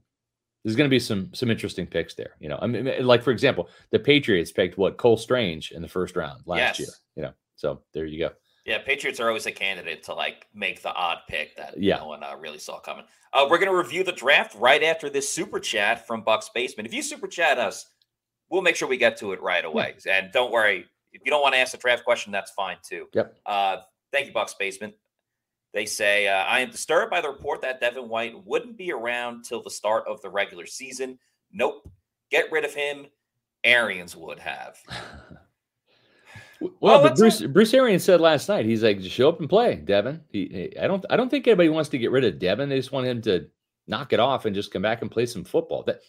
there's 0.64 0.76
going 0.76 0.88
to 0.88 0.95
be 0.95 0.99
some 0.99 1.33
some 1.33 1.50
interesting 1.50 1.87
picks 1.87 2.14
there. 2.14 2.37
You 2.40 2.49
know, 2.49 2.59
I 2.61 2.66
mean, 2.66 3.07
like 3.07 3.23
for 3.23 3.31
example, 3.31 3.69
the 3.90 3.99
Patriots 3.99 4.50
picked 4.50 4.78
what 4.78 4.97
Cole 4.97 5.16
Strange 5.16 5.73
in 5.73 5.83
the 5.83 5.88
first 5.88 6.16
round 6.16 6.43
last 6.47 6.59
yes. 6.59 6.81
year. 6.81 6.88
You 7.16 7.23
know, 7.23 7.32
so 7.54 7.82
there 7.93 8.06
you 8.06 8.19
go. 8.19 8.30
Yeah, 8.65 8.78
Patriots 8.78 9.21
are 9.21 9.28
always 9.28 9.47
a 9.47 9.52
candidate 9.52 10.02
to 10.04 10.15
like 10.15 10.49
make 10.52 10.82
the 10.82 10.93
odd 10.93 11.19
pick 11.28 11.56
that 11.56 11.80
yeah. 11.80 11.99
no 11.99 12.08
one 12.08 12.25
uh, 12.25 12.34
really 12.37 12.58
saw 12.58 12.80
coming. 12.80 13.04
Uh, 13.32 13.47
we're 13.49 13.58
going 13.58 13.71
to 13.71 13.76
review 13.76 14.02
the 14.02 14.10
draft 14.10 14.56
right 14.56 14.82
after 14.82 15.08
this 15.08 15.28
super 15.28 15.60
chat 15.60 16.04
from 16.04 16.25
Bucs 16.25 16.52
Basement. 16.52 16.89
If 16.89 16.93
you 16.93 17.02
super 17.02 17.28
chat 17.28 17.58
us, 17.58 17.87
we'll 18.50 18.63
make 18.63 18.75
sure 18.75 18.89
we 18.89 18.97
get 18.97 19.17
to 19.19 19.32
it 19.32 19.41
right 19.41 19.65
away. 19.65 19.95
Yeah. 20.04 20.19
And 20.19 20.32
don't 20.32 20.50
worry, 20.50 20.87
if 21.17 21.23
you 21.25 21.31
don't 21.31 21.43
want 21.43 21.55
to 21.55 21.59
ask 21.59 21.73
the 21.73 21.79
draft 21.79 22.05
question, 22.05 22.31
that's 22.33 22.50
fine 22.52 22.76
too. 22.83 23.09
Yep. 23.15 23.37
Uh, 23.47 23.76
thank 24.13 24.26
you, 24.26 24.33
Bucs 24.33 24.57
Basement. 24.59 24.95
They 25.73 25.87
say, 25.87 26.29
uh, 26.29 26.45
I 26.45 26.61
am 26.61 26.71
disturbed 26.71 27.11
by 27.11 27.21
the 27.21 27.29
report 27.29 27.63
that 27.63 27.81
Devin 27.81 28.09
White 28.09 28.35
wouldn't 28.47 28.76
be 28.76 28.93
around 28.93 29.45
till 29.45 29.63
the 29.63 29.71
start 29.71 30.05
of 30.07 30.21
the 30.23 30.31
regular 30.31 30.67
season. 30.67 31.19
Nope. 31.52 31.91
Get 32.31 32.50
rid 32.52 32.65
of 32.65 32.75
him. 32.75 33.07
Arians 33.65 34.17
would 34.17 34.39
have. 34.39 34.79
well, 36.61 36.71
well 36.81 37.02
but 37.02 37.17
Bruce 37.17 37.43
Bruce 37.43 37.75
Arians 37.75 38.05
said 38.05 38.21
last 38.21 38.49
night, 38.49 38.65
he's 38.65 38.83
like, 38.83 39.02
show 39.02 39.29
up 39.29 39.41
and 39.41 39.49
play, 39.49 39.76
Devin. 39.76 40.23
He, 40.31 40.73
I 40.81 40.87
don't 40.87 41.05
I 41.11 41.17
don't 41.17 41.31
think 41.31 41.47
anybody 41.47 41.69
wants 41.69 41.91
to 41.91 41.99
get 41.99 42.11
rid 42.11 42.25
of 42.25 42.39
Devin. 42.39 42.69
They 42.69 42.76
just 42.76 42.93
want 42.93 43.07
him 43.07 43.23
to 43.23 43.47
knock 43.87 44.13
it 44.13 44.21
off 44.21 44.45
and 44.45 44.55
just 44.55 44.73
come 44.73 44.83
back 44.83 45.02
and 45.02 45.11
play 45.11 45.26
some 45.26 45.45
football. 45.45 45.83
That 45.83 46.00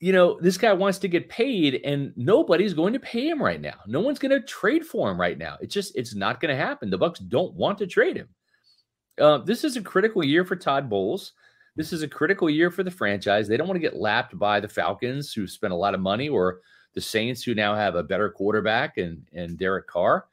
you 0.00 0.12
know, 0.14 0.38
this 0.40 0.56
guy 0.56 0.72
wants 0.72 0.98
to 0.98 1.08
get 1.08 1.28
paid 1.28 1.82
and 1.84 2.12
nobody's 2.16 2.72
going 2.72 2.94
to 2.94 3.00
pay 3.00 3.28
him 3.28 3.42
right 3.42 3.60
now. 3.60 3.74
No 3.86 4.00
one's 4.00 4.18
going 4.18 4.30
to 4.30 4.40
trade 4.40 4.84
for 4.84 5.10
him 5.10 5.20
right 5.20 5.36
now. 5.36 5.58
It's 5.60 5.74
just, 5.74 5.94
it's 5.94 6.14
not 6.14 6.40
going 6.40 6.56
to 6.56 6.60
happen. 6.60 6.88
The 6.88 6.98
Bucs 6.98 7.26
don't 7.28 7.52
want 7.54 7.76
to 7.78 7.86
trade 7.86 8.16
him. 8.16 8.28
Uh, 9.20 9.38
this 9.38 9.62
is 9.62 9.76
a 9.76 9.82
critical 9.82 10.24
year 10.24 10.42
for 10.44 10.56
Todd 10.56 10.88
Bowles. 10.88 11.32
This 11.76 11.92
is 11.92 12.02
a 12.02 12.08
critical 12.08 12.48
year 12.48 12.70
for 12.70 12.82
the 12.82 12.90
franchise. 12.90 13.46
They 13.46 13.58
don't 13.58 13.68
want 13.68 13.76
to 13.76 13.86
get 13.86 13.96
lapped 13.96 14.38
by 14.38 14.58
the 14.58 14.68
Falcons, 14.68 15.34
who 15.34 15.46
spent 15.46 15.74
a 15.74 15.76
lot 15.76 15.94
of 15.94 16.00
money, 16.00 16.30
or 16.30 16.60
the 16.94 17.00
Saints, 17.00 17.42
who 17.42 17.54
now 17.54 17.74
have 17.74 17.94
a 17.94 18.02
better 18.02 18.30
quarterback 18.30 18.96
and, 18.96 19.26
and 19.34 19.58
Derek 19.58 19.86
Carr. 19.86 20.26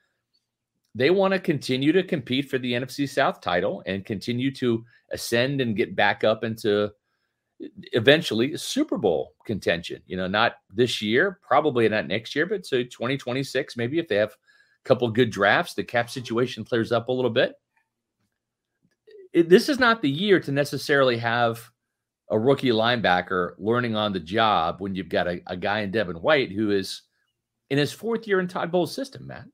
They 0.96 1.10
want 1.10 1.34
to 1.34 1.40
continue 1.40 1.92
to 1.92 2.04
compete 2.04 2.50
for 2.50 2.58
the 2.58 2.72
NFC 2.72 3.08
South 3.08 3.42
title 3.42 3.84
and 3.86 4.06
continue 4.06 4.52
to 4.56 4.84
ascend 5.12 5.60
and 5.60 5.76
get 5.76 5.96
back 5.96 6.24
up 6.24 6.44
into 6.44 6.92
eventually 7.94 8.56
Super 8.58 8.98
Bowl 8.98 9.34
contention. 9.46 10.02
You 10.06 10.18
know, 10.18 10.28
not 10.28 10.58
this 10.74 11.02
year, 11.02 11.40
probably 11.42 11.88
not 11.90 12.08
next 12.08 12.36
year, 12.36 12.46
but 12.46 12.66
so 12.66 12.84
2026, 12.84 13.78
maybe 13.78 14.00
if 14.00 14.08
they 14.08 14.16
have 14.16 14.32
a 14.32 14.88
couple 14.88 15.10
good 15.10 15.32
drafts, 15.32 15.74
the 15.74 15.84
cap 15.84 16.10
situation 16.10 16.64
clears 16.64 16.92
up 16.92 17.08
a 17.08 17.12
little 17.12 17.32
bit. 17.32 17.54
It, 19.34 19.50
this 19.50 19.70
is 19.70 19.80
not 19.80 20.02
the 20.02 20.10
year 20.10 20.40
to 20.40 20.52
necessarily 20.52 21.18
have 21.18 21.70
a 22.30 22.38
rookie 22.38 22.70
linebacker 22.70 23.54
learning 23.58 23.96
on 23.96 24.14
the 24.14 24.20
job 24.20 24.78
when 24.80 24.96
you've 24.96 25.10
got 25.10 25.28
a, 25.28 25.42
a 25.48 25.56
guy 25.58 25.82
in 25.82 25.92
Devin 25.92 26.18
White 26.18 26.52
who 26.52 26.72
is 26.72 27.04
in 27.70 27.78
his 27.78 27.92
fourth 27.92 28.28
year 28.28 28.40
in 28.40 28.48
Todd 28.48 28.72
Bowles' 28.72 28.94
system, 28.94 29.28
Matt. 29.28 29.46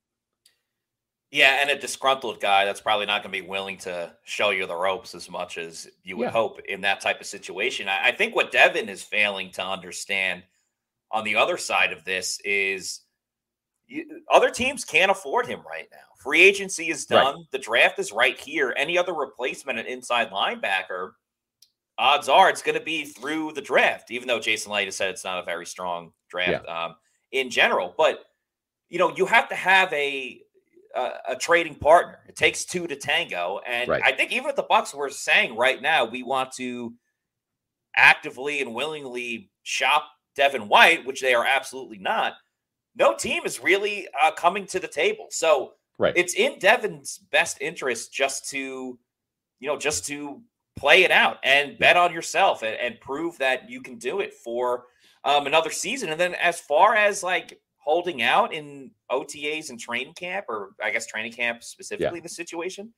Yeah, 1.34 1.62
and 1.62 1.72
a 1.72 1.76
disgruntled 1.76 2.40
guy 2.40 2.64
that's 2.64 2.80
probably 2.80 3.08
not 3.08 3.24
going 3.24 3.34
to 3.34 3.42
be 3.42 3.48
willing 3.48 3.80
to 3.80 4.14
show 4.24 4.52
you 4.52 4.68
the 4.68 4.76
ropes 4.76 5.16
as 5.16 5.32
much 5.32 5.58
as 5.58 5.90
you 6.04 6.16
would 6.18 6.26
yeah. 6.26 6.30
hope 6.30 6.60
in 6.70 6.82
that 6.82 7.02
type 7.02 7.20
of 7.20 7.26
situation. 7.26 7.90
I, 7.90 8.10
I, 8.10 8.12
think 8.12 8.36
what 8.36 8.52
Devin 8.52 8.88
is 8.88 9.02
failing 9.02 9.50
to 9.54 9.66
understand 9.66 10.44
on 11.10 11.24
the 11.24 11.36
other 11.36 11.58
side 11.58 11.92
of 11.92 12.06
this 12.06 12.40
is 12.46 13.00
you, 13.88 14.22
other 14.32 14.52
teams 14.52 14.86
can't 14.86 15.10
afford 15.10 15.48
him 15.48 15.62
right 15.68 15.88
now. 15.92 15.98
Free 16.20 16.44
agency 16.44 16.92
is 16.92 17.08
done. 17.08 17.36
Right. 17.36 17.46
The 17.50 17.58
draft 17.58 17.98
is 17.98 18.12
right 18.12 18.40
here. 18.40 18.72
Any 18.78 18.96
other 18.96 19.16
replacement 19.16 19.80
an 19.80 19.88
inside 19.88 20.30
linebacker, 20.30 21.14
odds 21.98 22.30
are 22.30 22.52
it's 22.52 22.62
going 22.62 22.78
to 22.78 22.86
be 22.86 23.06
through 23.06 23.54
the 23.54 23.62
draft, 23.62 24.12
even 24.12 24.28
though 24.28 24.40
Jason 24.40 24.72
Licht 24.72 24.86
has 24.86 24.98
said 24.98 25.10
it's 25.10 25.24
not 25.24 25.42
a 25.42 25.46
very 25.46 25.66
strong 25.66 26.12
draft 26.30 26.66
yeah. 26.68 26.86
um, 26.86 26.96
in 27.32 27.50
general. 27.50 27.96
But, 27.98 28.20
you 28.90 29.00
know, 29.00 29.16
you 29.18 29.26
have 29.26 29.50
to 29.50 29.56
have 29.56 29.92
a 29.94 30.43
a, 30.96 31.12
a, 31.30 31.36
trading 31.36 31.76
partner. 31.76 32.20
It 32.28 32.36
takes 32.36 32.66
two 32.66 32.88
to 32.88 32.96
tango, 32.96 33.60
and 33.68 33.90
right. 33.90 34.04
I 34.04 34.12
think 34.12 34.32
even 34.32 34.50
if 34.50 34.56
the 34.56 34.64
Bucs 34.64 34.94
were 34.94 35.10
saying 35.10 35.56
right 35.56 35.82
now 35.82 36.06
we 36.06 36.24
want 36.24 36.52
to 36.54 36.94
actively 37.96 38.62
and 38.62 38.74
willingly 38.74 39.52
shop 39.64 40.06
Devin 40.36 40.68
White, 40.68 41.06
which 41.06 41.22
they 41.22 41.34
are 41.34 41.46
absolutely 41.46 42.00
not, 42.00 42.34
no 42.96 43.16
team 43.16 43.44
is 43.46 43.64
really 43.64 44.08
uh, 44.22 44.32
coming 44.32 44.66
to 44.68 44.80
the 44.80 44.88
table. 44.88 45.28
So 45.30 45.74
right. 45.98 46.14
it's 46.16 46.36
in 46.36 46.60
Devin's 46.60 47.20
best 47.32 47.58
interest 47.62 48.14
just 48.14 48.50
to, 48.50 48.98
you 49.60 49.68
know, 49.68 49.78
just 49.78 50.06
to 50.08 50.42
play 50.76 51.04
it 51.04 51.12
out 51.12 51.38
and 51.44 51.78
bet 51.78 51.98
on 51.98 52.14
yourself 52.14 52.64
and, 52.64 52.76
and 52.76 53.00
prove 53.00 53.38
that 53.38 53.70
you 53.70 53.82
can 53.82 53.98
do 53.98 54.20
it 54.20 54.34
for 54.34 54.86
um, 55.24 55.48
another 55.48 55.70
season. 55.70 56.10
And 56.10 56.20
then 56.20 56.36
as 56.36 56.60
far 56.60 56.96
as 56.96 57.24
like 57.24 57.60
holding 57.84 58.22
out 58.22 58.54
in 58.54 58.92
OTAs 59.12 59.70
and 59.70 59.80
training 59.80 60.14
camp, 60.14 60.46
or 60.48 60.72
I 60.82 60.92
guess 60.92 61.06
training 61.06 61.34
camp 61.34 61.64
specifically 61.64 62.20
yeah. 62.20 62.24
the 62.24 62.30
situation, 62.30 62.94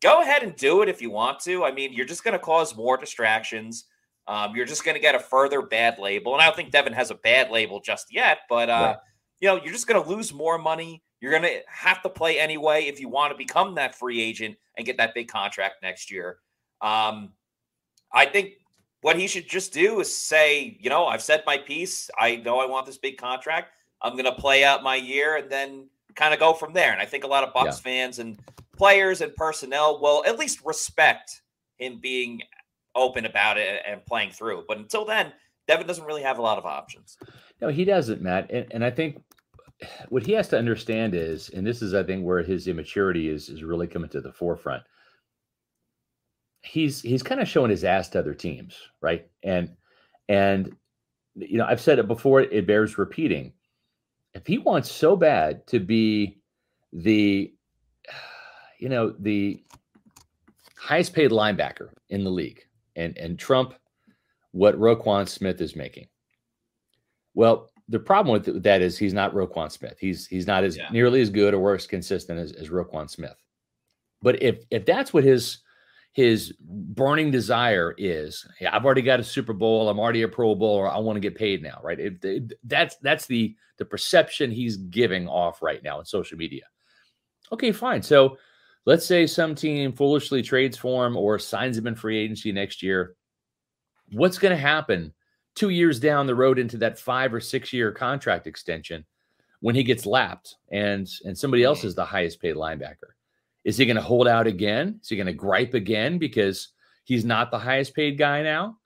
go 0.00 0.22
ahead 0.22 0.42
and 0.42 0.54
do 0.56 0.82
it 0.82 0.88
if 0.88 1.02
you 1.02 1.10
want 1.10 1.40
to. 1.40 1.64
I 1.64 1.72
mean, 1.72 1.92
you're 1.92 2.06
just 2.06 2.24
going 2.24 2.32
to 2.32 2.38
cause 2.38 2.76
more 2.76 2.96
distractions. 2.96 3.86
Um, 4.26 4.54
you're 4.54 4.66
just 4.66 4.84
going 4.84 4.94
to 4.94 5.00
get 5.00 5.14
a 5.14 5.18
further 5.18 5.62
bad 5.62 5.98
label. 5.98 6.34
And 6.34 6.42
I 6.42 6.46
don't 6.46 6.54
think 6.56 6.70
Devin 6.70 6.92
has 6.92 7.10
a 7.10 7.16
bad 7.16 7.50
label 7.50 7.80
just 7.80 8.12
yet, 8.12 8.40
but, 8.48 8.68
uh, 8.68 8.72
right. 8.72 8.96
you 9.40 9.48
know, 9.48 9.56
you're 9.56 9.72
just 9.72 9.86
going 9.86 10.02
to 10.02 10.08
lose 10.08 10.32
more 10.32 10.58
money. 10.58 11.02
You're 11.20 11.32
going 11.32 11.42
to 11.42 11.60
have 11.66 12.02
to 12.02 12.08
play 12.08 12.38
anyway 12.38 12.84
if 12.84 13.00
you 13.00 13.08
want 13.08 13.32
to 13.32 13.38
become 13.38 13.74
that 13.74 13.94
free 13.94 14.20
agent 14.20 14.56
and 14.76 14.86
get 14.86 14.98
that 14.98 15.14
big 15.14 15.28
contract 15.28 15.76
next 15.82 16.10
year. 16.10 16.38
Um, 16.80 17.32
I 18.12 18.26
think 18.26 18.52
what 19.00 19.16
he 19.16 19.26
should 19.26 19.48
just 19.48 19.72
do 19.72 20.00
is 20.00 20.14
say, 20.14 20.76
you 20.80 20.90
know, 20.90 21.06
I've 21.06 21.22
said 21.22 21.42
my 21.46 21.58
piece. 21.58 22.10
I 22.18 22.36
know 22.36 22.60
I 22.60 22.66
want 22.66 22.86
this 22.86 22.98
big 22.98 23.16
contract. 23.16 23.72
I'm 24.02 24.12
going 24.12 24.24
to 24.24 24.32
play 24.32 24.64
out 24.64 24.82
my 24.82 24.96
year 24.96 25.36
and 25.36 25.50
then 25.50 25.88
kind 26.14 26.34
of 26.34 26.40
go 26.40 26.52
from 26.52 26.72
there. 26.72 26.92
And 26.92 27.00
I 27.00 27.04
think 27.04 27.24
a 27.24 27.28
lot 27.28 27.44
of 27.44 27.52
Bucs 27.52 27.64
yeah. 27.64 27.72
fans 27.72 28.18
and 28.18 28.38
players 28.76 29.20
and 29.20 29.34
personnel 29.34 30.00
will 30.00 30.24
at 30.26 30.38
least 30.38 30.60
respect 30.64 31.42
him 31.78 31.98
being 32.00 32.42
open 32.94 33.24
about 33.24 33.58
it 33.58 33.82
and 33.86 34.04
playing 34.04 34.30
through. 34.30 34.64
But 34.68 34.78
until 34.78 35.04
then, 35.04 35.32
Devin 35.66 35.86
doesn't 35.86 36.04
really 36.04 36.22
have 36.22 36.38
a 36.38 36.42
lot 36.42 36.58
of 36.58 36.64
options. 36.64 37.16
No, 37.60 37.68
he 37.68 37.84
doesn't, 37.84 38.22
Matt. 38.22 38.50
And, 38.50 38.66
and 38.70 38.84
I 38.84 38.90
think 38.90 39.22
what 40.08 40.24
he 40.24 40.32
has 40.32 40.48
to 40.48 40.58
understand 40.58 41.14
is, 41.14 41.50
and 41.50 41.66
this 41.66 41.82
is, 41.82 41.94
I 41.94 42.02
think, 42.02 42.24
where 42.24 42.42
his 42.42 42.68
immaturity 42.68 43.28
is 43.28 43.48
is 43.48 43.62
really 43.62 43.86
coming 43.86 44.10
to 44.10 44.20
the 44.20 44.32
forefront. 44.32 44.82
He's 46.62 47.00
he's 47.00 47.22
kind 47.22 47.40
of 47.40 47.48
showing 47.48 47.70
his 47.70 47.84
ass 47.84 48.08
to 48.10 48.18
other 48.18 48.34
teams, 48.34 48.76
right? 49.00 49.28
And 49.44 49.76
and 50.28 50.74
you 51.36 51.58
know, 51.58 51.66
I've 51.66 51.80
said 51.80 51.98
it 51.98 52.08
before, 52.08 52.40
it 52.40 52.66
bears 52.66 52.98
repeating. 52.98 53.52
If 54.34 54.46
he 54.46 54.58
wants 54.58 54.90
so 54.90 55.16
bad 55.16 55.66
to 55.68 55.80
be 55.80 56.38
the, 56.92 57.52
you 58.78 58.88
know, 58.88 59.14
the 59.18 59.62
highest 60.76 61.12
paid 61.12 61.30
linebacker 61.30 61.90
in 62.08 62.24
the 62.24 62.30
league 62.30 62.64
and, 62.96 63.16
and 63.18 63.38
Trump 63.38 63.74
what 64.52 64.78
Roquan 64.78 65.28
Smith 65.28 65.60
is 65.60 65.76
making. 65.76 66.08
Well, 67.34 67.70
the 67.88 67.98
problem 67.98 68.32
with 68.32 68.62
that 68.62 68.82
is 68.82 68.98
he's 68.98 69.14
not 69.14 69.34
Roquan 69.34 69.70
Smith. 69.70 69.96
He's 69.98 70.26
he's 70.26 70.46
not 70.46 70.64
as 70.64 70.76
yeah. 70.76 70.88
nearly 70.90 71.20
as 71.20 71.30
good 71.30 71.54
or 71.54 71.74
as 71.74 71.86
consistent 71.86 72.38
as, 72.38 72.52
as 72.52 72.68
Roquan 72.68 73.08
Smith. 73.08 73.36
But 74.20 74.42
if 74.42 74.64
if 74.70 74.84
that's 74.84 75.12
what 75.12 75.24
his 75.24 75.58
his 76.18 76.52
burning 76.58 77.30
desire 77.30 77.94
is 77.96 78.44
hey, 78.58 78.66
I've 78.66 78.84
already 78.84 79.02
got 79.02 79.20
a 79.20 79.22
Super 79.22 79.52
Bowl, 79.52 79.88
I'm 79.88 80.00
already 80.00 80.22
a 80.22 80.28
Pro 80.28 80.56
Bowl, 80.56 80.84
I 80.84 80.98
want 80.98 81.14
to 81.14 81.20
get 81.20 81.36
paid 81.36 81.62
now, 81.62 81.78
right? 81.80 82.00
It, 82.00 82.24
it, 82.24 82.52
that's 82.64 82.96
that's 82.96 83.26
the 83.26 83.54
the 83.76 83.84
perception 83.84 84.50
he's 84.50 84.78
giving 84.78 85.28
off 85.28 85.62
right 85.62 85.80
now 85.80 86.00
in 86.00 86.04
social 86.04 86.36
media. 86.36 86.64
Okay, 87.52 87.70
fine. 87.70 88.02
So 88.02 88.36
let's 88.84 89.06
say 89.06 89.28
some 89.28 89.54
team 89.54 89.92
foolishly 89.92 90.42
trades 90.42 90.76
for 90.76 91.06
him 91.06 91.16
or 91.16 91.38
signs 91.38 91.78
him 91.78 91.86
in 91.86 91.94
free 91.94 92.18
agency 92.18 92.50
next 92.50 92.82
year. 92.82 93.14
What's 94.10 94.38
going 94.38 94.50
to 94.50 94.60
happen 94.60 95.14
two 95.54 95.68
years 95.68 96.00
down 96.00 96.26
the 96.26 96.34
road 96.34 96.58
into 96.58 96.78
that 96.78 96.98
five 96.98 97.32
or 97.32 97.38
six 97.38 97.72
year 97.72 97.92
contract 97.92 98.48
extension 98.48 99.04
when 99.60 99.76
he 99.76 99.84
gets 99.84 100.04
lapped 100.04 100.56
and 100.72 101.08
and 101.24 101.38
somebody 101.38 101.62
else 101.62 101.84
is 101.84 101.94
the 101.94 102.04
highest 102.04 102.42
paid 102.42 102.56
linebacker? 102.56 103.14
Is 103.68 103.76
he 103.76 103.84
going 103.84 103.96
to 103.96 104.02
hold 104.02 104.26
out 104.26 104.46
again? 104.46 104.98
Is 105.02 105.10
he 105.10 105.16
going 105.16 105.26
to 105.26 105.34
gripe 105.34 105.74
again 105.74 106.16
because 106.16 106.68
he's 107.04 107.22
not 107.22 107.50
the 107.50 107.58
highest 107.58 107.94
paid 107.94 108.16
guy 108.16 108.42
now? 108.42 108.78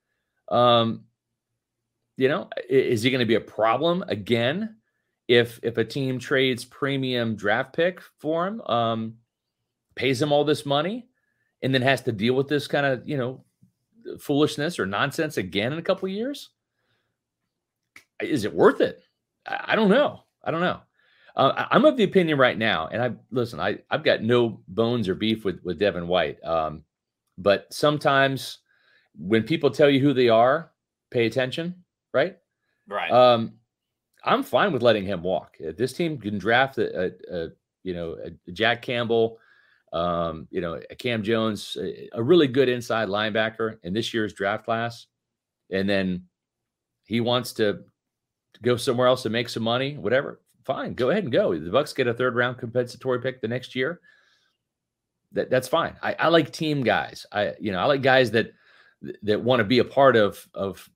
Um, 0.49 1.05
you 2.17 2.29
know, 2.29 2.51
is 2.69 3.05
he 3.05 3.11
going 3.13 3.21
to 3.21 3.25
be 3.25 3.37
a 3.37 3.41
problem 3.41 4.03
again 4.09 4.75
if 5.29 5.61
if 5.63 5.79
a 5.79 5.85
team 5.85 6.19
trades 6.19 6.65
premium 6.65 7.37
draft 7.37 7.75
pick 7.75 8.01
for 8.19 8.45
him, 8.45 8.61
um, 8.63 9.15
pays 9.95 10.21
him 10.21 10.33
all 10.33 10.45
this 10.45 10.67
money, 10.67 11.07
and 11.63 11.73
then 11.73 11.83
has 11.83 12.01
to 12.01 12.11
deal 12.11 12.35
with 12.35 12.49
this 12.49 12.67
kind 12.67 12.85
of 12.85 13.09
you 13.09 13.17
know 13.17 13.45
foolishness 14.19 14.81
or 14.81 14.87
nonsense 14.87 15.37
again 15.37 15.73
in 15.73 15.79
a 15.79 15.83
couple 15.83 16.09
years? 16.09 16.51
Is 18.21 18.45
it 18.45 18.53
worth 18.53 18.81
it? 18.81 19.01
I, 19.47 19.61
I 19.69 19.77
don't 19.77 19.91
know. 19.91 20.25
I 20.43 20.51
don't 20.51 20.61
know. 20.61 20.81
Uh, 21.35 21.67
I'm 21.71 21.85
of 21.85 21.97
the 21.97 22.05
opinion 22.05 22.39
right 22.39 22.57
now, 22.57 22.89
and 22.93 23.03
I 23.03 23.13
listen. 23.31 23.59
I 23.59 23.79
I've 23.91 24.05
got 24.05 24.23
no 24.23 24.61
bones 24.69 25.09
or 25.09 25.15
beef 25.15 25.45
with 25.45 25.61
with 25.65 25.79
Devin 25.79 26.07
White, 26.07 26.43
um, 26.45 26.85
but 27.39 27.73
sometimes 27.73 28.59
when 29.19 29.43
people 29.43 29.71
tell 29.71 29.89
you 29.89 30.01
who 30.01 30.13
they 30.13 30.29
are, 30.29 30.73
pay 31.11 31.27
attention, 31.27 31.85
right? 32.13 32.37
Right. 32.87 33.11
Um, 33.11 33.55
I'm 34.25 34.43
fine 34.43 34.73
with 34.73 34.83
letting 34.83 35.05
him 35.05 35.23
walk. 35.23 35.57
If 35.59 35.77
this 35.77 35.93
team 35.95 36.19
can 36.19 36.39
draft 36.39 36.79
a, 36.79 37.07
a, 37.07 37.11
a 37.35 37.49
you 37.83 37.95
know 37.95 38.17
a 38.23 38.53
Jack 38.53 38.83
Campbell, 38.83 39.39
um, 39.95 40.49
you 40.51 40.61
know 40.61 40.81
a 40.91 40.95
Cam 40.95 41.23
Jones, 41.23 41.79
a, 41.81 42.11
a 42.13 42.23
really 42.23 42.47
good 42.47 42.69
inside 42.69 43.09
linebacker 43.09 43.79
in 43.83 43.95
this 43.95 44.13
year's 44.13 44.35
draft 44.35 44.67
class, 44.67 45.07
and 45.71 45.89
then 45.89 46.25
he 47.05 47.21
wants 47.21 47.55
to 47.55 47.85
go 48.63 48.77
somewhere 48.77 49.07
else 49.07 49.23
to 49.23 49.31
make 49.31 49.49
some 49.49 49.63
money, 49.63 49.97
whatever 49.97 50.39
fine, 50.65 50.95
go 50.95 51.11
ahead 51.11 51.25
and 51.25 51.33
go. 51.33 51.59
The 51.59 51.71
Bucs 51.71 51.95
get 51.95 52.07
a 52.07 52.15
third 52.15 52.35
round 52.35 52.59
compensatory 52.59 53.21
pick 53.21 53.41
the 53.41 53.49
next 53.49 53.75
year. 53.75 54.01
That 55.33 55.51
that's 55.51 55.69
fine. 55.69 55.97
I, 56.03 56.15
I 56.15 56.29
like 56.29 56.53
team 56.53 56.83
guys. 56.83 57.27
I 57.33 57.55
you 57.61 57.73
know 57.73 57.79
I 57.79 57.85
like 57.85 58.03
guys 58.03 58.31
that 58.33 58.53
that 59.23 59.43
want 59.43 59.61
to 59.61 59.65
be 59.65 59.79
a 59.79 59.85
part 59.85 60.17
of 60.17 60.47
of 60.55 60.89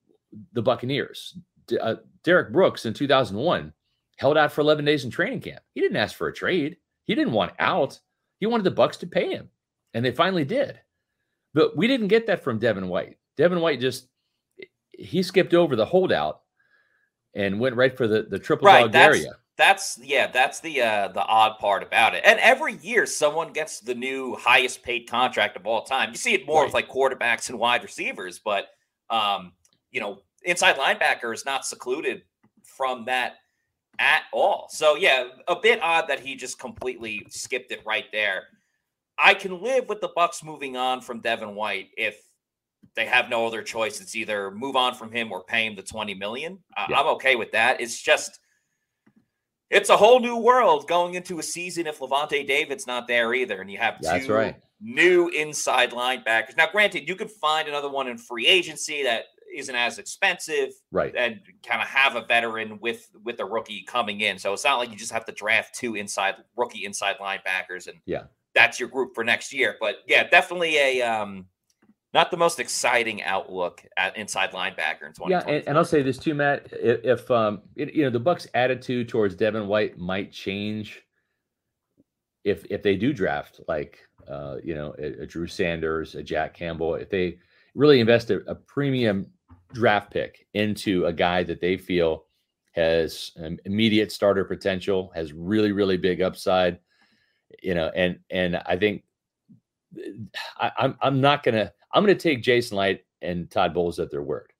the 0.52 0.62
Buccaneers. 0.62 1.38
Uh, 1.80 1.96
Derrick 2.22 2.52
Brooks 2.52 2.86
in 2.86 2.94
2001 2.94 3.72
held 4.18 4.36
out 4.36 4.52
for 4.52 4.60
11 4.60 4.84
days 4.84 5.04
in 5.04 5.10
training 5.10 5.40
camp. 5.40 5.62
He 5.74 5.80
didn't 5.80 5.96
ask 5.96 6.14
for 6.14 6.28
a 6.28 6.34
trade. 6.34 6.76
He 7.04 7.14
didn't 7.14 7.32
want 7.32 7.52
out. 7.58 7.98
He 8.38 8.46
wanted 8.46 8.64
the 8.64 8.82
Bucs 8.82 8.98
to 9.00 9.06
pay 9.06 9.30
him, 9.30 9.48
and 9.94 10.04
they 10.04 10.12
finally 10.12 10.44
did. 10.44 10.78
But 11.54 11.76
we 11.76 11.86
didn't 11.86 12.08
get 12.08 12.26
that 12.26 12.44
from 12.44 12.58
Devin 12.58 12.88
White. 12.88 13.16
Devin 13.36 13.60
White 13.60 13.80
just 13.80 14.08
he 14.92 15.22
skipped 15.22 15.54
over 15.54 15.76
the 15.76 15.86
holdout 15.86 16.42
and 17.34 17.60
went 17.60 17.76
right 17.76 17.96
for 17.96 18.06
the 18.06 18.22
the 18.22 18.38
triple 18.38 18.66
right, 18.66 18.90
dog 18.90 18.94
area 18.94 19.32
that's 19.56 19.98
yeah, 20.02 20.26
that's 20.26 20.60
the 20.60 20.82
uh 20.82 21.08
the 21.08 21.24
odd 21.24 21.58
part 21.58 21.82
about 21.82 22.14
it. 22.14 22.22
And 22.24 22.38
every 22.40 22.74
year 22.76 23.06
someone 23.06 23.52
gets 23.52 23.80
the 23.80 23.94
new 23.94 24.36
highest 24.36 24.82
paid 24.82 25.08
contract 25.08 25.56
of 25.56 25.66
all 25.66 25.82
time. 25.82 26.10
You 26.10 26.16
see 26.16 26.34
it 26.34 26.46
more 26.46 26.60
right. 26.60 26.66
with 26.66 26.74
like 26.74 26.88
quarterbacks 26.88 27.48
and 27.48 27.58
wide 27.58 27.82
receivers, 27.82 28.38
but 28.38 28.66
um, 29.08 29.52
you 29.90 30.00
know, 30.00 30.20
inside 30.42 30.76
linebacker 30.76 31.32
is 31.32 31.44
not 31.44 31.64
secluded 31.64 32.22
from 32.64 33.04
that 33.06 33.36
at 33.98 34.24
all. 34.32 34.68
So 34.70 34.94
yeah, 34.96 35.28
a 35.48 35.56
bit 35.56 35.80
odd 35.82 36.08
that 36.08 36.20
he 36.20 36.34
just 36.34 36.58
completely 36.58 37.26
skipped 37.30 37.72
it 37.72 37.80
right 37.86 38.06
there. 38.12 38.44
I 39.18 39.32
can 39.32 39.62
live 39.62 39.88
with 39.88 40.02
the 40.02 40.10
Bucs 40.10 40.44
moving 40.44 40.76
on 40.76 41.00
from 41.00 41.20
Devin 41.20 41.54
White 41.54 41.88
if 41.96 42.20
they 42.94 43.06
have 43.06 43.30
no 43.30 43.46
other 43.46 43.62
choice. 43.62 44.00
It's 44.00 44.14
either 44.14 44.50
move 44.50 44.76
on 44.76 44.94
from 44.94 45.10
him 45.10 45.32
or 45.32 45.42
pay 45.44 45.66
him 45.66 45.74
the 45.74 45.82
20 45.82 46.14
million. 46.14 46.58
Yeah. 46.88 46.98
I'm 46.98 47.06
okay 47.14 47.36
with 47.36 47.52
that. 47.52 47.80
It's 47.80 48.00
just 48.00 48.40
it's 49.70 49.90
a 49.90 49.96
whole 49.96 50.20
new 50.20 50.36
world 50.36 50.86
going 50.86 51.14
into 51.14 51.38
a 51.38 51.42
season 51.42 51.86
if 51.86 51.98
Lavonte 51.98 52.46
David's 52.46 52.86
not 52.86 53.08
there 53.08 53.34
either, 53.34 53.60
and 53.60 53.70
you 53.70 53.78
have 53.78 54.00
two 54.00 54.32
right. 54.32 54.56
new 54.80 55.28
inside 55.28 55.90
linebackers. 55.90 56.56
Now, 56.56 56.68
granted, 56.70 57.08
you 57.08 57.16
could 57.16 57.30
find 57.30 57.68
another 57.68 57.88
one 57.88 58.08
in 58.08 58.18
free 58.18 58.46
agency 58.46 59.02
that 59.02 59.24
isn't 59.54 59.74
as 59.74 59.98
expensive, 59.98 60.70
right? 60.92 61.14
And 61.16 61.40
kind 61.66 61.82
of 61.82 61.88
have 61.88 62.14
a 62.16 62.24
veteran 62.24 62.78
with 62.80 63.08
with 63.24 63.40
a 63.40 63.44
rookie 63.44 63.82
coming 63.82 64.20
in. 64.20 64.38
So 64.38 64.52
it's 64.52 64.64
not 64.64 64.78
like 64.78 64.90
you 64.90 64.96
just 64.96 65.12
have 65.12 65.24
to 65.26 65.32
draft 65.32 65.74
two 65.74 65.96
inside 65.96 66.36
rookie 66.56 66.84
inside 66.84 67.16
linebackers, 67.20 67.88
and 67.88 67.98
yeah, 68.04 68.24
that's 68.54 68.78
your 68.78 68.88
group 68.88 69.14
for 69.14 69.24
next 69.24 69.52
year. 69.52 69.76
But 69.80 69.96
yeah, 70.06 70.28
definitely 70.28 70.76
a 70.76 71.02
um, 71.02 71.46
not 72.16 72.30
the 72.30 72.36
most 72.38 72.58
exciting 72.58 73.22
outlook 73.22 73.84
at 73.98 74.16
inside 74.16 74.50
linebacker 74.52 75.04
in 75.04 75.12
2020. 75.12 75.30
Yeah, 75.30 75.42
and, 75.46 75.68
and, 75.68 75.76
I'll 75.76 75.84
say 75.84 76.00
this 76.00 76.16
too, 76.16 76.34
Matt. 76.34 76.66
If, 76.72 77.04
if 77.04 77.30
um, 77.30 77.60
it, 77.76 77.92
you 77.92 78.04
know, 78.04 78.10
the 78.10 78.20
Bucs' 78.20 78.46
attitude 78.54 79.10
towards 79.10 79.34
Devin 79.34 79.68
White 79.68 79.98
might 79.98 80.32
change 80.32 81.02
if 82.42 82.64
if 82.70 82.82
they 82.82 82.96
do 82.96 83.12
draft 83.12 83.60
like 83.68 83.98
uh, 84.28 84.56
you 84.64 84.74
know 84.74 84.94
a, 84.98 85.24
a, 85.24 85.26
Drew 85.26 85.46
Sanders, 85.46 86.14
a 86.14 86.22
Jack 86.22 86.54
Campbell, 86.54 86.94
if 86.94 87.10
they 87.10 87.38
really 87.74 88.00
invest 88.00 88.30
a, 88.30 88.38
a 88.50 88.54
premium 88.54 89.26
draft 89.74 90.10
pick 90.10 90.46
into 90.54 91.04
a 91.04 91.12
guy 91.12 91.42
that 91.42 91.60
they 91.60 91.76
feel 91.76 92.24
has 92.72 93.32
immediate 93.66 94.10
starter 94.10 94.44
potential, 94.44 95.12
has 95.14 95.34
really 95.34 95.72
really 95.72 95.98
big 95.98 96.22
upside, 96.22 96.78
you 97.62 97.74
know, 97.74 97.90
and 97.94 98.20
and 98.30 98.56
I 98.64 98.78
think 98.78 99.04
I, 100.58 100.72
I'm 100.78 100.96
I'm 101.02 101.20
not 101.20 101.42
gonna 101.42 101.72
I'm 101.92 102.04
going 102.04 102.16
to 102.16 102.22
take 102.22 102.42
Jason 102.42 102.76
Licht 102.76 103.04
and 103.22 103.50
Todd 103.50 103.74
Bowles 103.74 103.98
at 103.98 104.10
their 104.10 104.22
word. 104.22 104.52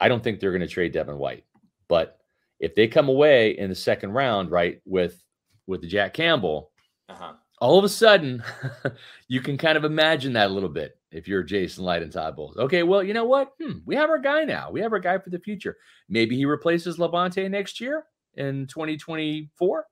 I 0.00 0.08
don't 0.08 0.22
think 0.22 0.40
they're 0.40 0.50
going 0.50 0.60
to 0.60 0.66
trade 0.66 0.92
Devin 0.92 1.18
White, 1.18 1.44
but 1.88 2.18
if 2.60 2.74
they 2.74 2.86
come 2.86 3.08
away 3.08 3.58
in 3.58 3.68
the 3.68 3.74
second 3.74 4.12
round, 4.12 4.50
right, 4.50 4.80
with 4.84 5.22
with 5.66 5.80
the 5.80 5.86
Jack 5.86 6.14
Campbell, 6.14 6.70
uh-huh. 7.08 7.34
all 7.60 7.78
of 7.78 7.84
a 7.84 7.88
sudden, 7.88 8.42
you 9.28 9.40
can 9.40 9.56
kind 9.56 9.76
of 9.76 9.84
imagine 9.84 10.34
that 10.34 10.50
a 10.50 10.52
little 10.52 10.68
bit 10.68 10.98
if 11.10 11.28
you're 11.28 11.42
Jason 11.42 11.84
Licht 11.84 12.02
and 12.02 12.12
Todd 12.12 12.36
Bowles. 12.36 12.56
Okay, 12.56 12.82
well, 12.82 13.02
you 13.02 13.14
know 13.14 13.24
what? 13.24 13.52
Hmm, 13.60 13.78
we 13.86 13.94
have 13.96 14.10
our 14.10 14.18
guy 14.18 14.44
now. 14.44 14.70
We 14.70 14.80
have 14.80 14.92
our 14.92 14.98
guy 14.98 15.18
for 15.18 15.30
the 15.30 15.38
future. 15.38 15.76
Maybe 16.08 16.36
he 16.36 16.44
replaces 16.44 16.98
Lavonte 16.98 17.50
next 17.50 17.80
year 17.80 18.04
in 18.34 18.66
2024, 18.66 19.86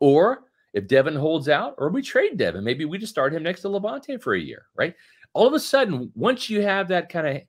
or 0.00 0.44
if 0.72 0.86
Devin 0.86 1.16
holds 1.16 1.48
out, 1.48 1.74
or 1.78 1.88
we 1.88 2.02
trade 2.02 2.36
Devin, 2.36 2.64
maybe 2.64 2.84
we 2.84 2.98
just 2.98 3.12
start 3.12 3.34
him 3.34 3.42
next 3.42 3.62
to 3.62 3.68
Lavonte 3.68 4.20
for 4.22 4.34
a 4.34 4.40
year, 4.40 4.66
right? 4.76 4.94
All 5.32 5.46
of 5.46 5.54
a 5.54 5.60
sudden, 5.60 6.10
once 6.14 6.50
you 6.50 6.62
have 6.62 6.88
that 6.88 7.08
kind 7.08 7.26
of, 7.26 7.42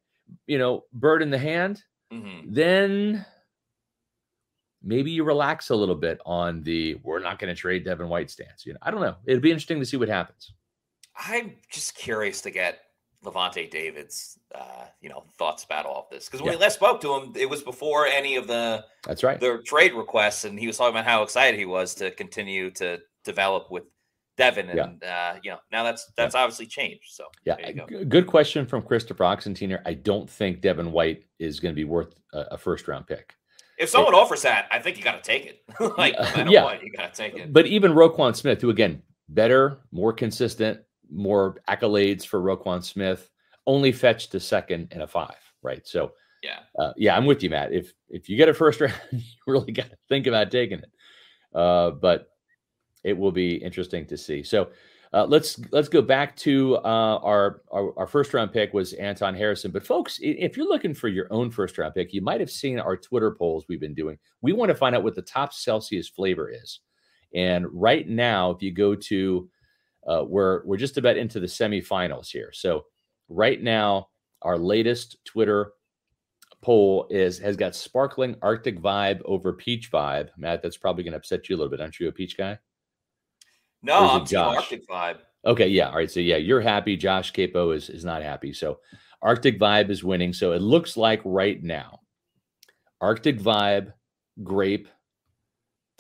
you 0.47 0.57
know, 0.57 0.83
bird 0.93 1.21
in 1.21 1.29
the 1.29 1.37
hand, 1.37 1.83
mm-hmm. 2.11 2.53
then 2.53 3.25
maybe 4.83 5.11
you 5.11 5.23
relax 5.23 5.69
a 5.69 5.75
little 5.75 5.95
bit 5.95 6.19
on 6.25 6.63
the 6.63 6.95
we're 7.03 7.19
not 7.19 7.39
going 7.39 7.53
to 7.53 7.59
trade 7.59 7.85
Devin 7.85 8.09
White 8.09 8.29
stance. 8.29 8.65
You 8.65 8.73
know, 8.73 8.79
I 8.81 8.91
don't 8.91 9.01
know. 9.01 9.15
It'd 9.25 9.41
be 9.41 9.51
interesting 9.51 9.79
to 9.79 9.85
see 9.85 9.97
what 9.97 10.09
happens. 10.09 10.53
I'm 11.15 11.53
just 11.69 11.95
curious 11.95 12.41
to 12.41 12.51
get 12.51 12.79
Lavonte 13.23 13.69
David's, 13.69 14.39
uh, 14.55 14.85
you 15.01 15.09
know, 15.09 15.23
thoughts 15.37 15.63
about 15.63 15.85
all 15.85 16.03
of 16.03 16.09
this 16.09 16.25
because 16.25 16.41
when 16.41 16.53
yeah. 16.53 16.57
we 16.57 16.63
last 16.63 16.75
spoke 16.75 17.01
to 17.01 17.15
him, 17.15 17.33
it 17.35 17.49
was 17.49 17.61
before 17.61 18.07
any 18.07 18.35
of 18.35 18.47
the 18.47 18.83
that's 19.05 19.23
right 19.23 19.39
the 19.39 19.61
trade 19.65 19.93
requests, 19.93 20.45
and 20.45 20.59
he 20.59 20.67
was 20.67 20.77
talking 20.77 20.95
about 20.95 21.05
how 21.05 21.21
excited 21.21 21.59
he 21.59 21.65
was 21.65 21.93
to 21.95 22.11
continue 22.11 22.71
to 22.71 22.99
develop 23.23 23.69
with 23.69 23.83
Devin, 24.37 24.69
and 24.69 24.99
yeah. 25.01 25.33
uh, 25.33 25.39
you 25.43 25.51
know 25.51 25.57
now 25.71 25.83
that's 25.83 26.11
that's 26.15 26.35
yeah. 26.35 26.41
obviously 26.41 26.65
changed. 26.65 27.07
So 27.07 27.25
yeah, 27.45 27.71
go. 27.71 28.03
good 28.05 28.27
question 28.27 28.65
from 28.65 28.81
Christopher 28.81 29.23
Oxentiner. 29.23 29.81
I 29.85 29.93
don't 29.93 30.29
think 30.29 30.61
Devin 30.61 30.91
White 30.91 31.25
is 31.39 31.59
going 31.59 31.73
to 31.73 31.75
be 31.75 31.83
worth 31.83 32.15
a, 32.33 32.39
a 32.51 32.57
first 32.57 32.87
round 32.87 33.07
pick. 33.07 33.35
If 33.77 33.89
someone 33.89 34.13
it, 34.13 34.17
offers 34.17 34.43
that, 34.43 34.67
I 34.71 34.79
think 34.79 34.97
you 34.97 35.03
got 35.03 35.23
to 35.23 35.27
take 35.27 35.45
it. 35.45 35.63
like 35.97 36.13
no 36.37 36.51
yeah, 36.51 36.63
what, 36.63 36.83
you 36.83 36.91
got 36.91 37.13
to 37.13 37.17
take 37.17 37.35
it. 37.35 37.51
But 37.51 37.65
even 37.67 37.91
Roquan 37.91 38.35
Smith, 38.35 38.61
who 38.61 38.69
again 38.69 39.01
better, 39.29 39.79
more 39.91 40.13
consistent, 40.13 40.79
more 41.11 41.61
accolades 41.67 42.25
for 42.25 42.41
Roquan 42.41 42.83
Smith, 42.83 43.29
only 43.67 43.91
fetched 43.91 44.33
a 44.35 44.39
second 44.39 44.87
and 44.91 45.03
a 45.03 45.07
five, 45.07 45.35
right? 45.61 45.85
So 45.87 46.13
yeah, 46.41 46.59
uh, 46.79 46.93
yeah, 46.97 47.15
I'm 47.15 47.25
with 47.25 47.43
you, 47.43 47.49
Matt. 47.49 47.73
If 47.73 47.93
if 48.09 48.29
you 48.29 48.37
get 48.37 48.49
a 48.49 48.53
first 48.53 48.81
round, 48.81 48.93
you 49.11 49.21
really 49.45 49.71
got 49.71 49.89
to 49.89 49.97
think 50.09 50.27
about 50.27 50.51
taking 50.51 50.79
it. 50.79 50.91
Uh, 51.53 51.91
but 51.91 52.30
it 53.03 53.17
will 53.17 53.31
be 53.31 53.55
interesting 53.55 54.05
to 54.07 54.17
see. 54.17 54.43
So 54.43 54.69
uh, 55.13 55.25
let's 55.25 55.59
let's 55.71 55.89
go 55.89 56.01
back 56.01 56.35
to 56.37 56.77
uh, 56.77 57.19
our, 57.21 57.61
our, 57.71 57.97
our 57.97 58.07
first 58.07 58.33
round 58.33 58.53
pick 58.53 58.73
was 58.73 58.93
Anton 58.93 59.35
Harrison. 59.35 59.71
But 59.71 59.85
folks, 59.85 60.19
if 60.21 60.55
you're 60.55 60.69
looking 60.69 60.93
for 60.93 61.09
your 61.09 61.27
own 61.31 61.51
first 61.51 61.77
round 61.77 61.93
pick, 61.93 62.13
you 62.13 62.21
might 62.21 62.39
have 62.39 62.51
seen 62.51 62.79
our 62.79 62.95
Twitter 62.95 63.31
polls 63.31 63.65
we've 63.67 63.79
been 63.79 63.93
doing. 63.93 64.17
We 64.41 64.53
want 64.53 64.69
to 64.69 64.75
find 64.75 64.95
out 64.95 65.03
what 65.03 65.15
the 65.15 65.21
top 65.21 65.53
Celsius 65.53 66.07
flavor 66.07 66.49
is, 66.49 66.79
and 67.35 67.65
right 67.71 68.07
now, 68.07 68.51
if 68.51 68.61
you 68.61 68.71
go 68.71 68.95
to 68.95 69.49
uh, 70.07 70.23
we're 70.25 70.65
we're 70.65 70.77
just 70.77 70.97
about 70.97 71.17
into 71.17 71.39
the 71.39 71.47
semifinals 71.47 72.29
here. 72.29 72.51
So 72.53 72.85
right 73.29 73.61
now, 73.61 74.07
our 74.41 74.57
latest 74.57 75.17
Twitter 75.25 75.73
poll 76.61 77.07
is 77.09 77.37
has 77.39 77.57
got 77.57 77.75
sparkling 77.75 78.35
Arctic 78.41 78.79
vibe 78.79 79.21
over 79.25 79.53
peach 79.53 79.91
vibe. 79.91 80.29
Matt, 80.37 80.61
that's 80.61 80.77
probably 80.77 81.03
going 81.03 81.11
to 81.11 81.17
upset 81.17 81.49
you 81.49 81.55
a 81.55 81.57
little 81.57 81.69
bit. 81.69 81.81
Aren't 81.81 81.99
you 81.99 82.07
a 82.07 82.11
peach 82.11 82.37
guy? 82.37 82.57
No, 83.83 84.09
I'm 84.09 84.25
Team 84.25 84.39
Arctic 84.39 84.87
vibe. 84.87 85.17
Okay, 85.45 85.67
yeah. 85.67 85.89
All 85.89 85.95
right. 85.95 86.11
So 86.11 86.19
yeah, 86.19 86.37
you're 86.37 86.61
happy. 86.61 86.95
Josh 86.95 87.31
Capo 87.31 87.71
is 87.71 87.89
is 87.89 88.05
not 88.05 88.21
happy. 88.21 88.53
So 88.53 88.79
Arctic 89.21 89.59
Vibe 89.59 89.89
is 89.89 90.03
winning. 90.03 90.33
So 90.33 90.51
it 90.51 90.61
looks 90.61 90.97
like 90.97 91.21
right 91.25 91.61
now, 91.61 91.99
Arctic 92.99 93.39
Vibe, 93.39 93.93
Grape, 94.43 94.87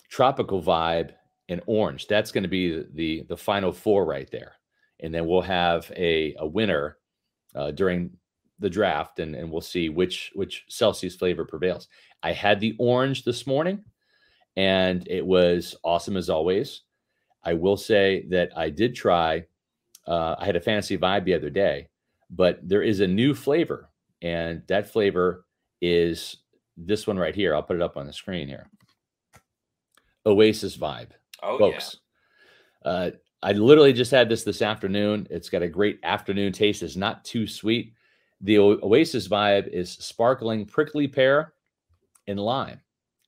Tropical 0.09 0.61
Vibe, 0.61 1.11
and 1.49 1.61
Orange. 1.65 2.07
That's 2.07 2.31
going 2.31 2.43
to 2.43 2.49
be 2.49 2.69
the, 2.71 2.87
the, 2.93 3.25
the 3.29 3.37
final 3.37 3.71
four 3.71 4.05
right 4.05 4.29
there, 4.31 4.53
and 4.99 5.13
then 5.13 5.25
we'll 5.25 5.41
have 5.41 5.91
a 5.95 6.35
a 6.39 6.45
winner 6.45 6.97
uh, 7.55 7.71
during 7.71 8.11
the 8.59 8.69
draft, 8.69 9.19
and 9.19 9.35
and 9.35 9.51
we'll 9.51 9.61
see 9.61 9.89
which 9.89 10.31
which 10.35 10.65
Celsius 10.69 11.15
flavor 11.15 11.45
prevails. 11.45 11.87
I 12.23 12.31
had 12.33 12.59
the 12.59 12.75
orange 12.77 13.23
this 13.23 13.47
morning, 13.47 13.83
and 14.55 15.07
it 15.07 15.25
was 15.25 15.75
awesome 15.83 16.17
as 16.17 16.29
always. 16.29 16.81
I 17.43 17.53
will 17.53 17.77
say 17.77 18.25
that 18.29 18.51
I 18.55 18.69
did 18.69 18.95
try. 18.95 19.45
Uh, 20.07 20.35
I 20.37 20.45
had 20.45 20.55
a 20.55 20.61
fantasy 20.61 20.97
vibe 20.97 21.25
the 21.25 21.33
other 21.33 21.49
day, 21.49 21.87
but 22.29 22.59
there 22.67 22.83
is 22.83 22.99
a 22.99 23.07
new 23.07 23.33
flavor, 23.33 23.89
and 24.21 24.61
that 24.67 24.91
flavor 24.91 25.45
is 25.81 26.37
this 26.77 27.07
one 27.07 27.17
right 27.17 27.35
here. 27.35 27.55
I'll 27.55 27.63
put 27.63 27.75
it 27.75 27.81
up 27.81 27.97
on 27.97 28.05
the 28.05 28.13
screen 28.13 28.47
here. 28.47 28.67
Oasis 30.25 30.77
vibe, 30.77 31.09
oh, 31.41 31.57
folks. 31.57 31.97
Yeah. 32.85 32.91
Uh, 32.91 33.11
I 33.43 33.53
literally 33.53 33.93
just 33.93 34.11
had 34.11 34.29
this 34.29 34.43
this 34.43 34.61
afternoon. 34.61 35.27
It's 35.31 35.49
got 35.49 35.63
a 35.63 35.67
great 35.67 35.99
afternoon 36.03 36.53
taste. 36.53 36.83
It's 36.83 36.95
not 36.95 37.25
too 37.25 37.47
sweet. 37.47 37.93
The 38.41 38.59
o- 38.59 38.79
Oasis 38.83 39.27
vibe 39.27 39.67
is 39.67 39.91
sparkling 39.91 40.65
prickly 40.65 41.07
pear 41.07 41.53
and 42.27 42.39
lime 42.39 42.79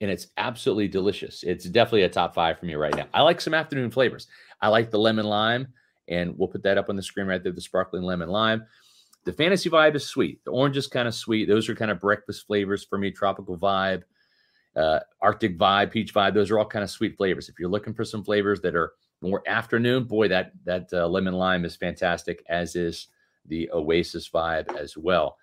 and 0.03 0.11
it's 0.11 0.27
absolutely 0.35 0.89
delicious. 0.89 1.43
It's 1.43 1.63
definitely 1.63 2.03
a 2.03 2.09
top 2.09 2.35
five 2.35 2.59
for 2.59 2.65
me 2.65 2.75
right 2.75 2.93
now. 2.93 3.07
I 3.13 3.21
like 3.21 3.39
some 3.39 3.53
afternoon 3.53 3.89
flavors. 3.89 4.27
I 4.61 4.67
like 4.67 4.91
the 4.91 4.99
lemon 4.99 5.25
lime, 5.25 5.69
and 6.09 6.37
we'll 6.37 6.49
put 6.49 6.61
that 6.63 6.77
up 6.77 6.89
on 6.89 6.97
the 6.97 7.01
screen 7.01 7.25
right 7.25 7.41
there 7.41 7.53
the 7.53 7.61
sparkling 7.61 8.03
lemon 8.03 8.27
lime. 8.27 8.65
The 9.23 9.31
fantasy 9.31 9.69
vibe 9.69 9.95
is 9.95 10.05
sweet. 10.05 10.43
The 10.43 10.51
orange 10.51 10.75
is 10.75 10.87
kind 10.87 11.07
of 11.07 11.15
sweet. 11.15 11.47
Those 11.47 11.69
are 11.69 11.75
kind 11.75 11.89
of 11.89 12.01
breakfast 12.01 12.45
flavors 12.45 12.83
for 12.83 12.97
me. 12.97 13.11
Tropical 13.11 13.57
vibe, 13.57 14.03
uh, 14.75 14.99
Arctic 15.21 15.57
vibe, 15.57 15.91
peach 15.91 16.13
vibe. 16.13 16.33
Those 16.33 16.51
are 16.51 16.59
all 16.59 16.65
kind 16.65 16.83
of 16.83 16.89
sweet 16.89 17.15
flavors. 17.15 17.47
If 17.47 17.57
you're 17.57 17.69
looking 17.69 17.93
for 17.93 18.03
some 18.03 18.25
flavors 18.25 18.59
that 18.59 18.75
are 18.75 18.91
more 19.21 19.41
afternoon, 19.47 20.03
boy, 20.03 20.27
that 20.27 20.51
that 20.65 20.89
uh, 20.91 21.07
lemon 21.07 21.35
lime 21.35 21.63
is 21.63 21.77
fantastic. 21.77 22.43
As 22.49 22.75
is 22.75 23.07
the 23.45 23.69
Oasis 23.71 24.29
vibe 24.29 24.75
as 24.77 24.97
well. 24.97 25.37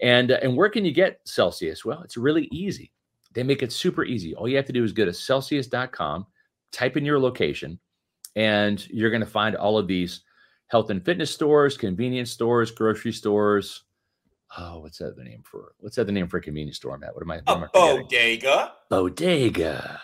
And 0.00 0.30
uh, 0.30 0.38
and 0.40 0.56
where 0.56 0.70
can 0.70 0.86
you 0.86 0.92
get 0.92 1.20
Celsius? 1.24 1.84
Well, 1.84 2.00
it's 2.00 2.16
really 2.16 2.48
easy. 2.50 2.92
They 3.32 3.42
make 3.42 3.62
it 3.62 3.72
super 3.72 4.04
easy. 4.04 4.34
All 4.34 4.48
you 4.48 4.56
have 4.56 4.66
to 4.66 4.72
do 4.72 4.84
is 4.84 4.92
go 4.92 5.04
to 5.04 5.12
Celsius.com, 5.12 6.26
type 6.72 6.96
in 6.96 7.04
your 7.04 7.20
location, 7.20 7.78
and 8.36 8.86
you're 8.88 9.10
going 9.10 9.20
to 9.20 9.26
find 9.26 9.56
all 9.56 9.78
of 9.78 9.86
these 9.86 10.22
health 10.68 10.90
and 10.90 11.04
fitness 11.04 11.30
stores, 11.30 11.76
convenience 11.76 12.30
stores, 12.30 12.70
grocery 12.70 13.12
stores. 13.12 13.84
Oh, 14.58 14.80
what's 14.80 14.98
that 14.98 15.16
the 15.16 15.22
name 15.22 15.42
for? 15.44 15.74
What's 15.78 15.96
that 15.96 16.06
the 16.06 16.12
name 16.12 16.28
for 16.28 16.38
a 16.38 16.42
convenience 16.42 16.76
store, 16.76 16.98
Matt? 16.98 17.14
What 17.14 17.22
am 17.22 17.30
I? 17.30 17.40
What 17.44 17.56
am 17.56 17.64
I 17.64 17.68
bodega. 17.72 18.72
Bodega. 18.88 20.00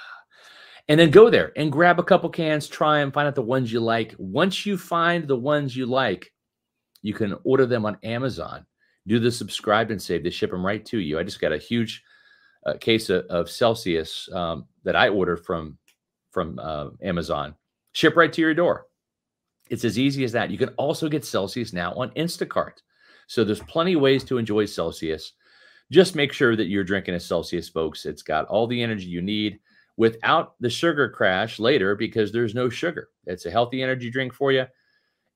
And 0.88 1.00
then 1.00 1.10
go 1.10 1.30
there 1.30 1.52
and 1.56 1.72
grab 1.72 1.98
a 1.98 2.04
couple 2.04 2.30
cans, 2.30 2.68
try 2.68 3.00
them, 3.00 3.10
find 3.10 3.26
out 3.26 3.34
the 3.34 3.42
ones 3.42 3.72
you 3.72 3.80
like. 3.80 4.14
Once 4.18 4.64
you 4.64 4.78
find 4.78 5.26
the 5.26 5.36
ones 5.36 5.76
you 5.76 5.84
like, 5.84 6.32
you 7.02 7.12
can 7.12 7.36
order 7.42 7.66
them 7.66 7.84
on 7.84 7.98
Amazon. 8.04 8.64
Do 9.08 9.18
the 9.18 9.32
subscribe 9.32 9.90
and 9.90 10.00
save. 10.00 10.22
They 10.22 10.30
ship 10.30 10.52
them 10.52 10.64
right 10.64 10.84
to 10.86 10.98
you. 10.98 11.18
I 11.18 11.24
just 11.24 11.40
got 11.40 11.52
a 11.52 11.58
huge 11.58 12.04
a 12.66 12.76
case 12.76 13.08
of, 13.08 13.24
of 13.26 13.48
Celsius 13.48 14.28
um, 14.32 14.66
that 14.84 14.96
I 14.96 15.08
ordered 15.08 15.44
from 15.44 15.78
from 16.30 16.58
uh, 16.58 16.88
Amazon, 17.02 17.54
ship 17.92 18.14
right 18.14 18.32
to 18.32 18.42
your 18.42 18.52
door. 18.52 18.88
It's 19.70 19.86
as 19.86 19.98
easy 19.98 20.22
as 20.22 20.32
that. 20.32 20.50
You 20.50 20.58
can 20.58 20.68
also 20.70 21.08
get 21.08 21.24
Celsius 21.24 21.72
now 21.72 21.94
on 21.94 22.10
Instacart. 22.10 22.82
So 23.26 23.42
there's 23.42 23.62
plenty 23.62 23.94
of 23.94 24.02
ways 24.02 24.22
to 24.24 24.36
enjoy 24.36 24.66
Celsius. 24.66 25.32
Just 25.90 26.14
make 26.14 26.34
sure 26.34 26.54
that 26.54 26.66
you're 26.66 26.84
drinking 26.84 27.14
a 27.14 27.20
Celsius, 27.20 27.70
folks. 27.70 28.04
It's 28.04 28.22
got 28.22 28.46
all 28.48 28.66
the 28.66 28.82
energy 28.82 29.06
you 29.06 29.22
need 29.22 29.60
without 29.96 30.54
the 30.60 30.68
sugar 30.68 31.08
crash 31.08 31.58
later 31.58 31.96
because 31.96 32.32
there's 32.32 32.54
no 32.54 32.68
sugar. 32.68 33.08
It's 33.24 33.46
a 33.46 33.50
healthy 33.50 33.82
energy 33.82 34.10
drink 34.10 34.34
for 34.34 34.52
you. 34.52 34.66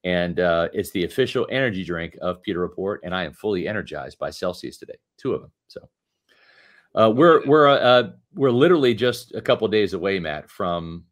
And 0.05 0.38
uh, 0.38 0.69
it's 0.75 0.90
the 0.90 1.05
official 1.05 1.47
energy 1.51 1.85
drink 1.85 2.16
of 2.21 2.43
Pewter 2.43 2.61
Report. 2.61 3.01
And 3.05 3.14
I 3.14 3.25
am 3.25 3.33
fully 3.33 3.66
energized 3.66 4.19
by 4.19 4.31
Celsius 4.31 4.77
today, 4.77 4.99
two 5.16 5.33
of 5.33 5.40
them. 5.40 5.53
So 5.69 5.88
uh, 6.94 7.12
we're 7.14 7.46
we're 7.46 7.68
uh, 7.68 7.79
uh, 7.79 8.11
we're 8.35 8.50
literally 8.50 8.94
just 8.94 9.35
a 9.35 9.40
couple 9.40 9.66
days 9.68 9.94
away, 9.94 10.18
Matt, 10.18 10.50
from 10.50 11.05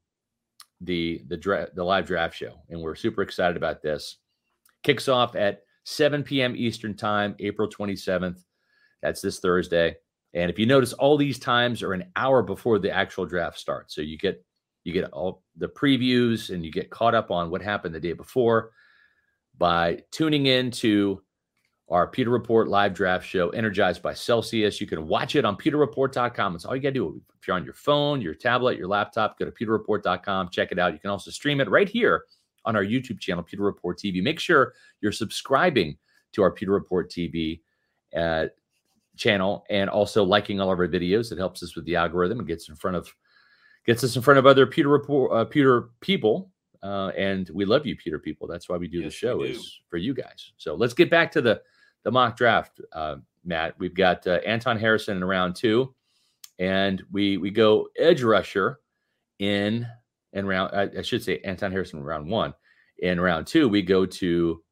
the 0.80 1.22
the 1.28 1.36
dra- 1.36 1.68
the 1.74 1.84
live 1.84 2.06
draft 2.06 2.36
show, 2.36 2.60
and 2.68 2.80
we're 2.80 2.94
super 2.94 3.22
excited 3.22 3.56
about 3.56 3.82
this. 3.82 4.18
Kicks 4.82 5.08
off 5.08 5.34
at 5.34 5.62
7 5.84 6.22
p.m. 6.22 6.54
Eastern 6.56 6.94
Time, 6.94 7.34
April 7.40 7.68
27th. 7.68 8.44
That's 9.02 9.20
this 9.20 9.40
Thursday. 9.40 9.96
And 10.34 10.50
if 10.50 10.58
you 10.58 10.66
notice, 10.66 10.92
all 10.92 11.16
these 11.16 11.38
times 11.38 11.82
are 11.82 11.94
an 11.94 12.04
hour 12.14 12.42
before 12.42 12.78
the 12.78 12.90
actual 12.90 13.26
draft 13.26 13.58
starts, 13.58 13.94
so 13.94 14.02
you 14.02 14.18
get 14.18 14.44
you 14.84 14.92
get 14.92 15.10
all 15.12 15.42
the 15.56 15.68
previews 15.68 16.50
and 16.50 16.64
you 16.64 16.72
get 16.72 16.90
caught 16.90 17.14
up 17.14 17.30
on 17.30 17.50
what 17.50 17.62
happened 17.62 17.94
the 17.94 18.00
day 18.00 18.12
before 18.12 18.70
by 19.56 20.02
tuning 20.12 20.46
in 20.46 20.70
to 20.70 21.20
our 21.90 22.06
Pewter 22.06 22.30
Report 22.30 22.68
live 22.68 22.92
draft 22.92 23.26
show, 23.26 23.48
energized 23.50 24.02
by 24.02 24.12
Celsius. 24.12 24.80
You 24.80 24.86
can 24.86 25.06
watch 25.06 25.36
it 25.36 25.44
on 25.44 25.56
pewterreport.com. 25.56 26.54
It's 26.54 26.64
all 26.64 26.76
you 26.76 26.82
got 26.82 26.90
to 26.90 26.94
do. 26.94 27.22
If 27.40 27.48
you're 27.48 27.56
on 27.56 27.64
your 27.64 27.74
phone, 27.74 28.20
your 28.20 28.34
tablet, 28.34 28.76
your 28.76 28.88
laptop, 28.88 29.38
go 29.38 29.46
to 29.46 29.50
pewterreport.com, 29.50 30.50
check 30.50 30.70
it 30.70 30.78
out. 30.78 30.92
You 30.92 30.98
can 30.98 31.10
also 31.10 31.30
stream 31.30 31.60
it 31.60 31.70
right 31.70 31.88
here 31.88 32.24
on 32.64 32.76
our 32.76 32.84
YouTube 32.84 33.20
channel, 33.20 33.42
Pewter 33.42 33.62
Report 33.62 33.98
TV. 33.98 34.22
Make 34.22 34.38
sure 34.38 34.74
you're 35.00 35.12
subscribing 35.12 35.96
to 36.32 36.42
our 36.42 36.50
Pewter 36.50 36.72
Report 36.72 37.10
TV 37.10 37.60
uh, 38.14 38.46
channel 39.16 39.64
and 39.70 39.88
also 39.88 40.22
liking 40.24 40.60
all 40.60 40.70
of 40.70 40.78
our 40.78 40.88
videos. 40.88 41.32
It 41.32 41.38
helps 41.38 41.62
us 41.62 41.74
with 41.74 41.86
the 41.86 41.96
algorithm 41.96 42.38
and 42.38 42.46
gets 42.48 42.68
in 42.68 42.76
front 42.76 42.96
of 42.96 43.12
gets 43.86 44.04
us 44.04 44.14
in 44.16 44.20
front 44.20 44.36
of 44.36 44.46
other 44.46 44.66
Pewter 44.66 44.90
Report 44.90 45.32
uh, 45.32 45.44
Pewter 45.46 45.88
people. 46.00 46.50
Uh, 46.82 47.10
and 47.16 47.50
we 47.54 47.64
love 47.64 47.86
you, 47.86 47.96
Pewter 47.96 48.18
people. 48.18 48.46
That's 48.46 48.68
why 48.68 48.76
we 48.76 48.86
do 48.86 48.98
yes, 48.98 49.06
the 49.06 49.10
show 49.10 49.38
do. 49.38 49.44
is 49.44 49.80
for 49.88 49.96
you 49.96 50.12
guys. 50.12 50.52
So 50.58 50.74
let's 50.74 50.94
get 50.94 51.10
back 51.10 51.32
to 51.32 51.40
the 51.40 51.62
the 52.04 52.10
mock 52.10 52.36
draft, 52.36 52.80
uh, 52.92 53.16
Matt. 53.44 53.78
We've 53.78 53.94
got 53.94 54.26
uh, 54.26 54.40
Anton 54.46 54.78
Harrison 54.78 55.16
in 55.16 55.24
round 55.24 55.56
two, 55.56 55.94
and 56.58 57.02
we 57.12 57.36
we 57.36 57.50
go 57.50 57.88
edge 57.96 58.22
rusher 58.22 58.80
in 59.38 59.86
in 60.32 60.46
round. 60.46 60.74
I, 60.74 60.98
I 60.98 61.02
should 61.02 61.22
say 61.22 61.40
Anton 61.44 61.72
Harrison 61.72 61.98
in 61.98 62.04
round 62.04 62.28
one. 62.28 62.54
In 62.98 63.20
round 63.20 63.46
two, 63.46 63.68
we 63.68 63.82
go 63.82 64.06
to 64.06 64.62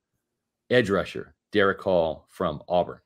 edge 0.71 0.91
rusher 0.91 1.35
Derick 1.53 1.81
Hall 1.81 2.27
from 2.29 2.63
Auburn. 2.69 3.01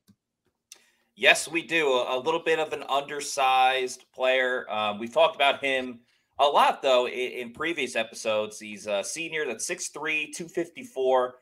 Yes, 1.14 1.46
we 1.46 1.66
do. 1.66 1.86
A, 1.86 2.18
a 2.18 2.20
little 2.20 2.40
bit 2.40 2.58
of 2.58 2.72
an 2.72 2.82
undersized 2.88 4.06
player. 4.14 4.68
Um, 4.70 4.98
we've 4.98 5.12
talked 5.12 5.36
about 5.36 5.62
him 5.62 6.00
a 6.38 6.44
lot, 6.44 6.80
though, 6.80 7.06
in, 7.06 7.32
in 7.32 7.52
previous 7.52 7.94
episodes. 7.94 8.58
He's 8.58 8.86
a 8.86 9.04
senior 9.04 9.44
that's 9.46 9.68
6'3, 9.68 10.32
254. 10.34 11.34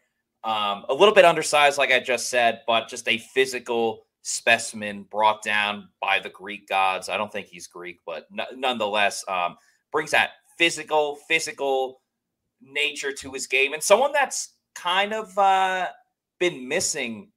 Um, 0.48 0.86
a 0.88 0.94
little 0.94 1.12
bit 1.12 1.26
undersized, 1.26 1.76
like 1.76 1.92
I 1.92 2.00
just 2.00 2.30
said, 2.30 2.62
but 2.66 2.88
just 2.88 3.06
a 3.06 3.18
physical 3.18 4.06
specimen 4.22 5.02
brought 5.10 5.42
down 5.42 5.90
by 6.00 6.20
the 6.20 6.30
Greek 6.30 6.66
gods. 6.66 7.10
I 7.10 7.18
don't 7.18 7.30
think 7.30 7.48
he's 7.48 7.66
Greek, 7.66 7.98
but 8.06 8.26
n- 8.32 8.58
nonetheless, 8.58 9.22
um, 9.28 9.58
brings 9.92 10.10
that 10.12 10.30
physical, 10.56 11.16
physical 11.28 12.00
nature 12.62 13.12
to 13.12 13.30
his 13.30 13.46
game 13.46 13.74
and 13.74 13.82
someone 13.82 14.10
that's 14.10 14.54
kind 14.74 15.12
of 15.12 15.36
uh, 15.36 15.88
been 16.40 16.66
missing 16.66 17.30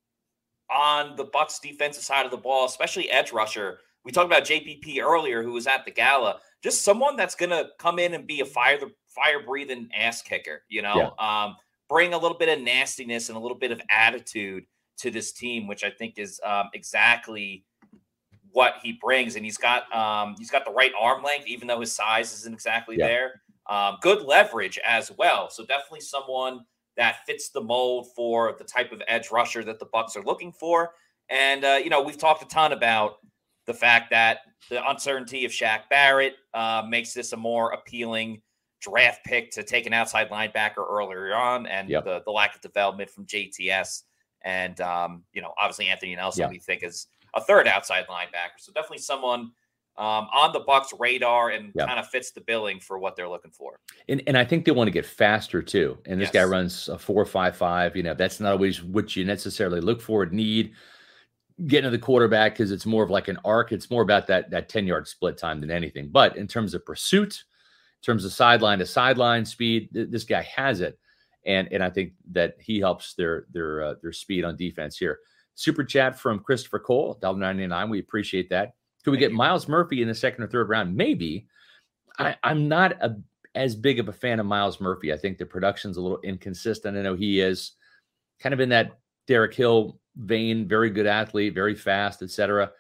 on 0.74 1.18
the 1.18 1.26
Bucs 1.26 1.60
defensive 1.62 2.04
side 2.04 2.24
of 2.24 2.32
the 2.32 2.38
ball, 2.38 2.66
especially 2.66 3.10
edge 3.10 3.34
rusher. 3.34 3.80
We 4.06 4.14
talked 4.14 4.28
about 4.28 4.46
JPP 4.46 5.02
earlier, 5.02 5.44
who 5.44 5.52
was 5.52 5.68
at 5.68 5.84
the 5.84 5.92
gala. 5.92 6.40
Just 6.64 6.84
someone 6.84 7.18
that's 7.18 7.36
going 7.36 7.50
to 7.50 7.72
come 7.78 8.00
in 8.00 8.14
and 8.14 8.26
be 8.26 8.40
a 8.40 8.46
fire 8.46 8.80
fire 9.10 9.44
breathing 9.46 9.90
ass 9.94 10.22
kicker. 10.22 10.64
You 10.70 10.82
know, 10.82 11.14
yeah. 11.20 11.44
um, 11.44 11.58
bring 11.92 12.14
a 12.14 12.18
little 12.18 12.38
bit 12.38 12.48
of 12.48 12.64
nastiness 12.64 13.28
and 13.28 13.38
a 13.38 13.42
little 13.42 13.58
bit 13.58 13.70
of 13.70 13.82
attitude 13.90 14.64
to 14.98 15.12
this 15.12 15.34
team, 15.34 15.68
which 15.68 15.84
I 15.84 15.90
think 15.90 16.18
is 16.18 16.40
um, 16.46 16.70
exactly 16.74 17.66
what 18.54 18.76
he 18.82 18.94
brings. 18.94 19.36
And 19.36 19.44
he's 19.44 19.58
got 19.58 19.94
um, 19.94 20.36
he's 20.40 20.50
got 20.50 20.64
the 20.64 20.72
right 20.72 20.94
arm 21.00 21.22
length, 21.22 21.48
even 21.48 21.68
though 21.68 21.82
his 21.82 21.94
size 21.94 22.34
isn't 22.34 22.54
exactly 22.54 22.96
yeah. 22.98 23.08
there. 23.08 23.42
Um, 23.70 23.98
good 24.02 24.24
leverage 24.24 24.80
as 24.88 25.12
well. 25.18 25.50
So 25.50 25.66
definitely 25.66 26.00
someone 26.00 26.62
that 26.96 27.18
fits 27.26 27.50
the 27.50 27.62
mold 27.62 28.08
for 28.16 28.56
the 28.58 28.64
type 28.64 28.94
of 28.94 29.02
edge 29.08 29.30
rusher 29.30 29.64
that 29.66 29.80
the 29.80 29.86
Bucs 29.88 30.16
are 30.16 30.24
looking 30.24 30.54
for. 30.54 30.92
And 31.30 31.66
uh, 31.66 31.80
you 31.84 31.90
know, 31.90 32.02
we've 32.02 32.18
talked 32.18 32.42
a 32.42 32.48
ton 32.48 32.72
about 32.72 33.16
the 33.68 33.74
fact 33.74 34.12
that 34.12 34.40
the 34.70 34.82
uncertainty 34.90 35.44
of 35.44 35.52
Shaq 35.52 35.82
Barrett 35.90 36.36
uh, 36.54 36.84
makes 36.88 37.14
this 37.14 37.34
a 37.34 37.38
more 37.38 37.72
appealing 37.72 38.42
draft 38.82 39.24
pick 39.24 39.52
to 39.52 39.64
take 39.64 39.86
an 39.86 39.94
outside 39.94 40.30
linebacker 40.30 40.86
earlier 40.90 41.34
on, 41.36 41.66
and 41.68 41.90
yep. 41.90 42.04
the, 42.04 42.22
the 42.26 42.32
lack 42.32 42.56
of 42.56 42.62
development 42.62 43.10
from 43.10 43.26
JTS. 43.26 44.04
And 44.44 44.82
um, 44.82 45.24
you 45.34 45.42
know, 45.42 45.54
obviously 45.58 45.88
Anthony 45.88 46.16
Nelson, 46.16 46.42
yep. 46.42 46.52
we 46.52 46.60
think 46.60 46.84
is 46.84 47.08
a 47.36 47.42
third 47.42 47.68
outside 47.68 48.06
linebacker. 48.08 48.60
So 48.60 48.72
definitely 48.74 48.98
someone 48.98 49.52
um, 49.98 50.28
on 50.34 50.54
the 50.54 50.62
Bucs 50.62 50.98
radar 51.00 51.50
and 51.50 51.72
yep. 51.76 51.88
kind 51.88 52.00
of 52.00 52.08
fits 52.08 52.32
the 52.32 52.42
billing 52.42 52.80
for 52.80 52.98
what 52.98 53.16
they're 53.16 53.30
looking 53.30 53.52
for. 53.52 53.80
And 54.10 54.22
and 54.26 54.38
I 54.38 54.46
think 54.46 54.66
they 54.66 54.72
want 54.72 54.88
to 54.88 54.92
get 54.92 55.06
faster 55.06 55.62
too. 55.62 55.98
And 56.06 56.20
this 56.20 56.28
yes. 56.28 56.34
guy 56.34 56.44
runs 56.44 56.90
a 56.90 56.98
four 56.98 57.26
five 57.26 57.56
five. 57.56 57.96
You 57.96 58.04
know, 58.04 58.14
that's 58.14 58.40
not 58.40 58.54
always 58.54 58.82
what 58.84 59.16
you 59.16 59.26
necessarily 59.26 59.82
look 59.82 60.02
for, 60.02 60.26
need. 60.26 60.74
Getting 61.68 61.84
to 61.84 61.92
the 61.92 62.00
quarterback 62.00 62.54
because 62.54 62.72
it's 62.72 62.88
more 62.88 63.04
of 63.04 63.12
like 63.12 63.28
an 63.28 63.38
arc. 63.46 63.72
It's 63.72 63.92
more 63.92 64.02
about 64.02 64.26
that 64.28 64.50
that 64.50 64.70
ten 64.70 64.88
yard 64.88 65.08
split 65.08 65.38
time 65.38 65.62
than 65.62 65.70
anything. 65.70 66.10
But 66.10 66.36
in 66.36 66.48
terms 66.48 66.74
of 66.74 66.84
pursuit, 66.86 67.44
in 68.02 68.06
terms 68.06 68.26
of 68.26 68.34
sideline 68.34 68.80
to 68.80 68.86
sideline 68.86 69.46
speed, 69.46 69.90
th- 69.94 70.10
this 70.10 70.24
guy 70.24 70.42
has 70.42 70.82
it, 70.82 70.98
and 71.46 71.68
and 71.72 71.84
I 71.84 71.90
think 71.90 72.14
that 72.32 72.56
he 72.60 72.80
helps 72.80 73.14
their 73.14 73.46
their 73.52 73.84
uh, 73.84 73.94
their 74.02 74.14
speed 74.14 74.44
on 74.44 74.56
defense 74.56 74.98
here. 74.98 75.20
Super 75.56 75.84
chat 75.84 76.18
from 76.18 76.40
Christopher 76.40 76.80
Cole, 76.80 77.20
$1.99. 77.22 77.90
We 77.90 78.00
appreciate 78.00 78.50
that. 78.50 78.74
Could 79.04 79.12
we 79.12 79.18
get 79.18 79.32
Myles 79.32 79.68
Murphy 79.68 80.02
in 80.02 80.08
the 80.08 80.16
second 80.16 80.44
or 80.44 80.48
third 80.48 80.70
round? 80.70 80.96
Maybe. 80.96 81.48
I, 82.18 82.36
am 82.44 82.68
not 82.68 82.94
a, 83.02 83.18
as 83.54 83.76
big 83.76 84.00
of 84.00 84.08
a 84.08 84.14
fan 84.14 84.40
of 84.40 84.46
Myles 84.46 84.80
Murphy. 84.80 85.12
I 85.14 85.18
think 85.18 85.38
the 85.38 85.46
production's 85.46 85.98
a 85.98 86.02
little 86.02 86.20
inconsistent. 86.24 86.98
I 86.98 87.02
know 87.02 87.16
he 87.16 87.42
is 87.42 87.74
kind 88.40 88.54
of 88.54 88.60
in 88.60 88.70
that 88.70 89.00
Derick 89.28 89.56
Hall 89.56 90.00
vein, 90.16 90.68
very 90.68 90.90
good 90.90 91.06
athlete, 91.06 91.54
very 91.54 91.76
fast, 91.76 92.22
etc. 92.22 92.72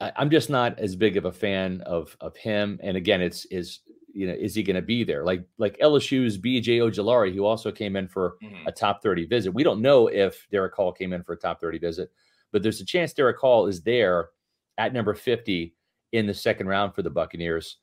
I'm 0.00 0.30
just 0.30 0.50
not 0.50 0.78
as 0.78 0.96
big 0.96 1.16
of 1.16 1.26
a 1.26 1.32
fan 1.32 1.80
of 1.82 2.16
of 2.20 2.36
him. 2.36 2.80
And 2.82 2.96
again, 2.96 3.20
it's 3.20 3.44
is 3.46 3.80
you 4.14 4.26
know 4.26 4.34
is 4.34 4.54
he 4.54 4.62
going 4.62 4.76
to 4.76 4.82
be 4.82 5.04
there? 5.04 5.24
Like 5.24 5.44
like 5.58 5.78
LSU's 5.78 6.36
B.J. 6.36 6.78
Ojulari, 6.78 7.34
who 7.34 7.44
also 7.44 7.70
came 7.70 7.96
in 7.96 8.08
for 8.08 8.36
mm-hmm. 8.42 8.66
a 8.66 8.72
top 8.72 9.02
30 9.02 9.26
visit. 9.26 9.52
We 9.52 9.64
don't 9.64 9.82
know 9.82 10.08
if 10.08 10.46
Derick 10.50 10.74
Hall 10.74 10.92
came 10.92 11.12
in 11.12 11.22
for 11.22 11.32
a 11.32 11.38
top 11.38 11.60
30 11.60 11.78
visit, 11.78 12.10
but 12.52 12.62
there's 12.62 12.80
a 12.80 12.84
chance 12.84 13.12
Derick 13.12 13.38
Hall 13.38 13.66
is 13.66 13.82
there 13.82 14.30
at 14.78 14.92
number 14.92 15.14
50 15.14 15.74
in 16.12 16.26
the 16.26 16.34
second 16.34 16.66
round 16.66 16.94
for 16.94 17.02
the 17.02 17.10
Buccaneers. 17.10 17.78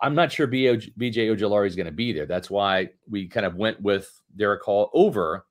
I'm 0.00 0.14
not 0.14 0.32
sure 0.32 0.46
BJ 0.46 0.94
Ojulari 0.98 1.66
is 1.66 1.76
going 1.76 1.86
to 1.86 1.92
be 1.92 2.12
there. 2.12 2.26
That's 2.26 2.50
why 2.50 2.90
we 3.08 3.28
kind 3.28 3.44
of 3.44 3.56
went 3.56 3.82
with 3.82 4.10
Derick 4.34 4.62
Hall 4.62 4.90
over 4.94 5.44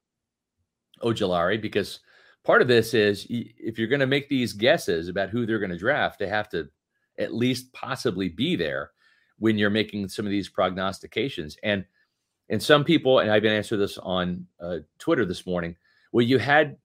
Ojulari 1.04 1.62
because 1.62 2.00
part 2.44 2.62
of 2.62 2.68
this 2.68 2.94
is 2.94 3.28
if 3.30 3.78
you're 3.78 3.88
going 3.88 4.00
to 4.00 4.08
make 4.08 4.30
these 4.30 4.54
guesses 4.54 5.08
about 5.08 5.30
who 5.30 5.46
they're 5.46 5.60
going 5.60 5.72
to 5.72 5.78
draft, 5.78 6.18
they 6.18 6.28
have 6.28 6.50
to 6.50 6.68
at 7.20 7.34
least 7.34 7.72
possibly 7.74 8.28
be 8.28 8.56
there 8.56 8.92
when 9.44 9.58
you're 9.58 9.70
making 9.70 10.08
some 10.08 10.26
of 10.26 10.32
these 10.32 10.48
prognostications. 10.48 11.58
And 11.64 11.84
and 12.48 12.64
some 12.64 12.86
people, 12.86 13.20
and 13.20 13.30
I've 13.30 13.42
been 13.42 13.52
answering 13.52 13.82
this 13.82 13.98
on 13.98 14.48
uh, 14.62 14.78
Twitter 15.00 15.26
this 15.26 15.46
morning, 15.46 15.76
well, 16.14 16.26
you 16.26 16.38
had 16.38 16.78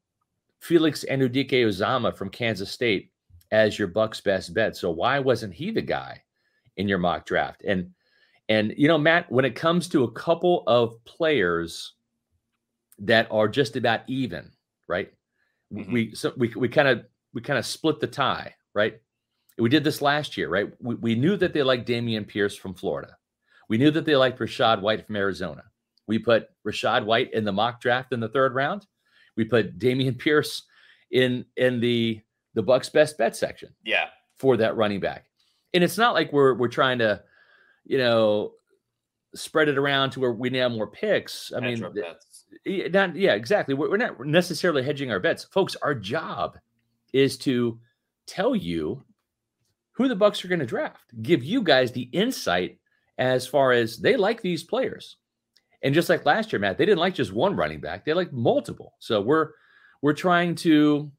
Felix 0.59 1.05
Anudike-Uzomah 1.09 2.17
from 2.17 2.31
Kansas 2.31 2.73
State 2.73 3.13
as 3.53 3.79
your 3.79 3.87
Bucs 3.87 4.23
best 4.25 4.55
bet. 4.55 4.77
So 4.77 4.91
why 4.91 5.21
wasn't 5.21 5.55
he 5.55 5.71
the 5.71 5.83
guy 5.83 6.21
in 6.77 6.89
your 6.89 6.99
mock 6.99 7.27
draft? 7.27 7.63
And 7.65 7.93
and 8.49 8.75
you 8.77 8.89
know, 8.89 8.99
Matt, 8.99 9.31
when 9.31 9.45
it 9.45 9.55
comes 9.55 9.89
to 9.91 10.03
a 10.03 10.11
couple 10.11 10.65
of 10.67 11.05
players 11.05 11.93
that 12.99 13.29
are 13.31 13.47
just 13.47 13.77
about 13.77 14.01
even, 14.09 14.51
right? 14.89 15.13
Mm-hmm. 15.73 15.93
We 15.93 16.15
so 16.17 16.33
we 16.37 16.49
we 16.57 16.69
kind 16.69 16.89
of 16.89 17.05
we 17.33 17.41
kind 17.41 17.59
of 17.59 17.67
split 17.67 18.01
the 18.01 18.09
tie, 18.09 18.57
right? 18.75 19.01
We 19.59 19.69
did 19.69 19.85
this 19.85 20.01
last 20.01 20.37
year, 20.37 20.49
right? 20.49 20.73
We, 20.81 20.95
we 20.97 21.15
knew 21.15 21.37
that 21.37 21.53
they 21.53 21.63
liked 21.63 21.89
Dameon 21.89 22.27
Pierce 22.27 22.57
from 22.57 22.75
Florida. 22.75 23.17
We 23.69 23.79
knew 23.79 23.91
that 23.91 24.05
they 24.05 24.17
liked 24.17 24.39
Rachaad 24.39 24.81
White 24.81 25.07
from 25.07 25.17
Arizona. 25.17 25.65
We 26.07 26.19
put 26.19 26.49
Rachaad 26.67 27.05
White 27.05 27.33
in 27.35 27.45
the 27.45 27.53
mock 27.53 27.81
draft 27.81 28.13
in 28.13 28.21
the 28.21 28.29
third 28.29 28.55
round. 28.55 28.87
We 29.37 29.45
put 29.45 29.79
Dameon 29.79 30.19
Pierce 30.19 30.63
in 31.11 31.45
in 31.57 31.81
the 31.81 32.21
the 32.55 32.63
Bucs 32.63 32.93
best 32.93 33.19
bet 33.19 33.37
section. 33.37 33.75
Yeah. 33.85 34.07
For 34.39 34.57
that 34.57 34.77
running 34.77 35.01
back. 35.01 35.27
And 35.75 35.85
it's 35.85 35.99
not 35.99 36.15
like 36.15 36.33
we're 36.33 36.55
we're 36.55 36.69
trying 36.69 36.99
to, 37.01 37.23
you 37.85 37.99
know, 37.99 38.53
spread 39.35 39.69
it 39.69 39.79
around 39.79 40.11
to 40.11 40.21
where 40.21 40.33
we 40.33 40.51
now 40.51 40.69
have 40.69 40.73
more 40.73 40.87
picks. 40.87 41.53
I 41.55 41.61
mean, 41.61 41.81
not 41.81 43.17
yeah, 43.17 43.35
exactly. 43.35 43.75
We're, 43.75 43.91
we're 43.91 43.97
not 43.97 44.25
necessarily 44.25 44.83
hedging 44.83 45.11
our 45.11 45.21
bets, 45.21 45.45
folks. 45.45 45.77
Our 45.83 45.95
job 45.95 46.59
is 47.13 47.37
to 47.39 47.79
tell 48.27 48.55
you 48.55 49.05
who 49.99 50.09
the 50.09 50.17
Bucs 50.17 50.45
are 50.45 50.49
going 50.49 50.61
to 50.61 50.67
draft, 50.67 51.11
give 51.23 51.43
you 51.43 51.61
guys 51.61 51.91
the 51.91 52.09
insight 52.13 52.79
as 53.19 53.49
far 53.49 53.73
as 53.73 53.99
they 53.99 54.17
like 54.17 54.41
these 54.41 54.63
players. 54.63 55.17
And 55.83 55.93
just 55.93 56.09
like 56.09 56.25
last 56.25 56.53
year, 56.53 56.61
Matt, 56.61 56.79
they 56.79 56.87
didn't 56.87 57.01
like 57.01 57.15
just 57.15 57.33
one 57.33 57.57
running 57.57 57.81
back; 57.81 58.05
they 58.05 58.15
like 58.15 58.33
multiple. 58.33 58.95
So 59.01 59.21
we're 59.21 59.51
we're 60.01 60.15
trying 60.15 60.55
to, 60.57 61.11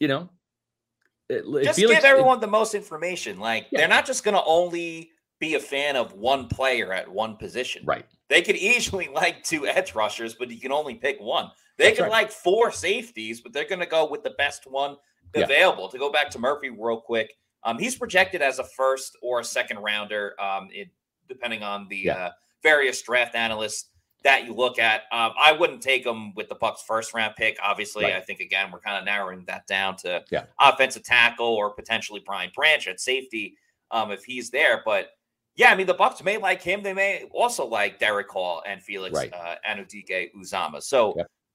you 0.00 0.08
know, 0.08 0.28
it, 1.28 1.44
just 1.64 1.78
give 1.78 1.90
like, 1.90 2.04
everyone 2.04 2.38
it, 2.38 2.40
the 2.40 2.48
most 2.48 2.74
information. 2.74 3.38
Like 3.38 3.66
yeah. 3.70 3.80
they're 3.80 3.88
not 3.88 4.06
just 4.06 4.24
going 4.24 4.36
to 4.36 4.44
only 4.44 5.10
be 5.38 5.54
a 5.54 5.60
fan 5.60 5.94
of 5.94 6.14
one 6.14 6.48
player 6.48 6.92
at 6.92 7.08
one 7.08 7.36
position. 7.36 7.84
Right. 7.86 8.06
They 8.28 8.42
could 8.42 8.56
easily 8.56 9.08
like 9.14 9.44
two 9.44 9.66
edge 9.68 9.94
rushers, 9.94 10.34
but 10.34 10.50
you 10.50 10.60
can 10.60 10.72
only 10.72 10.96
pick 10.96 11.20
one. 11.20 11.50
They 11.78 11.86
That's 11.86 11.98
could 11.98 12.02
right. 12.04 12.12
like 12.12 12.30
four 12.32 12.72
safeties, 12.72 13.40
but 13.40 13.52
they're 13.52 13.68
going 13.68 13.80
to 13.80 13.86
go 13.86 14.08
with 14.08 14.24
the 14.24 14.34
best 14.36 14.68
one 14.68 14.96
available. 15.34 15.88
To 15.88 15.98
go 15.98 16.10
back 16.10 16.30
to 16.30 16.38
Murphy 16.38 16.70
real 16.70 17.00
quick, 17.00 17.34
um, 17.64 17.78
he's 17.78 17.96
projected 17.96 18.42
as 18.42 18.58
a 18.58 18.64
first 18.64 19.16
or 19.22 19.40
a 19.40 19.44
second 19.44 19.78
rounder, 19.78 20.34
um, 20.40 20.68
it, 20.72 20.88
depending 21.28 21.62
on 21.62 21.88
the 21.88 21.96
yeah. 21.96 22.16
uh, 22.16 22.30
various 22.62 23.00
draft 23.02 23.34
analysts 23.34 23.90
that 24.22 24.46
you 24.46 24.54
look 24.54 24.78
at. 24.78 25.02
Um, 25.12 25.32
I 25.42 25.52
wouldn't 25.52 25.82
take 25.82 26.04
him 26.04 26.34
with 26.34 26.48
the 26.48 26.56
Bucs 26.56 26.80
first 26.86 27.14
round 27.14 27.34
pick. 27.36 27.58
Obviously, 27.62 28.04
right. 28.04 28.14
I 28.14 28.20
think 28.20 28.40
again 28.40 28.70
we're 28.72 28.80
kind 28.80 28.98
of 28.98 29.04
narrowing 29.04 29.44
that 29.46 29.66
down 29.66 29.96
to 29.98 30.24
yeah. 30.30 30.44
offensive 30.60 31.04
tackle 31.04 31.46
or 31.46 31.70
potentially 31.70 32.22
Brian 32.24 32.50
Branch 32.54 32.86
at 32.88 33.00
safety 33.00 33.56
um, 33.90 34.10
if 34.10 34.24
he's 34.24 34.50
there. 34.50 34.82
But 34.84 35.10
yeah, 35.56 35.70
I 35.70 35.76
mean 35.76 35.86
the 35.86 35.94
Bucs 35.94 36.24
may 36.24 36.38
like 36.38 36.62
him. 36.62 36.82
They 36.82 36.94
may 36.94 37.24
also 37.32 37.66
like 37.66 37.98
Derick 37.98 38.30
Hall 38.30 38.62
and 38.66 38.82
Felix 38.82 39.14
right. 39.14 39.32
uh, 39.32 39.56
Anudike-Uzomah. 39.68 40.82
So. 40.82 41.14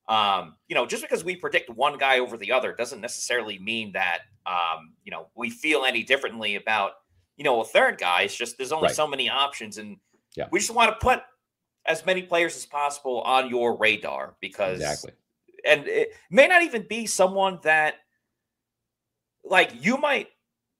Um, 0.09 0.55
you 0.67 0.75
know, 0.75 0.87
just 0.87 1.03
because 1.03 1.23
we 1.23 1.35
predict 1.35 1.69
one 1.69 1.97
guy 1.99 2.17
over 2.17 2.35
the 2.35 2.51
other 2.51 2.73
doesn't 2.73 2.99
necessarily 2.99 3.59
mean 3.59 3.91
that 3.93 4.21
um, 4.47 4.93
you 5.03 5.11
know 5.11 5.27
we 5.35 5.51
feel 5.51 5.85
any 5.85 6.03
differently 6.03 6.55
about 6.55 6.93
you 7.37 7.43
know 7.43 7.61
a 7.61 7.65
third 7.65 7.99
guy. 7.99 8.23
It's 8.23 8.35
just 8.35 8.57
there's 8.57 8.71
only 8.71 8.87
right. 8.87 8.95
so 8.95 9.07
many 9.07 9.29
options, 9.29 9.77
and 9.77 9.97
yeah. 10.35 10.47
we 10.51 10.59
just 10.59 10.73
want 10.73 10.89
to 10.89 11.03
put 11.03 11.21
as 11.85 12.05
many 12.05 12.23
players 12.23 12.55
as 12.55 12.65
possible 12.65 13.21
on 13.21 13.49
your 13.49 13.77
radar 13.77 14.35
because 14.41 14.79
exactly. 14.79 15.11
And 15.65 15.87
it 15.87 16.13
may 16.31 16.47
not 16.47 16.63
even 16.63 16.87
be 16.89 17.05
someone 17.05 17.59
that 17.63 17.95
like 19.43 19.71
you 19.79 19.97
might 19.97 20.29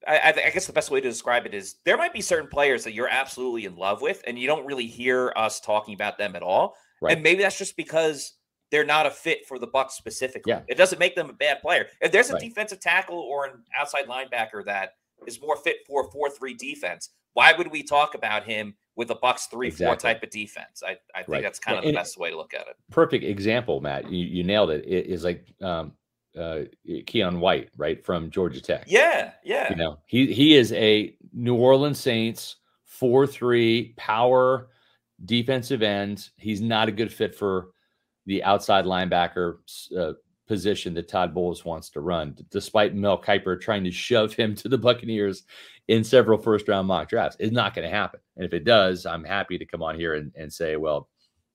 I, 0.08 0.34
I, 0.46 0.50
guess 0.52 0.66
the 0.66 0.74
best 0.74 0.92
way 0.92 1.02
to 1.02 1.10
describe 1.10 1.46
it 1.46 1.54
is 1.54 1.76
there 1.84 1.98
might 1.98 2.14
be 2.14 2.22
certain 2.22 2.48
players 2.48 2.84
that 2.86 2.94
you're 2.94 3.10
absolutely 3.10 3.66
in 3.66 3.76
love 3.76 4.02
with, 4.02 4.24
and 4.26 4.40
you 4.40 4.48
don't 4.48 4.66
really 4.66 4.88
hear 4.88 5.34
us 5.36 5.60
talking 5.60 5.94
about 5.94 6.18
them 6.18 6.36
at 6.38 6.42
all. 6.42 6.76
Right. 7.02 7.14
And 7.14 7.24
maybe 7.24 7.44
that's 7.44 7.58
just 7.58 7.76
because 7.76 8.34
they're 8.72 8.86
not 8.86 9.06
a 9.06 9.12
fit 9.12 9.46
for 9.48 9.60
the 9.60 9.68
Bucs 9.68 9.92
specifically. 9.92 10.52
Yeah. 10.52 10.62
It 10.68 10.78
doesn't 10.78 11.00
make 11.00 11.16
them 11.16 11.30
a 11.30 11.34
bad 11.34 11.62
player. 11.62 11.88
If 12.02 12.12
there's 12.12 12.30
a 12.30 12.34
right. 12.34 12.42
defensive 12.42 12.80
tackle 12.80 13.20
or 13.20 13.46
an 13.46 13.64
outside 13.78 14.06
linebacker 14.08 14.64
that 14.66 14.94
is 15.28 15.42
more 15.42 15.58
fit 15.58 15.78
for 15.88 16.08
a 16.08 16.12
four-three 16.12 16.54
defense, 16.54 17.10
why 17.34 17.54
would 17.54 17.72
we 17.72 17.84
talk 17.84 18.16
about 18.16 18.44
him 18.44 18.76
with 19.00 19.10
a 19.12 19.16
Bucs 19.16 19.50
three 19.50 19.68
exactly. 19.68 19.86
four 19.86 19.96
type 19.96 20.24
of 20.24 20.30
defense. 20.30 20.84
I, 20.86 20.98
I 21.16 21.20
think 21.20 21.30
right. 21.30 21.42
that's 21.42 21.58
kind 21.58 21.78
of 21.78 21.86
the 21.86 21.94
best 21.94 22.18
way 22.18 22.32
to 22.32 22.36
look 22.36 22.54
at 22.54 22.68
it. 22.68 22.76
Perfect 22.92 23.24
example, 23.24 23.80
Matt. 23.80 24.12
You, 24.12 24.26
you 24.26 24.44
nailed 24.44 24.72
it. 24.72 24.84
It 24.86 25.06
is 25.08 25.24
like 25.24 25.48
um, 25.62 25.94
uh, 26.38 26.64
Keion 26.86 27.40
White, 27.40 27.70
right 27.78 28.04
from 28.04 28.30
Georgia 28.30 28.62
Tech. 28.62 28.84
Yeah, 28.88 29.32
yeah. 29.42 29.70
You 29.70 29.78
know, 29.78 30.00
he 30.06 30.34
he 30.34 30.58
is 30.58 30.74
a 30.74 31.16
New 31.32 31.56
Orleans 31.56 31.98
Saints 31.98 32.58
four 32.84 33.26
three 33.26 33.94
power 33.96 34.68
defensive 35.24 35.82
end. 35.82 36.30
He's 36.36 36.60
not 36.60 36.90
a 36.90 36.92
good 36.92 37.14
fit 37.14 37.34
for 37.34 37.70
the 38.30 38.44
outside 38.44 38.86
linebacker 38.86 39.58
uh, 39.98 40.14
position 40.48 40.94
that 40.94 41.08
Todd 41.08 41.34
Bowles 41.34 41.66
wants 41.66 41.90
to 41.90 42.00
run, 42.00 42.38
despite 42.52 42.94
Mel 42.94 43.20
Kiper 43.20 43.60
trying 43.60 43.84
to 43.84 43.92
shove 43.92 44.34
him 44.34 44.54
to 44.56 44.70
the 44.70 44.78
Buccaneers 44.78 45.44
in 45.88 46.04
several 46.04 46.38
first 46.38 46.68
round 46.68 46.88
mock 46.88 47.10
drafts. 47.10 47.38
It's 47.40 47.52
not 47.52 47.74
going 47.74 47.90
to 47.90 47.96
happen. 47.96 48.20
And 48.36 48.46
if 48.46 48.54
it 48.54 48.66
does, 48.66 49.08
I'm 49.08 49.24
happy 49.24 49.58
to 49.58 49.66
come 49.66 49.82
on 49.82 49.96
here 49.96 50.14
and, 50.14 50.32
and 50.36 50.54
say, 50.54 50.76
well, 50.76 51.10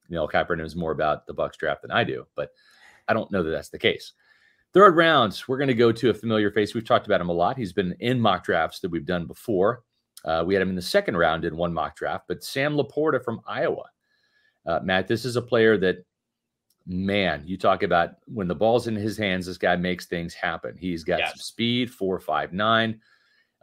Mel 0.08 0.28
Kiper 0.28 0.58
knows 0.58 0.74
more 0.74 0.90
about 0.90 1.28
the 1.28 1.34
Bucs 1.34 1.56
draft 1.56 1.82
than 1.82 1.92
I 1.92 2.02
do, 2.02 2.26
but 2.34 2.50
I 3.06 3.14
don't 3.14 3.30
know 3.30 3.44
that 3.44 3.50
that's 3.50 3.68
the 3.68 3.78
case. 3.78 4.12
Third 4.72 4.96
round, 4.96 5.40
we're 5.46 5.58
going 5.58 5.68
to 5.68 5.74
go 5.74 5.92
to 5.92 6.10
a 6.10 6.14
familiar 6.14 6.50
face. 6.50 6.74
We've 6.74 6.84
talked 6.84 7.06
about 7.06 7.20
him 7.20 7.28
a 7.28 7.32
lot. 7.32 7.56
He's 7.56 7.72
been 7.72 7.94
in 8.00 8.20
mock 8.20 8.42
drafts 8.42 8.80
that 8.80 8.90
we've 8.90 9.06
done 9.06 9.26
before. 9.26 9.84
Uh, 10.24 10.42
we 10.44 10.54
had 10.54 10.62
him 10.62 10.70
in 10.70 10.74
the 10.74 10.82
second 10.82 11.16
round 11.16 11.44
in 11.44 11.56
one 11.56 11.72
mock 11.72 11.94
draft, 11.94 12.24
but 12.26 12.42
Sam 12.42 12.74
LaPorta 12.74 13.24
from 13.24 13.40
Iowa. 13.46 13.84
Uh, 14.66 14.80
Matt, 14.82 15.06
this 15.06 15.24
is 15.24 15.36
a 15.36 15.42
player 15.42 15.76
that, 15.78 16.04
man, 16.86 17.42
you 17.46 17.56
talk 17.56 17.82
about 17.82 18.16
when 18.26 18.48
the 18.48 18.54
ball's 18.54 18.86
in 18.86 18.94
his 18.94 19.16
hands, 19.16 19.46
this 19.46 19.58
guy 19.58 19.76
makes 19.76 20.06
things 20.06 20.34
happen. 20.34 20.76
He's 20.78 21.04
got 21.04 21.18
yes. 21.18 21.30
some 21.30 21.38
speed, 21.38 21.90
four, 21.90 22.20
five, 22.20 22.52
nine, 22.52 23.00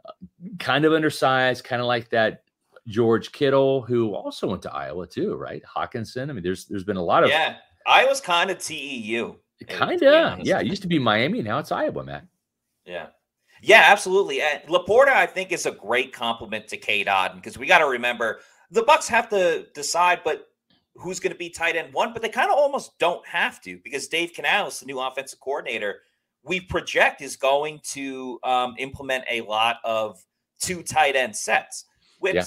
uh, 0.04 0.12
kind 0.58 0.84
of 0.84 0.92
undersized, 0.92 1.64
kind 1.64 1.80
of 1.80 1.86
like 1.86 2.08
that 2.10 2.44
George 2.88 3.32
Kittle, 3.32 3.82
who 3.82 4.14
also 4.14 4.48
went 4.48 4.62
to 4.62 4.72
Iowa 4.72 5.06
too, 5.06 5.34
right? 5.36 5.62
Hockenson. 5.64 6.30
I 6.30 6.32
mean, 6.32 6.42
there's 6.42 6.66
there's 6.66 6.84
been 6.84 6.96
a 6.96 7.04
lot 7.04 7.22
of 7.22 7.30
yeah. 7.30 7.56
Iowa's 7.86 8.20
kind 8.20 8.50
of 8.50 8.58
TEU. 8.58 9.36
Kind 9.68 10.02
of, 10.02 10.40
yeah. 10.40 10.60
It 10.60 10.66
used 10.66 10.82
to 10.82 10.88
be 10.88 10.98
Miami, 10.98 11.42
now 11.42 11.58
it's 11.58 11.70
Iowa, 11.70 12.02
man. 12.02 12.28
Yeah. 12.84 13.06
Yeah, 13.62 13.84
absolutely. 13.86 14.42
And 14.42 14.60
LaPorta, 14.64 15.10
I 15.10 15.26
think, 15.26 15.52
is 15.52 15.66
a 15.66 15.70
great 15.70 16.12
compliment 16.12 16.66
to 16.68 16.76
Cade 16.76 17.06
Otton 17.06 17.36
because 17.36 17.56
we 17.56 17.66
got 17.66 17.78
to 17.78 17.86
remember 17.86 18.40
the 18.72 18.82
Bucs 18.82 19.06
have 19.06 19.28
to 19.28 19.66
decide, 19.72 20.22
but 20.24 20.48
who's 20.94 21.20
going 21.20 21.32
to 21.32 21.38
be 21.38 21.48
tight 21.48 21.76
end 21.76 21.92
one? 21.92 22.12
But 22.12 22.22
they 22.22 22.28
kind 22.28 22.50
of 22.50 22.56
almost 22.56 22.98
don't 22.98 23.26
have 23.26 23.60
to 23.62 23.78
because 23.82 24.08
Dave 24.08 24.32
Canales, 24.32 24.80
the 24.80 24.86
new 24.86 25.00
offensive 25.00 25.40
coordinator, 25.40 26.00
we 26.44 26.60
project 26.60 27.22
is 27.22 27.36
going 27.36 27.80
to 27.84 28.38
um, 28.42 28.74
implement 28.78 29.24
a 29.30 29.42
lot 29.42 29.76
of 29.84 30.22
two 30.60 30.82
tight 30.82 31.16
end 31.16 31.36
sets, 31.36 31.84
which 32.18 32.34
yeah. 32.34 32.44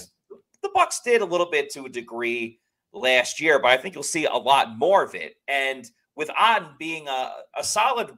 the 0.61 0.69
Bucs 0.75 1.03
did 1.03 1.21
a 1.21 1.25
little 1.25 1.49
bit 1.49 1.71
to 1.71 1.85
a 1.85 1.89
degree 1.89 2.59
last 2.93 3.39
year, 3.39 3.59
but 3.59 3.71
I 3.71 3.77
think 3.77 3.93
you'll 3.93 4.03
see 4.03 4.25
a 4.25 4.33
lot 4.33 4.77
more 4.77 5.03
of 5.03 5.15
it. 5.15 5.35
And 5.47 5.89
with 6.15 6.29
Otton 6.29 6.77
being 6.77 7.07
a, 7.07 7.31
a 7.57 7.63
solid 7.63 8.11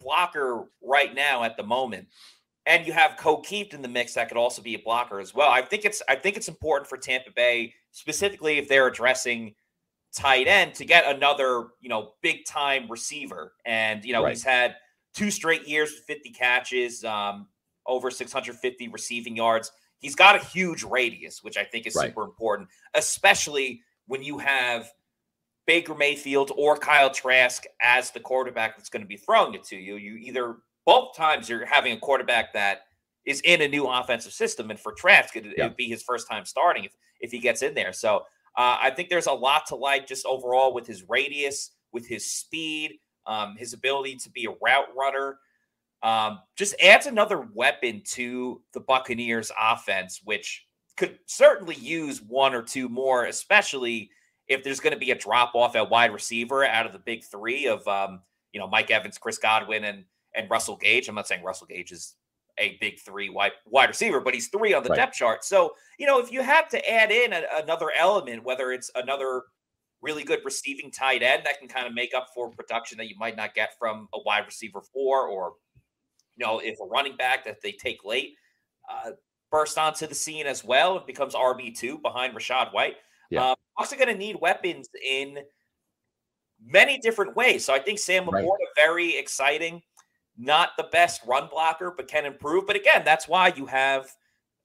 blocker 0.00 0.64
right 0.82 1.14
now 1.14 1.42
at 1.44 1.56
the 1.56 1.62
moment, 1.62 2.08
and 2.66 2.86
you 2.86 2.92
have 2.92 3.16
Ko 3.16 3.42
Kieft 3.42 3.74
in 3.74 3.82
the 3.82 3.88
mix 3.88 4.14
that 4.14 4.28
could 4.28 4.36
also 4.36 4.62
be 4.62 4.74
a 4.74 4.78
blocker 4.78 5.18
as 5.18 5.34
well. 5.34 5.50
I 5.50 5.62
think 5.62 5.84
it's 5.84 6.02
I 6.08 6.14
think 6.14 6.36
it's 6.36 6.48
important 6.48 6.88
for 6.88 6.96
Tampa 6.96 7.30
Bay, 7.32 7.74
specifically 7.92 8.58
if 8.58 8.68
they're 8.68 8.88
addressing 8.88 9.54
tight 10.14 10.46
end, 10.46 10.74
to 10.74 10.84
get 10.84 11.06
another 11.06 11.68
you 11.80 11.88
know 11.88 12.12
big 12.22 12.44
time 12.44 12.90
receiver. 12.90 13.52
And 13.64 14.04
you 14.04 14.12
know 14.12 14.24
right. 14.24 14.30
he's 14.30 14.42
had 14.42 14.76
two 15.14 15.30
straight 15.30 15.68
years 15.68 15.92
with 15.92 16.04
50 16.04 16.30
catches, 16.30 17.04
um, 17.04 17.46
over 17.86 18.10
650 18.10 18.88
receiving 18.88 19.36
yards. 19.36 19.70
He's 19.98 20.14
got 20.14 20.34
a 20.34 20.44
huge 20.44 20.82
radius, 20.82 21.44
which 21.44 21.56
I 21.56 21.64
think 21.64 21.86
is 21.86 21.94
right. 21.94 22.08
super 22.08 22.24
important, 22.24 22.68
especially 22.94 23.82
when 24.06 24.22
you 24.22 24.38
have 24.38 24.90
Baker 25.66 25.94
Mayfield 25.94 26.50
or 26.56 26.76
Kyle 26.76 27.10
Trask 27.10 27.64
as 27.80 28.10
the 28.10 28.20
quarterback 28.20 28.76
that's 28.76 28.88
going 28.88 29.02
to 29.02 29.08
be 29.08 29.16
throwing 29.16 29.54
it 29.54 29.64
to 29.64 29.76
you. 29.76 29.96
You 29.96 30.16
either 30.16 30.56
both 30.84 31.16
times 31.16 31.48
you're 31.48 31.64
having 31.64 31.92
a 31.92 31.98
quarterback 31.98 32.52
that 32.54 32.82
is 33.24 33.40
in 33.42 33.62
a 33.62 33.68
new 33.68 33.86
offensive 33.86 34.32
system, 34.32 34.70
and 34.70 34.78
for 34.78 34.92
Trask, 34.92 35.36
it, 35.36 35.46
would 35.58 35.76
be 35.76 35.88
his 35.88 36.02
first 36.02 36.28
time 36.28 36.44
starting 36.44 36.84
if 36.84 36.92
if 37.20 37.30
he 37.30 37.38
gets 37.38 37.62
in 37.62 37.74
there. 37.74 37.92
So 37.92 38.22
uh, 38.56 38.76
I 38.80 38.90
think 38.90 39.08
there's 39.08 39.26
a 39.26 39.32
lot 39.32 39.66
to 39.66 39.76
like 39.76 40.06
just 40.06 40.26
overall 40.26 40.74
with 40.74 40.86
his 40.86 41.08
radius, 41.08 41.70
with 41.92 42.06
his 42.06 42.26
speed, 42.30 42.98
um, 43.26 43.56
his 43.56 43.72
ability 43.72 44.16
to 44.16 44.30
be 44.30 44.46
a 44.46 44.54
route 44.62 44.88
runner. 44.96 45.38
Um, 46.02 46.40
just 46.56 46.74
adds 46.82 47.06
another 47.06 47.48
weapon 47.54 48.02
to 48.06 48.60
the 48.72 48.80
Buccaneers 48.80 49.52
offense, 49.58 50.20
which 50.24 50.66
could 50.96 51.18
certainly 51.26 51.76
use 51.76 52.20
one 52.20 52.54
or 52.54 52.62
two 52.62 52.88
more, 52.88 53.26
especially 53.26 54.10
if 54.48 54.64
there's 54.64 54.80
going 54.80 54.92
to 54.92 54.98
be 54.98 55.12
a 55.12 55.18
drop 55.18 55.54
off 55.54 55.76
at 55.76 55.88
wide 55.88 56.12
receiver 56.12 56.64
out 56.64 56.86
of 56.86 56.92
the 56.92 56.98
big 56.98 57.22
three 57.24 57.66
of 57.66 57.86
um, 57.86 58.20
you 58.52 58.60
know 58.60 58.66
Mike 58.66 58.90
Evans, 58.90 59.16
Chris 59.16 59.38
Godwin, 59.38 59.84
and 59.84 60.04
and 60.34 60.50
Russell 60.50 60.76
Gage. 60.76 61.08
I'm 61.08 61.14
not 61.14 61.28
saying 61.28 61.44
Russell 61.44 61.68
Gage 61.68 61.92
is 61.92 62.14
a 62.58 62.76
big 62.80 62.98
three 63.00 63.28
wide 63.28 63.52
wide 63.66 63.88
receiver, 63.88 64.20
but 64.20 64.34
he's 64.34 64.48
three 64.48 64.74
on 64.74 64.82
the 64.82 64.90
right. 64.90 64.96
depth 64.96 65.14
chart. 65.14 65.44
So 65.44 65.72
you 65.98 66.06
know 66.06 66.20
if 66.20 66.32
you 66.32 66.42
have 66.42 66.68
to 66.70 66.90
add 66.90 67.10
in 67.10 67.32
a, 67.32 67.42
another 67.62 67.90
element, 67.98 68.44
whether 68.44 68.72
it's 68.72 68.90
another 68.94 69.42
really 70.00 70.24
good 70.24 70.40
receiving 70.44 70.90
tight 70.90 71.22
end 71.22 71.42
that 71.44 71.58
can 71.58 71.68
kind 71.68 71.86
of 71.86 71.94
make 71.94 72.12
up 72.14 72.26
for 72.34 72.50
production 72.50 72.98
that 72.98 73.08
you 73.08 73.14
might 73.18 73.36
not 73.36 73.54
get 73.54 73.70
from 73.78 74.08
a 74.14 74.18
wide 74.24 74.44
receiver 74.46 74.82
four, 74.92 75.26
or 75.28 75.54
you 76.36 76.44
know 76.44 76.58
if 76.58 76.78
a 76.80 76.84
running 76.84 77.16
back 77.16 77.44
that 77.44 77.62
they 77.62 77.72
take 77.72 78.04
late. 78.04 78.34
Uh, 78.90 79.12
burst 79.52 79.78
onto 79.78 80.06
the 80.06 80.14
scene 80.14 80.46
as 80.46 80.64
well 80.64 80.96
and 80.96 81.06
becomes 81.06 81.34
RB2 81.34 82.02
behind 82.02 82.34
Rachaad 82.34 82.72
White. 82.72 82.96
Yeah. 83.30 83.50
Um, 83.50 83.56
also 83.76 83.96
going 83.96 84.08
to 84.08 84.14
need 84.14 84.36
weapons 84.40 84.88
in 85.08 85.38
many 86.64 86.98
different 86.98 87.36
ways. 87.36 87.64
So 87.64 87.74
I 87.74 87.78
think 87.78 87.98
Sam 87.98 88.24
LaPorta, 88.24 88.42
right. 88.42 88.58
very 88.74 89.16
exciting. 89.16 89.82
Not 90.38 90.70
the 90.76 90.84
best 90.84 91.20
run 91.26 91.48
blocker, 91.50 91.92
but 91.96 92.08
can 92.08 92.24
improve. 92.24 92.66
But 92.66 92.76
again, 92.76 93.02
that's 93.04 93.28
why 93.28 93.52
you 93.54 93.66
have 93.66 94.10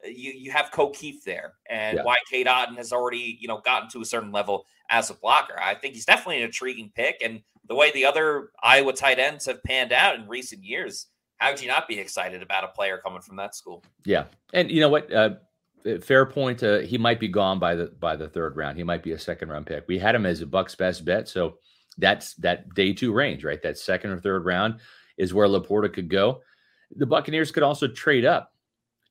you 0.06 0.32
you 0.32 0.52
have 0.52 0.72
Kieft 0.72 1.24
there, 1.26 1.54
and 1.70 1.98
yeah. 1.98 2.04
why 2.04 2.18
Cade 2.32 2.48
Otton 2.48 2.78
has 2.78 2.94
already 2.94 3.38
you 3.40 3.48
know 3.48 3.62
gotten 3.66 3.90
to 3.90 4.02
a 4.02 4.06
certain 4.06 4.32
level 4.32 4.66
as 4.90 5.10
a 5.10 5.14
blocker. 5.14 5.60
I 5.60 5.76
think 5.76 5.94
he's 5.96 6.06
definitely 6.06 6.38
an 6.38 6.44
intriguing 6.44 6.92
pick, 6.96 7.18
and 7.24 7.42
the 7.68 7.76
way 7.76 7.92
the 7.92 8.06
other 8.06 8.52
Iowa 8.62 8.94
tight 8.94 9.20
ends 9.20 9.46
have 9.46 9.62
panned 9.64 9.92
out 9.92 10.16
in 10.16 10.28
recent 10.28 10.64
years, 10.64 11.08
how 11.38 11.52
could 11.52 11.62
you 11.62 11.68
not 11.68 11.88
be 11.88 12.00
excited 12.00 12.42
about 12.42 12.64
a 12.64 12.70
player 12.70 13.00
coming 13.04 13.22
from 13.22 13.36
that 13.38 13.56
school? 13.56 13.84
Yeah, 14.06 14.26
and 14.54 14.72
you 14.72 14.80
know 14.80 14.90
what? 14.90 15.12
Uh, 15.12 15.36
fair 16.02 16.26
point. 16.26 16.64
Uh, 16.64 16.80
he 16.80 16.98
might 16.98 17.20
be 17.20 17.28
gone 17.28 17.60
by 17.60 17.76
the 17.76 17.88
by 18.00 18.16
the 18.16 18.30
third 18.30 18.56
round. 18.56 18.78
He 18.78 18.84
might 18.84 19.04
be 19.04 19.12
a 19.12 19.20
second 19.20 19.50
round 19.50 19.66
pick. 19.66 19.86
We 19.88 20.00
had 20.00 20.16
him 20.16 20.26
as 20.26 20.42
a 20.42 20.46
Bucs 20.46 20.78
best 20.78 21.06
bet, 21.06 21.28
so 21.28 21.58
that's 21.98 22.36
that 22.36 22.74
day 22.74 22.94
two 22.94 23.14
range, 23.14 23.44
right? 23.44 23.62
That 23.62 23.78
second 23.78 24.12
or 24.12 24.20
third 24.20 24.46
round 24.46 24.80
is 25.18 25.34
where 25.34 25.48
LaPorta 25.48 25.92
could 25.92 26.10
go. 26.10 26.42
The 26.96 27.06
Buccaneers 27.06 27.52
could 27.52 27.64
also 27.64 27.88
trade 27.88 28.26
up 28.26 28.54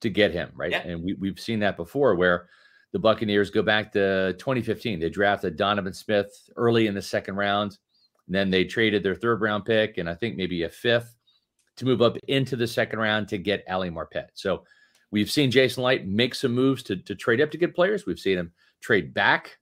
to 0.00 0.11
get 0.11 0.32
him, 0.32 0.50
right? 0.54 0.70
Yeah. 0.70 0.86
And 0.86 1.02
we, 1.02 1.14
we've 1.14 1.40
seen 1.40 1.61
that 1.61 1.76
before 1.76 2.14
where 2.14 2.48
the 2.92 2.98
Buccaneers 2.98 3.50
go 3.50 3.62
back 3.62 3.92
to 3.92 4.34
2015. 4.38 5.00
They 5.00 5.11
drafted 5.11 5.57
Donovan 5.57 5.92
Smith 5.92 6.32
early 6.57 6.86
in 6.86 6.94
the 6.94 7.02
second 7.02 7.36
round. 7.36 7.78
And 8.26 8.34
then 8.34 8.50
they 8.50 8.64
traded 8.64 9.02
their 9.02 9.14
third 9.14 9.40
round 9.40 9.64
pick 9.64 9.98
and 9.98 10.09
I 10.09 10.14
think 10.14 10.36
maybe 10.36 10.62
a 10.64 10.68
fifth 10.68 11.14
to 11.76 11.84
move 11.84 12.02
up 12.02 12.16
into 12.28 12.57
the 12.57 12.66
second 12.66 12.98
round 12.98 13.28
to 13.28 13.38
get 13.38 13.64
Ali 13.68 13.90
Marpet. 13.90 14.28
So 14.34 14.64
we've 15.11 15.30
seen 15.30 15.50
Jason 15.50 15.82
Licht 15.84 16.07
make 16.07 16.34
some 16.34 16.52
moves 16.52 16.82
to, 16.84 16.96
to 16.96 17.14
trade 17.14 17.40
up 17.40 17.50
to 17.50 17.59
get 17.59 17.74
players. 17.74 18.07
We've 18.07 18.18
seen 18.18 18.38
him 18.38 18.52
trade 18.80 19.12
back. 19.12 19.59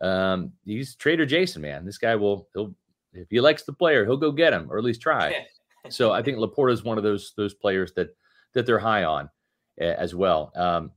Um, 0.00 0.52
he's 0.64 0.94
trader 0.94 1.26
Jason, 1.26 1.62
man. 1.62 1.84
This 1.84 1.98
guy 1.98 2.16
will 2.16 2.48
he'll 2.54 2.74
if 3.12 3.28
he 3.30 3.40
likes 3.40 3.64
the 3.64 3.72
player, 3.72 4.04
he'll 4.04 4.16
go 4.16 4.30
get 4.30 4.52
him 4.52 4.70
or 4.70 4.78
at 4.78 4.84
least 4.84 5.00
try. 5.00 5.28
So 5.90 6.12
I 6.12 6.22
think 6.22 6.38
LaPorta 6.38 6.72
is 6.72 6.84
one 6.84 6.98
of 6.98 7.04
those 7.04 7.32
those 7.36 7.54
players 7.54 7.92
that 7.94 8.16
that 8.54 8.66
they're 8.66 8.78
high 8.78 9.04
on 9.04 9.30
as 9.78 10.14
well. 10.14 10.52
Um, 10.56 10.92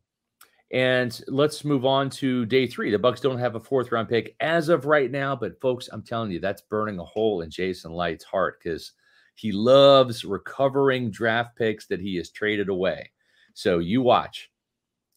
and 0.72 1.22
let's 1.28 1.66
move 1.66 1.86
on 1.86 2.10
to 2.12 2.46
day 2.46 2.66
three. 2.66 2.92
The 2.92 2.98
Bucs 2.98 3.22
don't 3.22 3.40
have 3.40 3.56
a 3.56 3.60
fourth 3.60 3.92
round 3.92 4.08
pick 4.08 4.36
as 4.40 4.70
of 4.70 4.86
right 4.86 5.12
now, 5.12 5.36
but 5.36 5.60
folks, 5.60 5.90
I'm 5.92 6.02
telling 6.02 6.32
you, 6.32 6.40
that's 6.40 6.62
burning 6.62 6.98
a 6.98 7.04
hole 7.04 7.42
in 7.42 7.50
Jason 7.50 7.92
Licht's 7.92 8.24
heart 8.24 8.60
because 8.64 8.94
he 9.36 9.52
loves 9.52 10.24
recovering 10.24 11.12
draft 11.12 11.58
picks 11.58 11.88
that 11.88 12.00
he 12.00 12.16
has 12.18 12.30
traded 12.30 12.70
away. 12.70 13.12
So 13.54 13.80
you 13.80 14.02
watch. 14.02 14.50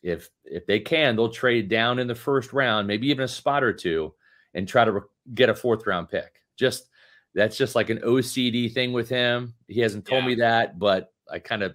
If 0.03 0.29
if 0.45 0.67
they 0.67 0.81
can, 0.81 1.17
they'll 1.17 1.31
trade 1.31 1.69
down 1.69 1.99
in 1.99 2.09
the 2.09 2.15
first 2.15 2.53
round, 2.53 2.87
maybe 2.87 3.09
even 3.09 3.25
a 3.25 3.29
spot 3.29 3.63
or 3.63 3.73
two, 3.73 4.13
and 4.53 4.69
try 4.69 4.85
to 4.85 4.93
re- 4.93 5.01
get 5.35 5.49
a 5.49 5.55
fourth 5.55 5.87
round 5.87 6.09
pick. 6.09 6.43
Just 6.57 6.89
that's 7.35 7.57
just 7.57 7.75
like 7.75 7.91
an 7.91 7.99
OCD 7.99 8.73
thing 8.73 8.93
with 8.93 9.09
him. 9.09 9.55
He 9.69 9.81
hasn't 9.81 10.07
told 10.07 10.23
yeah. 10.23 10.29
me 10.29 10.35
that, 10.37 10.79
but 10.79 11.13
I 11.31 11.39
kind 11.39 11.63
of 11.63 11.75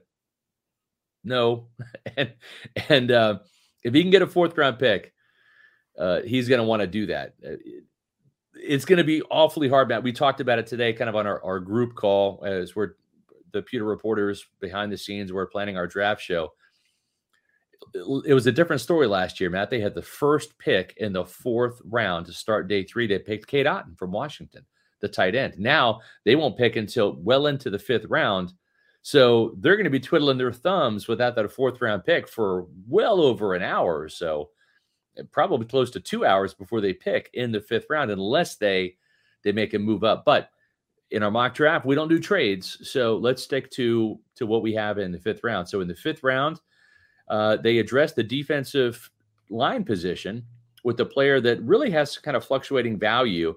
know. 1.23 1.67
and 2.17 2.33
and 2.87 3.11
uh, 3.11 3.39
if 3.83 3.93
he 3.93 4.01
can 4.01 4.11
get 4.11 4.21
a 4.21 4.27
fourth 4.27 4.57
round 4.57 4.79
pick, 4.79 5.13
uh, 5.97 6.21
he's 6.21 6.47
going 6.47 6.59
to 6.59 6.65
want 6.65 6.81
to 6.81 6.87
do 6.87 7.07
that. 7.07 7.33
Uh, 7.45 7.55
it's 8.53 8.85
going 8.85 8.97
to 8.97 9.03
be 9.03 9.21
awfully 9.23 9.69
hard, 9.69 9.89
Matt. 9.89 10.03
We 10.03 10.11
talked 10.11 10.41
about 10.41 10.59
it 10.59 10.67
today, 10.67 10.93
kind 10.93 11.09
of 11.09 11.15
on 11.15 11.27
our, 11.27 11.43
our 11.43 11.59
group 11.59 11.95
call 11.95 12.43
as 12.45 12.75
we're 12.75 12.93
the 13.51 13.61
pewter 13.61 13.85
reporters 13.85 14.45
behind 14.59 14.91
the 14.91 14.97
scenes. 14.97 15.31
We're 15.33 15.47
planning 15.47 15.77
our 15.77 15.87
draft 15.87 16.21
show. 16.21 16.53
It 18.25 18.33
was 18.33 18.45
a 18.45 18.51
different 18.51 18.81
story 18.81 19.07
last 19.07 19.39
year, 19.39 19.49
Matt. 19.49 19.69
They 19.69 19.79
had 19.79 19.95
the 19.95 20.01
first 20.01 20.57
pick 20.59 20.93
in 20.97 21.13
the 21.13 21.25
fourth 21.25 21.81
round 21.85 22.25
to 22.25 22.33
start 22.33 22.67
day 22.67 22.83
three. 22.83 23.07
They 23.07 23.19
picked 23.19 23.47
Cade 23.47 23.65
Otton 23.65 23.97
from 23.97 24.11
Washington, 24.11 24.65
the 25.01 25.07
tight 25.07 25.35
end. 25.35 25.57
Now 25.57 26.01
they 26.25 26.35
won't 26.35 26.57
pick 26.57 26.75
until 26.75 27.15
well 27.21 27.47
into 27.47 27.69
the 27.69 27.79
fifth 27.79 28.05
round. 28.05 28.53
So 29.01 29.55
they're 29.57 29.77
going 29.77 29.85
to 29.85 29.89
be 29.89 29.99
twiddling 29.99 30.37
their 30.37 30.51
thumbs 30.51 31.07
without 31.07 31.35
that 31.35 31.51
fourth 31.51 31.81
round 31.81 32.03
pick 32.03 32.27
for 32.27 32.67
well 32.87 33.21
over 33.21 33.53
an 33.55 33.63
hour 33.63 33.99
or 33.99 34.09
so. 34.09 34.49
probably 35.31 35.65
close 35.65 35.89
to 35.91 35.99
two 35.99 36.25
hours 36.25 36.53
before 36.53 36.81
they 36.81 36.93
pick 36.93 37.29
in 37.33 37.51
the 37.51 37.61
fifth 37.61 37.87
round, 37.89 38.11
unless 38.11 38.57
they 38.57 38.95
they 39.43 39.51
make 39.51 39.73
a 39.73 39.79
move 39.79 40.03
up. 40.03 40.25
But 40.25 40.49
in 41.11 41.23
our 41.23 41.31
mock 41.31 41.55
draft, 41.55 41.85
we 41.85 41.95
don't 41.95 42.09
do 42.09 42.19
trades, 42.19 42.77
so 42.87 43.17
let's 43.17 43.41
stick 43.41 43.71
to 43.71 44.19
to 44.35 44.45
what 44.45 44.61
we 44.61 44.73
have 44.73 44.97
in 44.99 45.11
the 45.11 45.19
fifth 45.19 45.43
round. 45.43 45.67
So 45.67 45.81
in 45.81 45.87
the 45.87 45.95
fifth 45.95 46.23
round, 46.23 46.59
uh, 47.29 47.57
they 47.57 47.79
address 47.79 48.13
the 48.13 48.23
defensive 48.23 49.09
line 49.49 49.83
position 49.83 50.45
with 50.83 50.97
the 50.97 51.05
player 51.05 51.41
that 51.41 51.61
really 51.61 51.89
has 51.91 52.17
kind 52.17 52.37
of 52.37 52.45
fluctuating 52.45 52.97
value, 52.97 53.55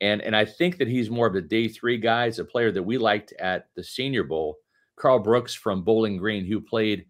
and 0.00 0.20
and 0.22 0.34
I 0.34 0.44
think 0.44 0.78
that 0.78 0.88
he's 0.88 1.10
more 1.10 1.26
of 1.26 1.34
a 1.34 1.40
day 1.40 1.68
three 1.68 1.98
guy. 1.98 2.26
It's 2.26 2.38
a 2.38 2.44
player 2.44 2.72
that 2.72 2.82
we 2.82 2.98
liked 2.98 3.32
at 3.38 3.68
the 3.76 3.84
Senior 3.84 4.24
Bowl, 4.24 4.56
Karl 4.96 5.18
Brooks 5.18 5.54
from 5.54 5.84
Bowling 5.84 6.16
Green, 6.16 6.44
who 6.44 6.60
played 6.60 7.06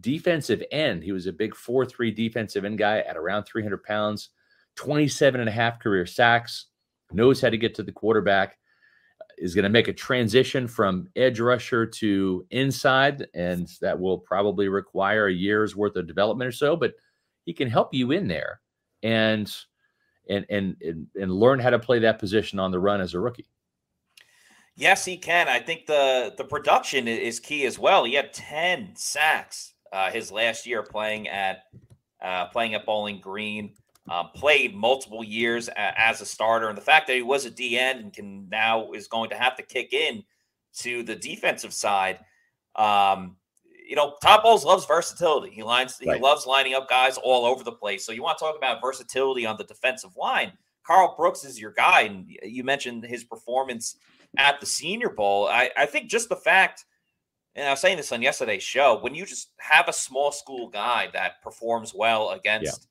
defensive 0.00 0.62
end. 0.70 1.02
He 1.02 1.12
was 1.12 1.26
a 1.26 1.32
big 1.32 1.54
four 1.54 1.84
three 1.84 2.10
defensive 2.10 2.64
end 2.64 2.78
guy 2.78 3.00
at 3.00 3.16
around 3.16 3.44
300 3.44 3.82
pounds, 3.82 4.30
27 4.76 5.40
and 5.40 5.48
a 5.48 5.52
half 5.52 5.80
career 5.80 6.06
sacks, 6.06 6.66
knows 7.12 7.40
how 7.40 7.50
to 7.50 7.58
get 7.58 7.74
to 7.76 7.82
the 7.82 7.92
quarterback 7.92 8.56
is 9.40 9.54
going 9.54 9.62
to 9.64 9.70
make 9.70 9.88
a 9.88 9.92
transition 9.92 10.68
from 10.68 11.08
edge 11.16 11.40
rusher 11.40 11.86
to 11.86 12.46
inside, 12.50 13.26
and 13.34 13.68
that 13.80 13.98
will 13.98 14.18
probably 14.18 14.68
require 14.68 15.26
a 15.26 15.32
year's 15.32 15.74
worth 15.74 15.96
of 15.96 16.06
development 16.06 16.46
or 16.46 16.52
so. 16.52 16.76
But 16.76 16.92
he 17.46 17.54
can 17.54 17.68
help 17.68 17.94
you 17.94 18.12
in 18.12 18.28
there 18.28 18.60
and 19.02 19.52
and 20.28 20.46
and 20.50 20.76
and, 21.14 21.32
learn 21.32 21.58
how 21.58 21.70
to 21.70 21.78
play 21.78 21.98
that 22.00 22.18
position 22.18 22.58
on 22.58 22.70
the 22.70 22.78
run 22.78 23.00
as 23.00 23.14
a 23.14 23.20
rookie. 23.20 23.46
Yes, 24.76 25.04
he 25.04 25.16
can. 25.16 25.48
I 25.48 25.60
think 25.60 25.86
the 25.86 26.34
the 26.36 26.44
production 26.44 27.08
is 27.08 27.40
key 27.40 27.66
as 27.66 27.78
well. 27.78 28.04
He 28.04 28.14
had 28.14 28.32
ten 28.32 28.94
sacks 28.96 29.74
uh, 29.92 30.10
his 30.10 30.30
last 30.30 30.66
year 30.66 30.82
playing 30.82 31.28
at 31.28 31.64
uh, 32.22 32.46
playing 32.46 32.74
at 32.74 32.86
Bowling 32.86 33.20
Green 33.20 33.74
uh, 34.08 34.24
played 34.24 34.74
multiple 34.74 35.22
years 35.22 35.68
a, 35.68 36.00
as 36.00 36.20
a 36.20 36.26
starter, 36.26 36.68
and 36.68 36.76
the 36.76 36.82
fact 36.82 37.06
that 37.06 37.16
he 37.16 37.22
was 37.22 37.46
a 37.46 37.50
DN 37.50 38.00
and 38.00 38.12
can 38.12 38.48
now 38.48 38.92
is 38.92 39.06
going 39.06 39.30
to 39.30 39.36
have 39.36 39.56
to 39.56 39.62
kick 39.62 39.92
in 39.92 40.22
to 40.78 41.02
the 41.02 41.16
defensive 41.16 41.72
side. 41.72 42.18
Um, 42.76 43.36
you 43.90 43.96
know, 43.96 44.14
Todd 44.22 44.44
Bowles 44.44 44.64
loves 44.64 44.86
versatility. 44.86 45.50
He 45.50 45.64
lines 45.64 46.00
right. 46.06 46.16
he 46.16 46.22
loves 46.22 46.46
lining 46.46 46.74
up 46.74 46.88
guys 46.88 47.18
all 47.18 47.44
over 47.44 47.64
the 47.64 47.72
place. 47.72 48.06
So 48.06 48.12
you 48.12 48.22
want 48.22 48.38
to 48.38 48.44
talk 48.44 48.56
about 48.56 48.80
versatility 48.80 49.44
on 49.44 49.56
the 49.56 49.64
defensive 49.64 50.16
line. 50.16 50.52
Karl 50.86 51.16
Brooks 51.16 51.44
is 51.44 51.60
your 51.60 51.72
guy, 51.72 52.02
and 52.02 52.24
you 52.44 52.62
mentioned 52.62 53.04
his 53.04 53.24
performance 53.24 53.96
at 54.36 54.60
the 54.60 54.66
Senior 54.66 55.08
Bowl. 55.08 55.48
I, 55.48 55.70
I 55.76 55.86
think 55.86 56.08
just 56.08 56.28
the 56.28 56.36
fact, 56.36 56.84
and 57.56 57.66
I 57.66 57.72
was 57.72 57.80
saying 57.80 57.96
this 57.96 58.12
on 58.12 58.22
yesterday's 58.22 58.62
show, 58.62 59.00
when 59.00 59.16
you 59.16 59.26
just 59.26 59.50
have 59.58 59.88
a 59.88 59.92
small 59.92 60.30
school 60.30 60.68
guy 60.68 61.08
that 61.12 61.42
performs 61.42 61.92
well 61.92 62.30
against 62.30 62.86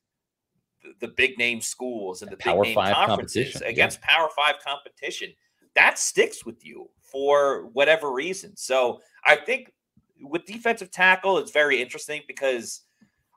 the 1.00 1.08
big 1.08 1.38
name 1.38 1.62
schools 1.62 2.24
and 2.24 2.30
the 2.30 2.36
Power 2.36 2.64
big 2.66 2.76
name 2.76 2.94
conferences 2.94 3.62
against 3.62 4.00
yeah. 4.02 4.16
Power 4.18 4.30
Five 4.36 4.56
competition. 4.66 5.30
That 5.76 5.98
sticks 5.98 6.46
with 6.46 6.66
you 6.66 6.90
for 7.00 7.70
whatever 7.72 8.12
reason. 8.12 8.58
So 8.58 9.00
I 9.24 9.38
think 9.38 9.72
with 10.22 10.46
defensive 10.46 10.92
tackle, 10.92 11.38
it's 11.38 11.52
very 11.52 11.82
interesting 11.82 12.22
because 12.28 12.82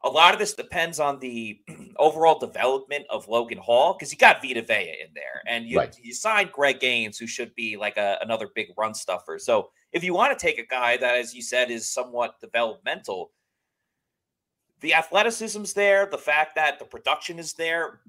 a 0.05 0.09
lot 0.09 0.35
of 0.35 0.41
this 0.41 0.55
depends 0.55 0.99
on 0.99 1.19
the 1.21 1.61
overall 1.97 2.39
development 2.39 3.05
of 3.11 3.29
Logan 3.29 3.59
Hall 3.59 3.95
because 3.95 4.13
you 4.13 4.19
got 4.19 4.43
Vita 4.43 4.63
Vea 4.63 4.97
in 5.05 5.15
there, 5.15 5.43
and 5.47 5.67
you 5.67 5.79
right. 5.79 5.97
you 6.03 6.13
signed 6.13 6.53
Greg 6.53 6.81
Gaines, 6.81 7.19
who 7.19 7.27
should 7.27 7.55
be 7.55 7.77
like 7.77 7.97
a, 7.97 8.19
another 8.23 8.49
big 8.55 8.69
run 8.77 8.95
stuffer. 8.95 9.39
So 9.39 9.71
if 9.93 10.03
you 10.03 10.15
want 10.15 10.37
to 10.37 10.47
take 10.47 10.59
a 10.59 10.67
guy 10.67 10.97
that, 10.97 11.17
as 11.17 11.35
you 11.35 11.43
said, 11.43 11.71
is 11.71 11.89
somewhat 11.89 12.41
developmental, 12.41 13.31
the 14.81 14.95
athleticism's 14.95 15.73
there, 15.73 16.07
the 16.07 16.19
fact 16.19 16.55
that 16.57 16.79
the 16.79 16.85
production 16.85 17.39
is 17.39 17.55
there. 17.55 18.01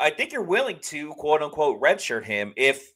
I 0.00 0.10
think 0.10 0.32
you're 0.32 0.42
willing 0.42 0.78
to 0.82 1.12
quote 1.14 1.42
unquote 1.42 1.80
redshirt 1.80 2.24
him 2.24 2.52
if 2.56 2.93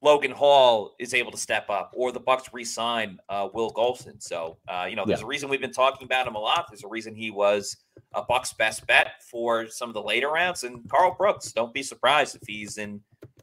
Logan 0.00 0.30
Hall 0.30 0.94
is 1.00 1.12
able 1.12 1.32
to 1.32 1.36
step 1.36 1.68
up 1.70 1.90
or 1.94 2.12
the 2.12 2.20
Bucs 2.20 2.52
re-sign 2.52 3.18
uh, 3.28 3.48
Will 3.52 3.70
Gholston. 3.72 4.22
So 4.22 4.58
uh, 4.68 4.86
you 4.88 4.96
know, 4.96 5.04
there's 5.04 5.20
yeah. 5.20 5.26
a 5.26 5.28
reason 5.28 5.48
we've 5.48 5.60
been 5.60 5.72
talking 5.72 6.04
about 6.04 6.26
him 6.26 6.34
a 6.34 6.38
lot. 6.38 6.66
There's 6.70 6.84
a 6.84 6.88
reason 6.88 7.14
he 7.14 7.30
was 7.30 7.76
a 8.14 8.22
Bucs 8.22 8.56
best 8.56 8.86
bet 8.86 9.22
for 9.30 9.66
some 9.68 9.90
of 9.90 9.94
the 9.94 10.02
later 10.02 10.30
rounds. 10.30 10.62
And 10.62 10.88
Karl 10.88 11.14
Brooks, 11.18 11.52
don't 11.52 11.74
be 11.74 11.82
surprised 11.82 12.36
if 12.36 12.42
he's 12.46 12.78
in 12.78 13.00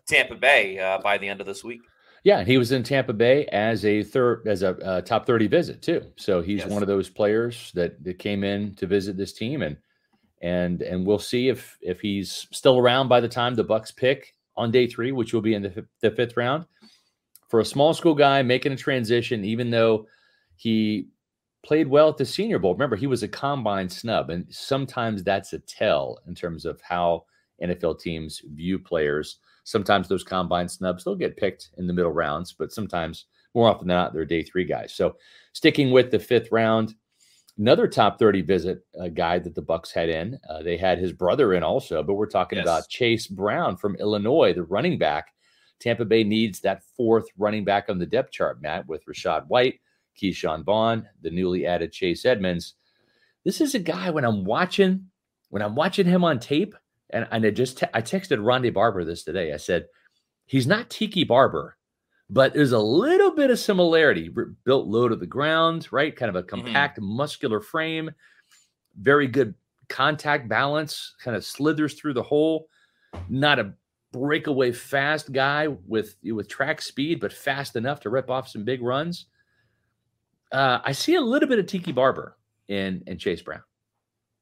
Tampa 0.07 0.35
Bay 0.35 0.79
uh, 0.79 0.99
by 0.99 1.17
the 1.17 1.27
end 1.27 1.41
of 1.41 1.47
this 1.47 1.63
week. 1.63 1.81
Yeah, 2.23 2.43
he 2.43 2.57
was 2.57 2.71
in 2.71 2.81
Tampa 2.81 3.13
Bay 3.13 3.45
as 3.47 3.85
a 3.85 4.01
third 4.01 4.47
as 4.47 4.63
a 4.63 4.69
uh, 4.83 5.01
top 5.01 5.27
30 5.27 5.47
visit 5.47 5.81
too. 5.81 6.01
So 6.15 6.41
he's 6.41 6.61
yes. 6.61 6.69
one 6.69 6.81
of 6.81 6.87
those 6.87 7.09
players 7.09 7.71
that 7.75 8.03
that 8.03 8.17
came 8.17 8.43
in 8.43 8.73
to 8.75 8.87
visit 8.87 9.17
this 9.17 9.33
team 9.33 9.61
and 9.61 9.77
and 10.41 10.81
and 10.81 11.05
we'll 11.05 11.19
see 11.19 11.49
if 11.49 11.77
if 11.81 12.01
he's 12.01 12.47
still 12.51 12.79
around 12.79 13.09
by 13.09 13.19
the 13.19 13.27
time 13.27 13.53
the 13.53 13.63
Bucs 13.63 13.95
pick 13.95 14.33
on 14.57 14.71
day 14.71 14.87
3, 14.87 15.11
which 15.11 15.33
will 15.33 15.41
be 15.41 15.53
in 15.53 15.61
the, 15.61 15.85
the 16.01 16.11
5th 16.11 16.37
round. 16.37 16.65
For 17.49 17.59
a 17.59 17.65
small 17.65 17.93
school 17.93 18.15
guy 18.15 18.41
making 18.41 18.71
a 18.71 18.77
transition 18.77 19.45
even 19.45 19.69
though 19.69 20.07
he 20.55 21.07
played 21.63 21.87
well 21.87 22.09
at 22.09 22.17
the 22.17 22.25
Senior 22.25 22.59
Bowl. 22.59 22.73
Remember, 22.73 22.95
he 22.95 23.07
was 23.07 23.23
a 23.23 23.27
combine 23.27 23.89
snub 23.89 24.29
and 24.29 24.45
sometimes 24.49 25.23
that's 25.23 25.53
a 25.53 25.59
tell 25.59 26.19
in 26.27 26.35
terms 26.35 26.65
of 26.65 26.81
how 26.81 27.25
NFL 27.61 27.99
teams 27.99 28.41
view 28.53 28.79
players 28.79 29.39
Sometimes 29.65 30.07
those 30.07 30.23
combine 30.23 30.69
snubs, 30.69 31.03
they'll 31.03 31.15
get 31.15 31.37
picked 31.37 31.71
in 31.77 31.87
the 31.87 31.93
middle 31.93 32.11
rounds, 32.11 32.53
but 32.53 32.71
sometimes 32.71 33.25
more 33.55 33.67
often 33.67 33.87
than 33.87 33.97
not, 33.97 34.13
they're 34.13 34.23
day 34.23 34.43
three 34.43 34.63
guys. 34.63 34.93
So 34.93 35.15
sticking 35.53 35.91
with 35.91 36.11
the 36.11 36.19
fifth 36.19 36.51
round, 36.51 36.93
another 37.57 37.87
top 37.87 38.19
30 38.19 38.41
visit 38.41 38.85
uh, 38.99 39.07
guy 39.07 39.39
that 39.39 39.55
the 39.55 39.61
Bucs 39.61 39.91
had 39.91 40.09
in. 40.09 40.39
Uh, 40.49 40.61
they 40.61 40.77
had 40.77 40.97
his 40.97 41.13
brother 41.13 41.53
in 41.53 41.63
also, 41.63 42.03
but 42.03 42.15
we're 42.15 42.25
talking 42.25 42.57
yes. 42.57 42.65
about 42.65 42.89
Chase 42.89 43.27
Brown 43.27 43.77
from 43.77 43.95
Illinois, 43.95 44.53
the 44.53 44.63
running 44.63 44.97
back. 44.97 45.33
Tampa 45.79 46.05
Bay 46.05 46.23
needs 46.23 46.59
that 46.61 46.83
fourth 46.95 47.27
running 47.37 47.65
back 47.65 47.89
on 47.89 47.99
the 47.99 48.05
depth 48.05 48.31
chart, 48.31 48.61
Matt, 48.61 48.87
with 48.87 49.05
Rachaad 49.05 49.47
White, 49.47 49.79
Ke'Shawn 50.19 50.63
Vaughn, 50.63 51.07
the 51.21 51.29
newly 51.29 51.65
added 51.65 51.91
Chase 51.91 52.25
Edmonds. 52.25 52.75
This 53.43 53.61
is 53.61 53.75
a 53.75 53.79
guy 53.79 54.09
when 54.09 54.25
I'm 54.25 54.43
watching, 54.45 55.07
when 55.49 55.61
I'm 55.61 55.75
watching 55.75 56.05
him 56.07 56.23
on 56.23 56.39
tape, 56.39 56.75
and, 57.11 57.27
and 57.31 57.45
I 57.45 57.51
just 57.51 57.77
te- 57.77 57.87
I 57.93 58.01
texted 58.01 58.39
Rondé 58.39 58.73
Barber 58.73 59.03
this 59.03 59.23
today. 59.23 59.53
I 59.53 59.57
said, 59.57 59.85
he's 60.45 60.65
not 60.65 60.89
Tiki 60.89 61.23
Barber, 61.23 61.74
but 62.29 62.53
there's 62.53 62.71
a 62.71 62.79
little 62.79 63.31
bit 63.31 63.51
of 63.51 63.59
similarity. 63.59 64.29
built 64.63 64.87
low 64.87 65.07
to 65.07 65.15
the 65.15 65.27
ground, 65.27 65.87
right? 65.91 66.15
Kind 66.15 66.29
of 66.29 66.35
a 66.35 66.39
mm-hmm. 66.41 66.63
compact, 66.63 66.97
mm-hmm. 66.97 67.15
muscular 67.17 67.59
frame, 67.59 68.11
very 68.99 69.27
good 69.27 69.53
contact 69.89 70.49
balance, 70.49 71.15
kind 71.23 71.37
of 71.37 71.45
slithers 71.45 71.93
through 71.93 72.13
the 72.13 72.23
hole. 72.23 72.67
Not 73.29 73.59
a 73.59 73.73
breakaway 74.11 74.71
fast 74.71 75.31
guy 75.31 75.67
with 75.67 76.15
with 76.23 76.47
track 76.47 76.81
speed, 76.81 77.19
but 77.19 77.31
fast 77.31 77.75
enough 77.75 77.99
to 78.01 78.09
rip 78.09 78.29
off 78.29 78.47
some 78.47 78.63
big 78.63 78.81
runs. 78.81 79.27
Uh, 80.51 80.79
I 80.83 80.91
see 80.91 81.15
a 81.15 81.21
little 81.21 81.49
bit 81.49 81.59
of 81.59 81.67
Tiki 81.67 81.91
Barber 81.91 82.37
in 82.67 83.03
in 83.07 83.17
Chase 83.17 83.41
Brown. 83.41 83.61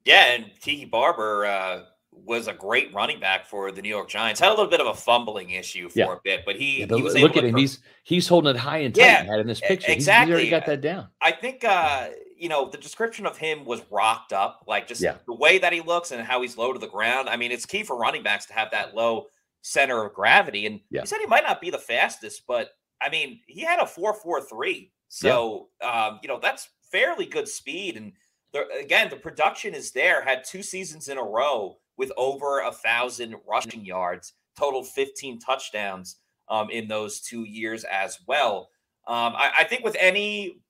Yeah, 0.06 0.34
and 0.34 0.52
Tiki 0.62 0.86
Barber 0.86 1.46
uh, 1.46 1.84
was 2.26 2.48
a 2.48 2.54
great 2.54 2.94
running 2.94 3.20
back 3.20 3.46
for 3.46 3.72
the 3.72 3.82
New 3.82 3.90
York 3.90 4.10
Giants. 4.10 4.40
Had 4.40 4.50
a 4.50 4.56
little 4.56 4.70
bit 4.70 4.82
of 4.82 4.88
a 4.88 4.94
fumbling 4.94 5.50
issue 5.50 5.90
for 5.90 6.00
yeah. 6.00 6.14
a 6.14 6.18
bit, 6.24 6.44
but 6.46 6.56
he, 6.56 6.80
yeah, 6.80 6.86
but 6.86 6.98
he 6.98 7.02
was 7.02 7.16
look 7.16 7.38
at 7.38 7.44
him. 7.44 7.56
He's 7.56 7.80
he's 8.04 8.28
holding 8.28 8.56
it 8.56 8.58
high 8.58 8.80
and 8.80 8.94
tight 8.96 9.02
yeah, 9.02 9.38
in 9.38 9.48
this 9.48 9.60
picture. 9.60 9.92
Exactly, 9.92 9.94
he's, 9.94 10.06
he's 10.06 10.32
already 10.32 10.50
got 10.50 10.66
that 10.66 10.82
down. 10.82 11.08
I 11.22 11.32
think 11.32 11.64
uh, 11.64 12.10
you 12.38 12.50
know 12.50 12.70
the 12.70 12.78
description 12.78 13.26
of 13.26 13.38
him 13.38 13.66
was 13.66 13.82
rocked 13.92 14.34
up, 14.34 14.64
like 14.68 14.88
just 14.88 15.02
yeah. 15.02 15.16
the 15.26 15.36
way 15.36 15.58
that 15.58 15.74
he 15.74 15.82
looks 15.82 16.12
and 16.12 16.22
how 16.22 16.42
he's 16.42 16.58
low 16.58 16.74
to 16.74 16.80
the 16.80 16.88
ground. 16.88 17.30
I 17.30 17.38
mean, 17.38 17.52
it's 17.52 17.66
key 17.66 17.84
for 17.84 17.98
running 17.98 18.24
backs 18.24 18.46
to 18.48 18.54
have 18.54 18.72
that 18.72 18.96
low 18.96 19.28
center 19.62 20.04
of 20.04 20.14
gravity. 20.14 20.66
And 20.66 20.80
he 20.90 21.06
said 21.06 21.20
he 21.20 21.26
might 21.26 21.44
not 21.44 21.62
be 21.62 21.70
the 21.70 21.78
fastest, 21.78 22.44
but 22.48 22.70
I 23.02 23.10
mean, 23.10 23.40
he 23.48 23.62
had 23.62 23.80
a 23.80 23.86
four 23.86 24.14
four 24.14 24.42
three, 24.42 24.92
so 25.10 25.70
um, 25.82 26.20
you 26.22 26.30
know 26.30 26.40
that's 26.42 26.70
fairly 26.92 27.26
good 27.26 27.48
speed 27.48 27.98
and. 27.98 28.14
The, 28.52 28.68
again, 28.80 29.10
the 29.10 29.16
production 29.16 29.74
is 29.74 29.90
there. 29.94 30.24
Had 30.24 30.44
two 30.44 30.62
seasons 30.62 31.08
in 31.08 31.18
a 31.18 31.24
row 31.24 31.80
with 31.98 32.12
over 32.18 32.60
a 32.62 32.72
thousand 32.72 33.36
rushing 33.48 33.86
yards, 33.86 34.34
total 34.58 34.84
15 34.84 35.40
touchdowns 35.40 36.18
um, 36.50 36.70
in 36.70 36.88
those 36.88 37.20
two 37.20 37.44
years 37.44 37.84
as 37.86 38.20
well. 38.28 38.70
Um, 39.08 39.34
I, 39.36 39.52
I, 39.60 39.64
think 39.66 39.84
with 39.84 39.98
any 40.00 40.62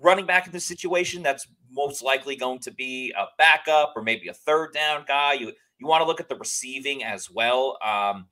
running 0.00 0.26
back 0.26 0.46
in 0.46 0.52
this 0.52 0.64
situation, 0.64 1.22
that's 1.22 1.46
most 1.70 2.02
likely 2.02 2.34
going 2.34 2.58
to 2.60 2.72
be 2.72 3.12
a 3.16 3.26
backup 3.36 3.92
or 3.94 4.02
maybe 4.02 4.28
a 4.28 4.34
third 4.34 4.72
down 4.72 5.04
guy. 5.06 5.34
You 5.34 5.52
you 5.78 5.86
want 5.86 6.02
to 6.02 6.06
look 6.06 6.20
at 6.20 6.28
the 6.28 6.36
receiving 6.36 7.04
as 7.04 7.30
well. 7.30 7.78
Um, 7.84 8.26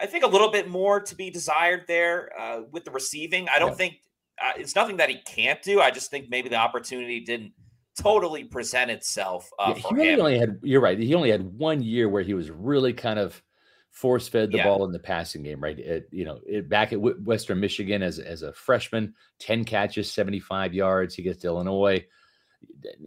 I 0.00 0.06
think 0.06 0.24
a 0.24 0.28
little 0.28 0.50
bit 0.50 0.68
more 0.68 1.00
to 1.00 1.14
be 1.14 1.30
desired 1.30 1.84
there 1.86 2.30
uh, 2.38 2.62
with 2.70 2.84
the 2.84 2.90
receiving. 2.90 3.48
I 3.48 3.58
don't 3.58 3.70
yeah. 3.70 3.74
think 3.76 3.94
uh, 4.42 4.52
it's 4.56 4.74
nothing 4.74 4.96
that 4.98 5.08
he 5.08 5.18
can't 5.26 5.62
do. 5.62 5.80
I 5.80 5.90
just 5.90 6.10
think 6.10 6.28
maybe 6.28 6.48
the 6.48 6.56
opportunity 6.56 7.20
didn't 7.20 7.52
totally 8.00 8.44
present 8.44 8.90
itself. 8.90 9.50
Uh, 9.58 9.74
yeah, 9.76 9.82
he 9.82 9.94
really 9.94 10.12
him. 10.12 10.20
only 10.20 10.38
had. 10.38 10.58
You're 10.62 10.80
right. 10.80 10.98
He 10.98 11.14
only 11.14 11.30
had 11.30 11.58
one 11.58 11.82
year 11.82 12.08
where 12.08 12.22
he 12.22 12.34
was 12.34 12.50
really 12.50 12.92
kind 12.92 13.18
of 13.18 13.42
force 13.90 14.28
fed 14.28 14.52
the 14.52 14.58
yeah. 14.58 14.64
ball 14.64 14.84
in 14.84 14.92
the 14.92 14.98
passing 14.98 15.42
game. 15.42 15.60
Right. 15.60 15.78
It, 15.78 16.08
you 16.12 16.24
know, 16.24 16.40
it, 16.46 16.68
back 16.68 16.92
at 16.92 17.00
Western 17.00 17.60
Michigan 17.60 18.02
as 18.02 18.18
as 18.18 18.42
a 18.42 18.52
freshman, 18.52 19.14
ten 19.38 19.64
catches, 19.64 20.10
seventy 20.10 20.40
five 20.40 20.74
yards. 20.74 21.14
He 21.14 21.22
gets 21.22 21.42
to 21.42 21.48
Illinois. 21.48 22.04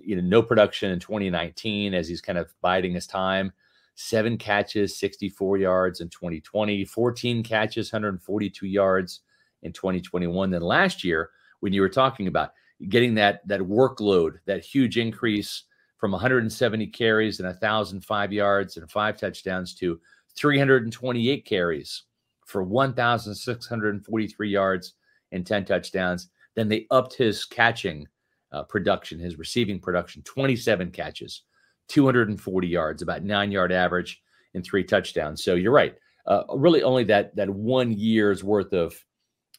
you 0.03 0.15
know, 0.15 0.21
no 0.21 0.41
production 0.41 0.91
in 0.91 0.99
2019 0.99 1.93
as 1.93 2.07
he's 2.07 2.21
kind 2.21 2.37
of 2.37 2.53
biding 2.61 2.93
his 2.93 3.07
time. 3.07 3.51
Seven 3.95 4.37
catches, 4.37 4.97
64 4.97 5.57
yards 5.57 5.99
in 5.99 6.07
2020, 6.07 6.85
14 6.85 7.43
catches, 7.43 7.91
142 7.91 8.65
yards 8.65 9.19
in 9.63 9.73
2021. 9.73 10.49
Then 10.49 10.61
last 10.61 11.03
year, 11.03 11.29
when 11.59 11.73
you 11.73 11.81
were 11.81 11.89
talking 11.89 12.27
about 12.27 12.51
getting 12.89 13.15
that 13.15 13.47
that 13.47 13.61
workload, 13.61 14.39
that 14.45 14.63
huge 14.63 14.97
increase 14.97 15.63
from 15.97 16.11
170 16.11 16.87
carries 16.87 17.39
and 17.39 17.47
1,005 17.47 18.33
yards 18.33 18.77
and 18.77 18.89
five 18.89 19.17
touchdowns 19.17 19.75
to 19.75 19.99
328 20.35 21.45
carries 21.45 22.03
for 22.45 22.63
1,643 22.63 24.49
yards 24.49 24.93
and 25.31 25.45
10 25.45 25.65
touchdowns. 25.65 26.29
Then 26.55 26.67
they 26.67 26.87
upped 26.91 27.13
his 27.13 27.45
catching 27.45 28.07
uh, 28.51 28.63
production, 28.63 29.19
his 29.19 29.37
receiving 29.37 29.79
production, 29.79 30.21
27 30.23 30.91
catches, 30.91 31.43
240 31.87 32.67
yards, 32.67 33.01
about 33.01 33.23
nine 33.23 33.51
yard 33.51 33.71
average, 33.71 34.21
and 34.53 34.63
three 34.63 34.83
touchdowns. 34.83 35.43
So 35.43 35.55
you're 35.55 35.71
right. 35.71 35.95
Uh, 36.25 36.43
really, 36.55 36.83
only 36.83 37.03
that 37.05 37.35
that 37.35 37.49
one 37.49 37.91
year's 37.91 38.43
worth 38.43 38.73
of 38.73 38.93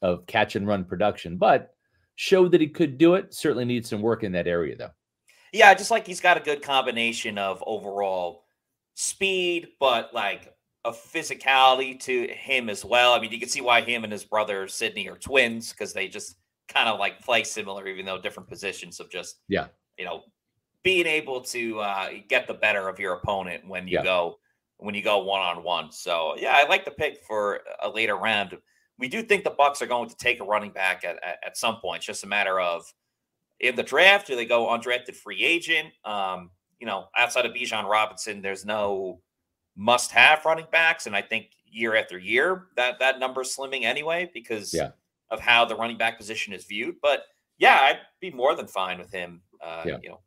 of 0.00 0.26
catch 0.26 0.56
and 0.56 0.66
run 0.66 0.84
production, 0.84 1.36
but 1.36 1.71
showed 2.22 2.52
that 2.52 2.60
he 2.60 2.68
could 2.68 2.98
do 2.98 3.14
it. 3.14 3.34
Certainly 3.34 3.64
needs 3.64 3.90
some 3.90 4.00
work 4.00 4.22
in 4.22 4.30
that 4.30 4.46
area, 4.46 4.76
though. 4.76 4.92
Yeah, 5.52 5.74
just 5.74 5.90
like 5.90 6.06
he's 6.06 6.20
got 6.20 6.36
a 6.36 6.40
good 6.40 6.62
combination 6.62 7.36
of 7.36 7.60
overall 7.66 8.44
speed, 8.94 9.70
but 9.80 10.14
like 10.14 10.54
a 10.84 10.92
physicality 10.92 11.98
to 11.98 12.28
him 12.28 12.70
as 12.70 12.84
well. 12.84 13.12
I 13.12 13.18
mean, 13.18 13.32
you 13.32 13.40
can 13.40 13.48
see 13.48 13.60
why 13.60 13.80
him 13.80 14.04
and 14.04 14.12
his 14.12 14.22
brother 14.22 14.68
Sydney 14.68 15.08
are 15.08 15.18
twins 15.18 15.72
because 15.72 15.92
they 15.92 16.06
just 16.06 16.36
kind 16.68 16.88
of 16.88 17.00
like 17.00 17.20
play 17.24 17.42
similar, 17.42 17.88
even 17.88 18.06
though 18.06 18.20
different 18.20 18.48
positions 18.48 19.00
of 19.00 19.10
just 19.10 19.40
yeah, 19.48 19.66
you 19.98 20.04
know, 20.04 20.22
being 20.84 21.08
able 21.08 21.40
to 21.40 21.80
uh, 21.80 22.10
get 22.28 22.46
the 22.46 22.54
better 22.54 22.88
of 22.88 23.00
your 23.00 23.14
opponent 23.14 23.66
when 23.66 23.88
you 23.88 23.98
yeah. 23.98 24.04
go 24.04 24.38
when 24.76 24.94
you 24.94 25.02
go 25.02 25.24
one 25.24 25.40
on 25.40 25.64
one. 25.64 25.90
So 25.90 26.36
yeah, 26.38 26.54
I 26.56 26.68
like 26.68 26.84
the 26.84 26.92
pick 26.92 27.18
for 27.26 27.62
a 27.82 27.90
later 27.90 28.14
round. 28.14 28.56
We 28.98 29.08
do 29.08 29.22
think 29.22 29.44
the 29.44 29.50
Bucs 29.50 29.82
are 29.82 29.86
going 29.86 30.08
to 30.08 30.16
take 30.16 30.40
a 30.40 30.44
running 30.44 30.70
back 30.70 31.04
at, 31.04 31.16
at, 31.24 31.38
at 31.44 31.56
some 31.56 31.76
point. 31.76 31.98
It's 31.98 32.06
just 32.06 32.24
a 32.24 32.28
matter 32.28 32.60
of 32.60 32.84
in 33.60 33.74
the 33.74 33.82
draft, 33.82 34.26
do 34.26 34.36
they 34.36 34.44
go 34.44 34.66
undrafted 34.66 35.14
free 35.14 35.42
agent? 35.42 35.88
Um, 36.04 36.50
you 36.78 36.86
know, 36.86 37.06
outside 37.16 37.46
of 37.46 37.52
Bijan 37.52 37.88
Robinson, 37.88 38.42
there's 38.42 38.64
no 38.64 39.20
must-have 39.76 40.44
running 40.44 40.66
backs, 40.70 41.06
and 41.06 41.16
I 41.16 41.22
think 41.22 41.46
year 41.64 41.96
after 41.96 42.18
year 42.18 42.66
that 42.76 42.98
that 42.98 43.18
number's 43.18 43.56
slimming 43.56 43.84
anyway 43.84 44.30
because 44.34 44.74
yeah 44.74 44.90
of 45.32 45.40
how 45.40 45.64
the 45.64 45.74
running 45.74 45.96
back 45.96 46.18
position 46.18 46.52
is 46.52 46.66
viewed. 46.66 46.96
But 47.02 47.24
yeah, 47.58 47.78
I'd 47.80 48.00
be 48.20 48.30
more 48.30 48.54
than 48.54 48.68
fine 48.68 48.98
with 48.98 49.10
him. 49.10 49.40
Uh, 49.60 49.82
yeah. 49.86 49.98
You 50.02 50.10
know, 50.10 50.20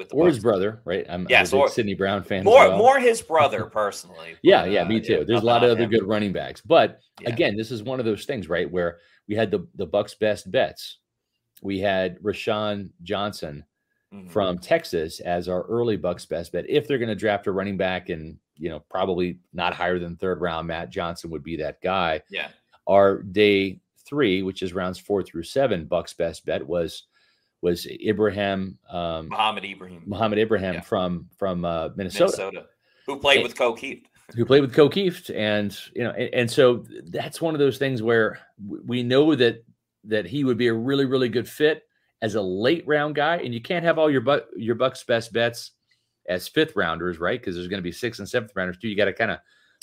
with 0.00 0.08
the 0.08 0.14
or 0.16 0.26
his 0.26 0.38
brother, 0.38 0.80
right? 0.86 1.04
I'm, 1.10 1.26
yes, 1.28 1.52
I'm 1.52 1.60
a 1.60 1.62
big 1.64 1.72
Sydney 1.72 1.94
Brown 1.94 2.22
fan. 2.22 2.42
More, 2.42 2.70
well. 2.70 2.78
more 2.78 2.98
his 2.98 3.20
brother 3.20 3.64
personally. 3.72 4.34
yeah, 4.42 4.62
but, 4.62 4.70
yeah, 4.70 4.84
me 4.84 4.98
uh, 4.98 5.04
too. 5.04 5.24
There's 5.26 5.42
a 5.42 5.44
lot 5.44 5.62
of 5.62 5.70
other 5.70 5.84
him. 5.84 5.90
good 5.90 6.04
running 6.04 6.32
backs, 6.32 6.62
but 6.62 7.00
yeah. 7.20 7.28
again, 7.28 7.54
this 7.54 7.70
is 7.70 7.82
one 7.82 8.00
of 8.00 8.06
those 8.06 8.24
things, 8.24 8.48
right, 8.48 8.68
where 8.68 8.98
we 9.28 9.34
had 9.34 9.50
the 9.50 9.68
the 9.74 9.86
Bucs' 9.86 10.18
best 10.18 10.50
bets. 10.50 10.96
We 11.62 11.78
had 11.78 12.18
Roschon 12.20 12.88
Johnson 13.02 13.62
mm-hmm. 14.12 14.28
from 14.28 14.58
Texas 14.58 15.20
as 15.20 15.50
our 15.50 15.62
early 15.64 15.98
Bucs' 15.98 16.26
best 16.26 16.52
bet. 16.52 16.64
If 16.66 16.88
they're 16.88 16.98
going 16.98 17.10
to 17.10 17.14
draft 17.14 17.46
a 17.46 17.52
running 17.52 17.76
back, 17.76 18.08
and 18.08 18.38
you 18.56 18.70
know, 18.70 18.82
probably 18.90 19.38
not 19.52 19.74
higher 19.74 19.98
than 19.98 20.16
third 20.16 20.40
round, 20.40 20.66
Matt 20.66 20.88
Johnson 20.88 21.28
would 21.30 21.44
be 21.44 21.56
that 21.56 21.82
guy. 21.82 22.22
Yeah. 22.30 22.48
Our 22.86 23.22
day 23.22 23.80
three, 24.06 24.42
which 24.42 24.62
is 24.62 24.72
rounds 24.72 24.98
four 24.98 25.22
through 25.22 25.42
seven, 25.42 25.84
Bucs' 25.84 26.16
best 26.16 26.46
bet 26.46 26.66
was 26.66 27.04
was 27.62 27.86
Ibrahim 27.86 28.78
um, 28.88 29.28
Mohamed 29.28 29.64
Ibrahim 29.64 30.02
Mohamed 30.06 30.38
Ibrahim 30.38 30.74
yeah. 30.74 30.80
from 30.80 31.28
from 31.36 31.64
uh, 31.64 31.90
Minnesota. 31.96 32.36
Minnesota, 32.38 32.66
who 33.06 33.18
played 33.18 33.38
and, 33.38 33.44
with 33.44 33.56
Ko 33.56 33.76
Who 34.36 34.44
played 34.44 34.60
with 34.60 34.74
Ko 34.74 34.88
and 35.34 35.78
you 35.94 36.04
know, 36.04 36.10
and, 36.10 36.34
and, 36.34 36.50
so 36.50 36.84
that's 37.06 37.40
one 37.40 37.54
of 37.54 37.58
those 37.58 37.78
things 37.78 38.00
where 38.00 38.38
we 38.86 39.02
know 39.02 39.34
that 39.34 39.64
that 40.04 40.24
he 40.24 40.44
would 40.44 40.56
be 40.56 40.68
a 40.68 40.74
really 40.74 41.04
really 41.04 41.28
good 41.28 41.48
fit 41.48 41.82
as 42.22 42.34
a 42.34 42.42
late 42.42 42.86
round 42.86 43.14
guy, 43.14 43.36
and 43.38 43.52
you 43.52 43.60
can't 43.60 43.84
have 43.84 43.98
all 43.98 44.10
your 44.10 44.20
bu- 44.20 44.44
your 44.56 44.76
Bucs 44.76 45.04
best 45.04 45.32
bets 45.32 45.72
as 46.28 46.46
fifth 46.46 46.76
rounders, 46.76 47.18
right? 47.18 47.40
Because 47.40 47.56
there's 47.56 47.68
going 47.68 47.78
to 47.78 47.82
be 47.82 47.92
sixth 47.92 48.20
and 48.20 48.28
seventh 48.28 48.52
rounders 48.54 48.78
too. 48.78 48.88
You 48.88 48.96
got 48.96 49.06
to 49.06 49.12
kind 49.12 49.30
of 49.30 49.38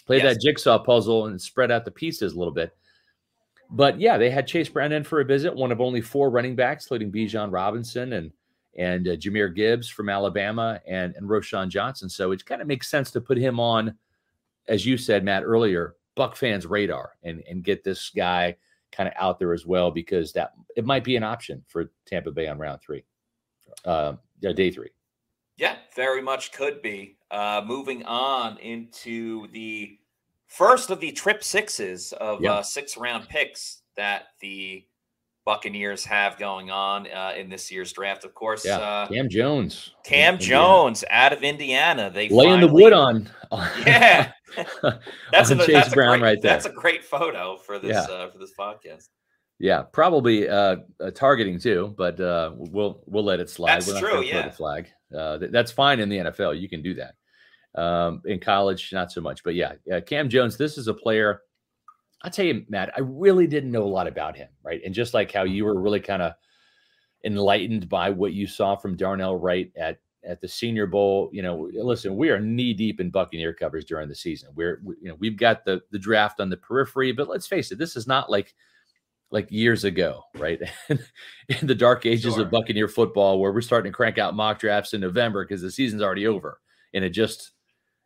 play 0.06 0.18
yes. 0.18 0.36
that 0.36 0.42
jigsaw 0.42 0.80
puzzle 0.80 1.28
and 1.28 1.42
spread 1.42 1.72
out 1.72 1.84
the 1.84 1.92
pieces 1.92 2.34
a 2.34 2.38
little 2.38 2.54
bit. 2.54 2.76
But 3.70 4.00
yeah, 4.00 4.18
they 4.18 4.30
had 4.30 4.48
Chase 4.48 4.70
Brown 4.70 4.92
in 4.92 5.04
for 5.04 5.20
a 5.20 5.26
visit, 5.26 5.54
one 5.54 5.72
of 5.72 5.82
only 5.82 6.02
four 6.02 6.30
running 6.30 6.56
backs, 6.56 6.86
including 6.86 7.12
Bijan 7.12 7.52
Robinson 7.52 8.14
and 8.14 8.32
and 8.78 9.08
uh, 9.08 9.12
Jahmyr 9.12 9.54
Gibbs 9.54 9.90
from 9.90 10.10
Alabama 10.10 10.80
and 10.88 11.16
and 11.16 11.28
Roschon 11.28 11.70
Johnson. 11.70 12.10
So 12.10 12.32
it 12.32 12.46
kind 12.46 12.62
of 12.62 12.68
makes 12.68 12.90
sense 12.90 13.12
to 13.12 13.22
put 13.22 13.38
him 13.38 13.60
on, 13.60 13.96
as 14.68 14.86
you 14.86 14.98
said, 14.98 15.24
Matt 15.24 15.44
earlier, 15.44 15.96
Buc 16.16 16.36
fans' 16.36 16.66
radar 16.66 17.14
and 17.24 17.44
and 17.50 17.64
get 17.64 17.84
this 17.84 18.10
guy 18.10 18.56
kind 18.92 19.10
of 19.10 19.14
out 19.18 19.38
there 19.38 19.54
as 19.54 19.66
well 19.66 19.92
because 19.92 20.32
that 20.34 20.54
it 20.76 20.86
might 20.86 21.04
be 21.04 21.16
an 21.16 21.24
option 21.24 21.64
for 21.68 21.92
Tampa 22.06 22.32
Bay 22.32 22.48
on 22.48 22.58
round 22.58 22.82
three, 22.82 23.04
uh, 23.84 24.14
day 24.42 24.72
three. 24.72 24.90
Yeah, 25.58 25.76
very 25.96 26.22
much 26.22 26.52
could 26.52 26.82
be. 26.82 27.18
Uh, 27.32 27.62
moving 27.66 28.06
on 28.06 28.58
into 28.60 29.48
the 29.48 30.00
first 30.48 30.90
of 30.90 31.00
the 31.00 31.12
trip 31.12 31.44
sixes 31.44 32.14
of 32.14 32.44
uh, 32.44 32.64
six 32.64 32.98
round 32.98 33.28
picks 33.30 33.82
that 33.96 34.28
the 34.42 34.86
Buccaneers 35.48 36.04
have 36.04 36.38
going 36.38 36.72
on 36.72 37.08
uh, 37.10 37.32
in 37.38 37.50
this 37.50 37.72
year's 37.72 37.94
draft. 37.94 38.26
Of 38.26 38.34
course, 38.34 38.66
yeah. 38.66 38.80
Uh, 38.80 39.08
Cam 39.08 39.30
Jones. 39.30 39.94
Cam 40.04 40.34
Indiana. 40.34 40.62
Jones 40.62 41.04
out 41.10 41.32
of 41.32 41.42
Indiana. 41.42 42.12
They 42.14 42.28
laying 42.28 42.60
finally, 42.60 42.68
the 42.68 42.74
wood 42.74 42.94
on. 42.94 43.30
Yeah, 43.86 44.34
that's 45.32 45.50
on 45.50 45.62
a, 45.62 45.66
Chase 45.66 45.74
that's 45.74 45.94
Brown 45.94 46.20
great, 46.20 46.30
right 46.32 46.42
there. 46.42 46.52
That's 46.52 46.66
a 46.66 46.70
great 46.70 47.02
photo 47.02 47.56
for 47.56 47.80
this 47.80 47.92
yeah. 47.94 48.14
uh, 48.14 48.30
for 48.30 48.40
this 48.40 48.52
podcast. 48.60 49.08
Yeah, 49.58 49.84
probably 49.84 50.50
uh, 50.50 50.78
uh, 51.00 51.12
targeting 51.12 51.58
too, 51.58 51.96
but 51.98 52.20
uh, 52.20 52.52
we'll 52.58 53.02
we'll 53.06 53.24
let 53.24 53.40
it 53.40 53.50
slide. 53.50 53.82
That's 53.82 54.00
true. 54.00 54.22
Yeah, 54.24 54.50
flag. 54.50 54.90
Uh, 55.18 55.40
that's 55.50 55.72
fine 55.72 56.02
in 56.02 56.10
the 56.10 56.18
NFL. 56.18 56.60
You 56.60 56.68
can 56.68 56.82
do 56.82 56.94
that. 56.96 57.16
Um, 57.76 58.22
in 58.26 58.40
college, 58.40 58.90
not 58.92 59.12
so 59.12 59.22
much. 59.22 59.44
But 59.44 59.54
yeah, 59.54 59.74
Cam 60.06 60.30
Jones, 60.30 60.58
this 60.58 60.78
is 60.78 60.88
a 60.88 60.94
player. 60.94 61.42
I'll 62.24 62.32
tell 62.32 62.46
you, 62.46 62.66
Matt, 62.70 62.92
I 62.96 63.02
really 63.02 63.46
didn't 63.46 63.72
know 63.72 63.84
a 63.84 63.86
lot 63.86 64.08
about 64.08 64.36
him, 64.36 64.50
right? 64.64 64.82
And 64.84 64.96
just 64.96 65.14
like 65.14 65.32
how 65.32 65.44
you 65.44 65.66
were 65.66 65.80
really 65.80 66.00
kind 66.00 66.24
of 66.24 66.34
enlightened 67.24 67.90
by 67.90 68.10
what 68.10 68.34
you 68.34 68.48
saw 68.48 68.76
from 68.76 68.96
Darnell 68.96 69.38
Wright 69.38 69.72
at 69.78 70.00
at 70.28 70.42
the 70.42 70.48
Senior 70.48 70.88
Bowl, 70.88 71.30
you 71.32 71.42
know, 71.42 71.70
listen, 71.74 72.18
we 72.18 72.30
are 72.30 72.40
knee 72.40 72.74
deep 72.74 73.00
in 73.00 73.10
Buccaneer 73.10 73.54
covers 73.54 73.86
during 73.86 74.10
the 74.10 74.16
season. 74.16 74.50
We're, 74.56 74.82
we, 74.84 74.96
you 75.02 75.10
know, 75.10 75.16
we've 75.20 75.38
got 75.38 75.64
the 75.64 75.82
the 75.92 76.00
draft 76.00 76.40
on 76.40 76.50
the 76.50 76.58
periphery, 76.58 77.12
but 77.12 77.30
let's 77.30 77.48
face 77.48 77.72
it, 77.72 77.78
this 77.78 77.96
is 77.96 78.08
not 78.08 78.30
like 78.30 78.54
like 79.30 79.52
years 79.52 79.84
ago, 79.84 80.24
right? 80.36 80.60
in 80.90 81.68
the 81.68 81.76
dark 81.76 82.06
ages 82.06 82.34
sure. 82.34 82.44
of 82.44 82.52
Buccaneer 82.52 82.88
football, 82.88 83.40
where 83.40 83.52
we're 83.52 83.62
starting 83.62 83.92
to 83.92 83.96
crank 83.96 84.18
out 84.18 84.36
mock 84.36 84.60
drafts 84.60 84.94
in 84.94 85.02
November 85.02 85.46
because 85.46 85.62
the 85.62 85.72
season's 85.72 86.02
already 86.02 86.28
over, 86.28 86.60
and 86.94 87.04
it 87.04 87.10
just 87.12 87.52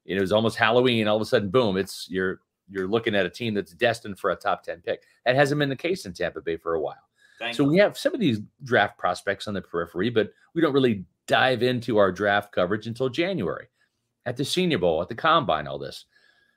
it 0.05 0.19
was 0.19 0.31
almost 0.31 0.57
Halloween. 0.57 1.07
All 1.07 1.15
of 1.15 1.21
a 1.21 1.25
sudden, 1.25 1.49
boom! 1.49 1.77
It's 1.77 2.07
you're 2.09 2.41
you're 2.69 2.87
looking 2.87 3.15
at 3.15 3.25
a 3.25 3.29
team 3.29 3.53
that's 3.53 3.73
destined 3.73 4.19
for 4.19 4.31
a 4.31 4.35
top 4.35 4.63
ten 4.63 4.81
pick. 4.81 5.03
That 5.25 5.35
hasn't 5.35 5.59
been 5.59 5.69
the 5.69 5.75
case 5.75 6.05
in 6.05 6.13
Tampa 6.13 6.41
Bay 6.41 6.57
for 6.57 6.75
a 6.75 6.81
while. 6.81 7.03
Thank 7.39 7.55
so 7.55 7.63
you. 7.63 7.69
we 7.69 7.77
have 7.77 7.97
some 7.97 8.13
of 8.13 8.19
these 8.19 8.39
draft 8.63 8.97
prospects 8.97 9.47
on 9.47 9.53
the 9.53 9.61
periphery, 9.61 10.09
but 10.09 10.31
we 10.53 10.61
don't 10.61 10.73
really 10.73 11.05
dive 11.27 11.63
into 11.63 11.97
our 11.97 12.11
draft 12.11 12.51
coverage 12.51 12.87
until 12.87 13.09
January 13.09 13.67
at 14.25 14.37
the 14.37 14.45
Senior 14.45 14.77
Bowl, 14.77 15.01
at 15.01 15.09
the 15.09 15.15
Combine, 15.15 15.67
all 15.67 15.79
this. 15.79 16.05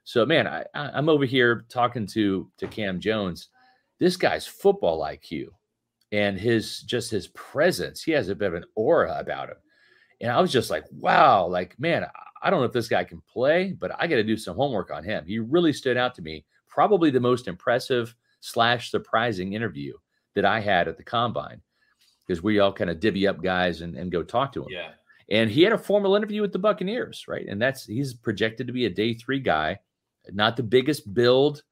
So, 0.04 0.26
man, 0.26 0.46
I, 0.46 0.64
I'm 0.74 1.08
over 1.08 1.24
here 1.24 1.64
talking 1.68 2.06
to 2.08 2.50
to 2.58 2.66
Cam 2.68 3.00
Jones. 3.00 3.48
This 3.98 4.16
guy's 4.16 4.46
football 4.46 5.00
IQ 5.00 5.46
and 6.12 6.38
his 6.38 6.80
just 6.80 7.10
his 7.10 7.28
presence. 7.28 8.02
He 8.02 8.12
has 8.12 8.28
a 8.28 8.34
bit 8.34 8.48
of 8.48 8.54
an 8.54 8.64
aura 8.74 9.16
about 9.18 9.48
him. 9.48 9.56
And 10.20 10.30
I 10.30 10.40
was 10.40 10.52
just 10.52 10.70
like, 10.70 10.84
wow, 10.92 11.46
like, 11.46 11.78
man, 11.78 12.06
I 12.44 12.50
don't 12.50 12.60
know 12.60 12.66
if 12.66 12.72
this 12.72 12.88
guy 12.88 13.04
can 13.04 13.22
play, 13.22 13.72
but 13.72 13.90
I 13.98 14.06
got 14.06 14.16
to 14.16 14.22
do 14.22 14.36
some 14.36 14.54
homework 14.54 14.90
on 14.90 15.02
him. 15.02 15.24
He 15.26 15.38
really 15.38 15.72
stood 15.72 15.96
out 15.96 16.14
to 16.16 16.22
me. 16.22 16.44
Probably 16.68 17.10
the 17.10 17.18
most 17.18 17.48
impressive 17.48 18.14
slash 18.40 18.90
surprising 18.90 19.54
interview 19.54 19.94
that 20.34 20.44
I 20.44 20.60
had 20.60 20.86
at 20.86 20.98
the 20.98 21.02
combine 21.02 21.62
because 22.26 22.42
we 22.42 22.58
all 22.58 22.72
kind 22.72 22.90
of 22.90 23.00
divvy 23.00 23.26
up 23.26 23.42
guys 23.42 23.80
and, 23.80 23.96
and 23.96 24.12
go 24.12 24.22
talk 24.22 24.52
to 24.52 24.62
him. 24.62 24.68
Yeah. 24.70 24.90
And 25.30 25.50
he 25.50 25.62
had 25.62 25.72
a 25.72 25.78
formal 25.78 26.16
interview 26.16 26.42
with 26.42 26.52
the 26.52 26.58
Buccaneers, 26.58 27.24
right? 27.26 27.46
And 27.48 27.60
that's 27.60 27.86
he's 27.86 28.12
projected 28.12 28.66
to 28.66 28.74
be 28.74 28.84
a 28.84 28.90
day 28.90 29.14
three 29.14 29.40
guy, 29.40 29.78
not 30.30 30.56
the 30.56 30.62
biggest 30.62 31.14
build, 31.14 31.62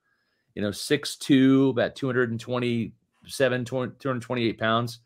you 0.54 0.62
know, 0.62 0.70
6'2, 0.70 1.70
about 1.70 1.94
227, 1.96 3.64
228 3.64 4.58
pounds, 4.58 5.00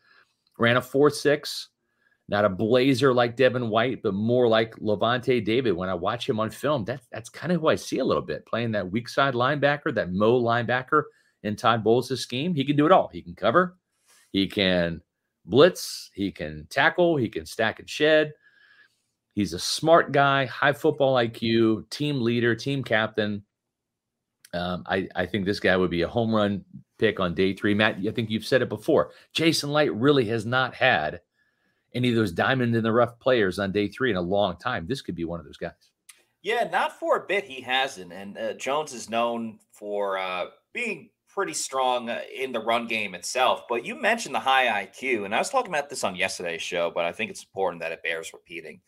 ran 0.57 0.77
a 0.77 0.81
4'6 0.81 1.67
not 2.29 2.45
a 2.45 2.49
blazer 2.49 3.13
like 3.13 3.37
Devin 3.37 3.69
White, 3.69 4.03
but 4.03 4.13
more 4.13 4.47
like 4.47 4.75
Lavonte 4.77 5.43
David. 5.43 5.71
When 5.71 5.89
I 5.89 5.93
watch 5.93 6.27
him 6.27 6.39
on 6.39 6.49
film, 6.49 6.83
that's 6.83 7.07
that's 7.11 7.29
kind 7.29 7.53
of 7.53 7.61
who 7.61 7.67
I 7.67 7.75
see 7.75 7.99
a 7.99 8.05
little 8.05 8.23
bit 8.23 8.45
playing 8.45 8.71
that 8.73 8.91
weak 8.91 9.07
side 9.07 9.33
linebacker, 9.33 9.93
that 9.95 10.11
Mo 10.11 10.41
linebacker 10.41 11.03
in 11.43 11.55
Todd 11.55 11.83
Bowles' 11.83 12.19
scheme. 12.19 12.53
He 12.53 12.65
can 12.65 12.75
do 12.75 12.85
it 12.85 12.91
all. 12.91 13.07
He 13.07 13.21
can 13.21 13.35
cover, 13.35 13.77
he 14.31 14.47
can 14.47 15.01
blitz, 15.45 16.11
he 16.13 16.31
can 16.31 16.67
tackle, 16.69 17.15
he 17.15 17.29
can 17.29 17.45
stack 17.45 17.79
and 17.79 17.89
shed. 17.89 18.33
He's 19.33 19.53
a 19.53 19.59
smart 19.59 20.11
guy, 20.11 20.45
high 20.45 20.73
football 20.73 21.15
IQ, 21.15 21.89
team 21.89 22.21
leader, 22.21 22.55
team 22.55 22.83
captain. 22.83 23.43
Um, 24.53 24.83
I, 24.87 25.07
I 25.15 25.25
think 25.27 25.45
this 25.45 25.59
guy 25.59 25.77
would 25.77 25.91
be 25.91 26.01
a 26.01 26.07
home 26.07 26.33
run 26.33 26.65
pick 26.97 27.19
on 27.19 27.35
day 27.35 27.53
three. 27.53 27.73
Matt, 27.75 27.97
I 28.05 28.11
think 28.11 28.29
you've 28.29 28.45
said 28.45 28.61
it 28.61 28.69
before. 28.69 29.11
Jason 29.33 29.71
Licht 29.71 29.93
really 29.93 30.25
has 30.25 30.45
not 30.45 30.73
had 30.73 31.21
any 31.97 32.09
of 32.09 32.15
those 32.15 32.31
diamond 32.31 32.75
in 32.75 32.83
the 32.83 32.91
rough 32.91 33.19
players 33.19 33.57
on 33.59 33.71
day 33.71 33.87
three 33.87 34.11
in 34.11 34.17
a 34.17 34.21
long 34.21 34.55
time. 34.57 34.85
This 34.87 35.01
could 35.01 35.15
be 35.15 35.25
one 35.25 35.39
of 35.39 35.45
those 35.45 35.57
guys. 35.57 35.71
Yeah, 36.43 36.69
not 36.71 36.97
for 36.97 37.17
a 37.17 37.25
bit 37.27 37.43
he 37.43 37.61
hasn't. 37.61 38.13
And 38.13 38.37
uh, 38.37 38.53
Jones 38.53 38.93
is 38.93 39.09
known 39.09 39.59
for 39.71 40.17
uh, 40.17 40.45
being 40.73 41.09
pretty 41.27 41.53
strong 41.53 42.09
uh, 42.09 42.21
in 42.33 42.51
the 42.51 42.59
run 42.59 42.87
game 42.87 43.15
itself. 43.15 43.63
But 43.67 43.83
you 43.83 43.99
mentioned 43.99 44.35
the 44.35 44.39
high 44.39 44.85
IQ, 44.85 45.25
and 45.25 45.35
I 45.35 45.39
was 45.39 45.49
talking 45.49 45.73
about 45.73 45.89
this 45.89 46.03
on 46.03 46.15
yesterday's 46.15 46.61
show, 46.61 46.91
but 46.93 47.05
I 47.05 47.11
think 47.11 47.31
it's 47.31 47.43
important 47.43 47.81
that 47.81 47.91
it 47.91 48.03
bears 48.03 48.31
repeating. 48.31 48.79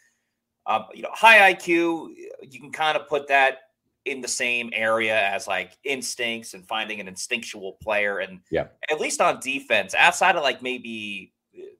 Um, 0.67 0.85
you 0.93 1.01
know, 1.01 1.09
high 1.11 1.53
IQ, 1.53 2.13
you 2.43 2.59
can 2.59 2.71
kind 2.71 2.95
of 2.95 3.07
put 3.09 3.27
that 3.29 3.57
in 4.05 4.21
the 4.21 4.27
same 4.27 4.69
area 4.73 5.19
as 5.29 5.47
like 5.47 5.77
instincts 5.83 6.53
and 6.53 6.67
finding 6.67 6.99
an 6.99 7.07
instinctual 7.07 7.73
player. 7.81 8.19
And 8.19 8.39
yeah, 8.51 8.67
at 8.89 8.99
least 8.99 9.21
on 9.21 9.39
defense, 9.39 9.95
outside 9.95 10.35
of 10.35 10.43
like 10.43 10.61
maybe 10.61 11.33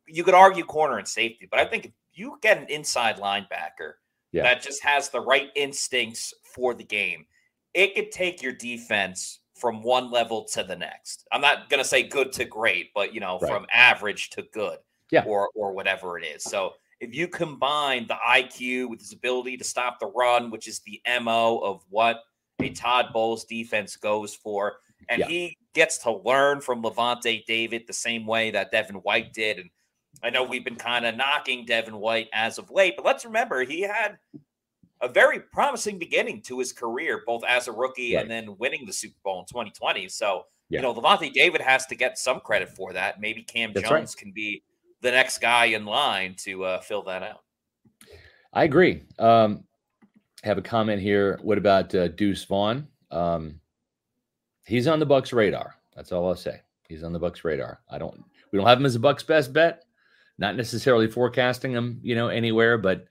you 0.09 0.23
could 0.23 0.33
argue 0.33 0.63
corner 0.63 0.97
and 0.97 1.07
safety, 1.07 1.47
but 1.49 1.59
I 1.59 1.65
think 1.65 1.85
if 1.85 1.91
you 2.13 2.37
get 2.41 2.57
an 2.57 2.67
inside 2.69 3.17
linebacker 3.17 3.93
yeah. 4.31 4.43
that 4.43 4.61
just 4.61 4.83
has 4.83 5.09
the 5.09 5.21
right 5.21 5.49
instincts 5.55 6.33
for 6.43 6.73
the 6.73 6.83
game, 6.83 7.25
it 7.73 7.95
could 7.95 8.11
take 8.11 8.41
your 8.41 8.53
defense 8.53 9.39
from 9.55 9.83
one 9.83 10.09
level 10.09 10.45
to 10.45 10.63
the 10.63 10.75
next. 10.75 11.27
I'm 11.31 11.41
not 11.41 11.69
going 11.69 11.81
to 11.81 11.87
say 11.87 12.03
good 12.03 12.31
to 12.33 12.45
great, 12.45 12.91
but 12.93 13.13
you 13.13 13.19
know, 13.19 13.39
right. 13.39 13.51
from 13.51 13.65
average 13.73 14.29
to 14.31 14.43
good, 14.53 14.79
yeah, 15.11 15.23
or 15.25 15.49
or 15.55 15.73
whatever 15.73 16.17
it 16.17 16.25
is. 16.25 16.43
So 16.43 16.73
if 16.99 17.15
you 17.15 17.27
combine 17.27 18.07
the 18.07 18.17
IQ 18.27 18.89
with 18.89 18.99
his 18.99 19.13
ability 19.13 19.57
to 19.57 19.63
stop 19.63 19.99
the 19.99 20.07
run, 20.07 20.49
which 20.51 20.67
is 20.67 20.79
the 20.79 21.01
MO 21.21 21.59
of 21.59 21.83
what 21.89 22.21
a 22.59 22.69
Todd 22.69 23.07
Bowles 23.13 23.45
defense 23.45 23.95
goes 23.95 24.35
for, 24.35 24.77
and 25.07 25.19
yeah. 25.19 25.27
he 25.27 25.57
gets 25.73 25.97
to 25.99 26.11
learn 26.11 26.59
from 26.61 26.83
Lavonte 26.83 27.45
David 27.45 27.83
the 27.87 27.93
same 27.93 28.25
way 28.25 28.51
that 28.51 28.71
Devin 28.71 28.97
White 28.97 29.33
did. 29.33 29.59
And 29.59 29.69
I 30.21 30.29
know 30.29 30.43
we've 30.43 30.63
been 30.63 30.75
kind 30.75 31.05
of 31.05 31.15
knocking 31.15 31.65
Devin 31.65 31.97
White 31.97 32.29
as 32.33 32.57
of 32.57 32.71
late, 32.71 32.95
but 32.95 33.05
let's 33.05 33.25
remember 33.25 33.63
he 33.63 33.81
had 33.81 34.17
a 35.01 35.07
very 35.07 35.39
promising 35.39 35.97
beginning 35.97 36.41
to 36.43 36.59
his 36.59 36.73
career, 36.73 37.23
both 37.25 37.43
as 37.45 37.67
a 37.67 37.71
rookie 37.71 38.15
right. 38.15 38.21
and 38.21 38.29
then 38.29 38.57
winning 38.57 38.85
the 38.85 38.93
Super 38.93 39.15
Bowl 39.23 39.39
in 39.39 39.45
2020. 39.45 40.09
So, 40.09 40.45
yeah. 40.69 40.79
you 40.79 40.81
know, 40.83 40.93
Lavonte 40.93 41.31
David 41.31 41.61
has 41.61 41.85
to 41.87 41.95
get 41.95 42.17
some 42.17 42.41
credit 42.41 42.69
for 42.69 42.93
that. 42.93 43.21
Maybe 43.21 43.43
Cam 43.43 43.71
That's 43.73 43.87
Jones 43.87 44.15
right. 44.15 44.23
can 44.23 44.31
be 44.31 44.63
the 45.01 45.11
next 45.11 45.39
guy 45.39 45.65
in 45.65 45.85
line 45.85 46.35
to 46.39 46.65
uh, 46.65 46.81
fill 46.81 47.03
that 47.03 47.23
out. 47.23 47.43
I 48.51 48.63
agree. 48.65 49.03
Um, 49.19 49.63
have 50.43 50.57
a 50.57 50.61
comment 50.61 51.01
here. 51.01 51.39
What 51.41 51.57
about 51.57 51.93
uh, 51.95 52.09
Deuce 52.09 52.43
Vaughn? 52.43 52.87
Um, 53.11 53.59
he's 54.65 54.87
on 54.87 54.99
the 54.99 55.07
Bucs 55.07 55.33
radar. 55.33 55.75
That's 55.95 56.11
all 56.11 56.27
I'll 56.27 56.35
say. 56.35 56.61
He's 56.87 57.03
on 57.03 57.13
the 57.13 57.19
Bucs 57.19 57.43
radar. 57.43 57.81
I 57.89 57.97
don't. 57.97 58.21
We 58.51 58.57
don't 58.57 58.67
have 58.67 58.79
him 58.79 58.85
as 58.85 58.95
a 58.95 58.99
Bucs 58.99 59.25
best 59.25 59.53
bet. 59.53 59.83
Not 60.39 60.55
necessarily 60.55 61.07
forecasting 61.07 61.73
him, 61.73 61.99
you 62.01 62.15
know, 62.15 62.29
anywhere, 62.29 62.77
but 62.77 63.05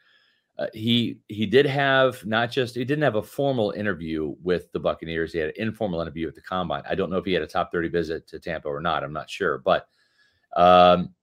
uh, 0.59 0.66
he 0.72 1.20
he 1.29 1.45
did 1.45 1.66
have 1.66 2.24
not 2.24 2.51
just 2.51 2.74
he 2.74 2.85
didn't 2.85 3.05
have 3.05 3.16
a 3.16 3.22
formal 3.22 3.70
interview 3.72 4.35
with 4.43 4.72
the 4.72 4.81
Buccaneers. 4.81 5.33
He 5.33 5.39
had 5.39 5.51
an 5.51 5.55
informal 5.59 6.01
interview 6.01 6.26
at 6.26 6.35
the 6.35 6.41
combine. 6.41 6.83
I 6.89 6.95
don't 6.95 7.11
know 7.11 7.18
if 7.18 7.26
he 7.26 7.35
had 7.35 7.43
a 7.43 7.47
top 7.47 7.70
thirty 7.70 7.89
visit 7.89 8.26
to 8.29 8.41
Tampa 8.41 8.66
or 8.66 8.81
not. 8.81 9.05
I'm 9.05 9.12
not 9.12 9.29
sure, 9.29 9.59
but 9.59 9.89
um, 10.57 11.14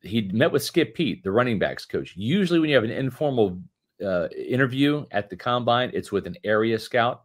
he 0.00 0.30
met 0.32 0.52
with 0.52 0.62
Skip 0.62 0.94
Peete, 0.94 1.24
the 1.24 1.32
running 1.32 1.58
backs 1.58 1.84
coach. 1.84 2.14
Usually, 2.16 2.60
when 2.60 2.70
you 2.70 2.76
have 2.76 2.84
an 2.84 2.90
informal 2.92 3.60
uh, 4.02 4.28
interview 4.28 5.04
at 5.10 5.28
the 5.28 5.36
combine, 5.36 5.90
it's 5.92 6.12
with 6.12 6.28
an 6.28 6.36
area 6.44 6.78
scout, 6.78 7.24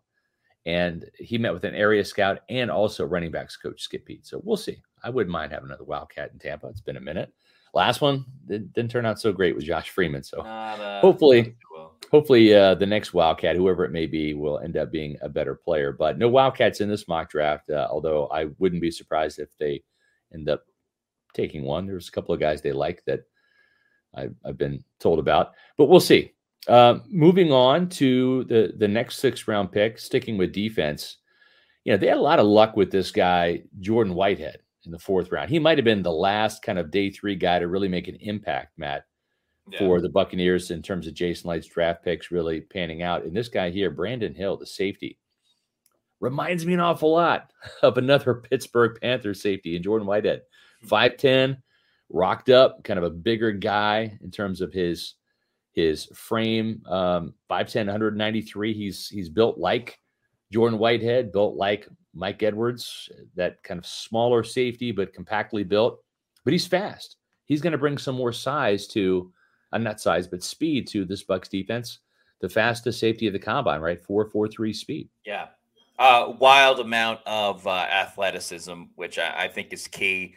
and 0.65 1.05
he 1.19 1.37
met 1.37 1.53
with 1.53 1.63
an 1.63 1.75
area 1.75 2.03
scout 2.03 2.39
and 2.49 2.71
also 2.71 3.05
running 3.05 3.31
backs 3.31 3.55
coach 3.55 3.83
Skip 3.83 4.05
Peete. 4.05 4.25
So 4.25 4.41
we'll 4.43 4.57
see. 4.57 4.81
I 5.03 5.11
wouldn't 5.11 5.31
mind 5.31 5.51
having 5.51 5.69
another 5.69 5.83
Wildcat 5.83 6.31
in 6.33 6.39
Tampa. 6.39 6.67
It's 6.67 6.81
been 6.81 6.97
a 6.97 7.01
minute. 7.01 7.31
Last 7.73 8.01
one 8.01 8.25
didn't 8.47 8.89
turn 8.89 9.05
out 9.05 9.19
so 9.19 9.31
great 9.31 9.55
with 9.55 9.65
Josh 9.65 9.89
Freeman. 9.89 10.23
So 10.23 10.41
uh, 10.41 11.01
hopefully, 11.01 11.55
well. 11.73 11.95
hopefully 12.11 12.53
uh, 12.53 12.75
the 12.75 12.85
next 12.85 13.13
Wildcat, 13.13 13.55
whoever 13.55 13.83
it 13.83 13.91
may 13.91 14.05
be, 14.05 14.33
will 14.33 14.59
end 14.59 14.77
up 14.77 14.91
being 14.91 15.17
a 15.21 15.29
better 15.29 15.55
player. 15.55 15.91
But 15.91 16.17
no 16.17 16.29
Wildcats 16.29 16.81
in 16.81 16.89
this 16.89 17.07
mock 17.07 17.29
draft. 17.29 17.69
Uh, 17.69 17.87
although 17.89 18.27
I 18.27 18.45
wouldn't 18.59 18.81
be 18.81 18.91
surprised 18.91 19.39
if 19.39 19.49
they 19.57 19.83
end 20.33 20.49
up 20.49 20.63
taking 21.33 21.63
one. 21.63 21.85
There's 21.87 22.09
a 22.09 22.11
couple 22.11 22.33
of 22.33 22.39
guys 22.39 22.61
they 22.61 22.71
like 22.71 23.03
that 23.05 23.21
I've, 24.15 24.35
I've 24.45 24.57
been 24.57 24.83
told 24.99 25.19
about, 25.19 25.53
but 25.77 25.85
we'll 25.85 25.99
see. 25.99 26.33
Uh, 26.67 26.99
moving 27.09 27.51
on 27.51 27.89
to 27.89 28.45
the 28.45 28.73
the 28.77 28.87
next 28.87 29.17
six 29.17 29.47
round 29.49 29.71
pick, 29.71 29.99
sticking 29.99 30.37
with 30.37 30.53
defense. 30.53 31.17
You 31.83 31.91
know, 31.91 31.97
they 31.97 32.07
had 32.07 32.17
a 32.17 32.21
lot 32.21 32.39
of 32.39 32.45
luck 32.45 32.77
with 32.77 32.89
this 32.89 33.11
guy, 33.11 33.63
Jordan 33.81 34.13
Whitehead, 34.13 34.59
in 34.85 34.91
the 34.91 34.99
fourth 34.99 35.31
round. 35.31 35.49
He 35.49 35.59
might 35.59 35.77
have 35.77 35.85
been 35.85 36.03
the 36.03 36.11
last 36.11 36.61
kind 36.61 36.79
of 36.79 36.91
day 36.91 37.09
three 37.09 37.35
guy 37.35 37.59
to 37.59 37.67
really 37.67 37.87
make 37.87 38.07
an 38.07 38.17
impact, 38.19 38.77
Matt, 38.77 39.05
yeah. 39.69 39.79
for 39.79 40.01
the 40.01 40.09
Buccaneers 40.09 40.71
in 40.71 40.81
terms 40.81 41.07
of 41.07 41.13
Jason 41.13 41.49
Licht's 41.49 41.73
draft 41.73 42.03
picks 42.03 42.31
really 42.31 42.61
panning 42.61 43.01
out. 43.01 43.23
And 43.23 43.35
this 43.35 43.49
guy 43.49 43.69
here, 43.69 43.89
Brandon 43.91 44.33
Hill, 44.33 44.57
the 44.57 44.65
safety, 44.65 45.17
reminds 46.19 46.65
me 46.65 46.73
an 46.73 46.79
awful 46.79 47.11
lot 47.11 47.51
of 47.81 47.97
another 47.97 48.33
Pittsburgh 48.49 48.97
Panther 49.01 49.33
safety 49.33 49.75
in 49.75 49.83
Jordan 49.83 50.07
Whitehead. 50.07 50.41
5'10, 50.87 51.57
rocked 52.09 52.49
up, 52.49 52.83
kind 52.83 52.97
of 52.97 53.05
a 53.05 53.09
bigger 53.09 53.51
guy 53.51 54.17
in 54.21 54.31
terms 54.31 54.61
of 54.61 54.73
his 54.73 55.15
his 55.71 56.05
frame. 56.13 56.83
Um, 56.87 57.33
5'10, 57.49 57.87
193. 57.87 58.73
He's 58.73 59.07
he's 59.07 59.29
built 59.29 59.57
like 59.57 59.97
Jordan 60.51 60.77
Whitehead, 60.77 61.31
built 61.31 61.55
like 61.55 61.87
Mike 62.13 62.43
Edwards, 62.43 63.09
that 63.35 63.61
kind 63.63 63.77
of 63.77 63.85
smaller 63.85 64.43
safety, 64.43 64.91
but 64.91 65.13
compactly 65.13 65.63
built. 65.63 65.99
But 66.43 66.53
he's 66.53 66.67
fast. 66.67 67.17
He's 67.45 67.61
going 67.61 67.71
to 67.71 67.77
bring 67.77 67.97
some 67.97 68.15
more 68.15 68.31
size 68.31 68.87
to, 68.87 69.31
uh, 69.71 69.77
not 69.77 69.99
size, 69.99 70.27
but 70.27 70.43
speed 70.43 70.87
to 70.89 71.05
this 71.05 71.23
Bucs 71.23 71.49
defense. 71.49 71.99
The 72.41 72.49
fastest 72.49 72.99
safety 72.99 73.27
of 73.27 73.33
the 73.33 73.39
combine, 73.39 73.79
right? 73.79 74.01
Four 74.01 74.25
four 74.25 74.47
three 74.47 74.73
speed. 74.73 75.09
Yeah, 75.25 75.47
uh, 75.97 76.33
wild 76.39 76.79
amount 76.79 77.21
of 77.25 77.65
uh, 77.65 77.71
athleticism, 77.71 78.83
which 78.95 79.17
I, 79.17 79.45
I 79.45 79.47
think 79.47 79.71
is 79.71 79.87
key 79.87 80.35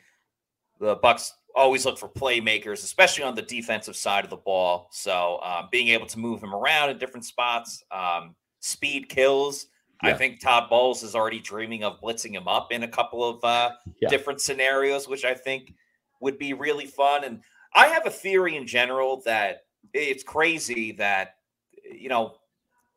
the 0.78 0.96
Bucs 0.96 1.30
always 1.54 1.86
look 1.86 1.98
for 1.98 2.08
playmakers, 2.08 2.84
especially 2.84 3.24
on 3.24 3.34
the 3.34 3.42
defensive 3.42 3.96
side 3.96 4.24
of 4.24 4.30
the 4.30 4.36
ball. 4.36 4.88
So 4.92 5.40
um, 5.42 5.68
being 5.72 5.88
able 5.88 6.06
to 6.06 6.18
move 6.18 6.42
him 6.42 6.54
around 6.54 6.90
in 6.90 6.98
different 6.98 7.24
spots, 7.24 7.82
um, 7.90 8.34
speed 8.60 9.08
kills. 9.08 9.66
Yeah. 10.02 10.10
I 10.10 10.14
think 10.14 10.40
Todd 10.40 10.68
Bowles 10.68 11.02
is 11.02 11.14
already 11.14 11.40
dreaming 11.40 11.84
of 11.84 12.00
blitzing 12.00 12.32
him 12.32 12.48
up 12.48 12.72
in 12.72 12.82
a 12.82 12.88
couple 12.88 13.24
of 13.28 13.42
uh, 13.44 13.70
yeah. 14.00 14.08
different 14.08 14.40
scenarios, 14.40 15.08
which 15.08 15.24
I 15.24 15.34
think 15.34 15.74
would 16.20 16.38
be 16.38 16.52
really 16.52 16.86
fun. 16.86 17.24
And 17.24 17.40
I 17.74 17.88
have 17.88 18.06
a 18.06 18.10
theory 18.10 18.56
in 18.56 18.66
general 18.66 19.22
that 19.24 19.62
it's 19.92 20.22
crazy 20.22 20.92
that 20.92 21.36
you 21.84 22.08
know 22.08 22.36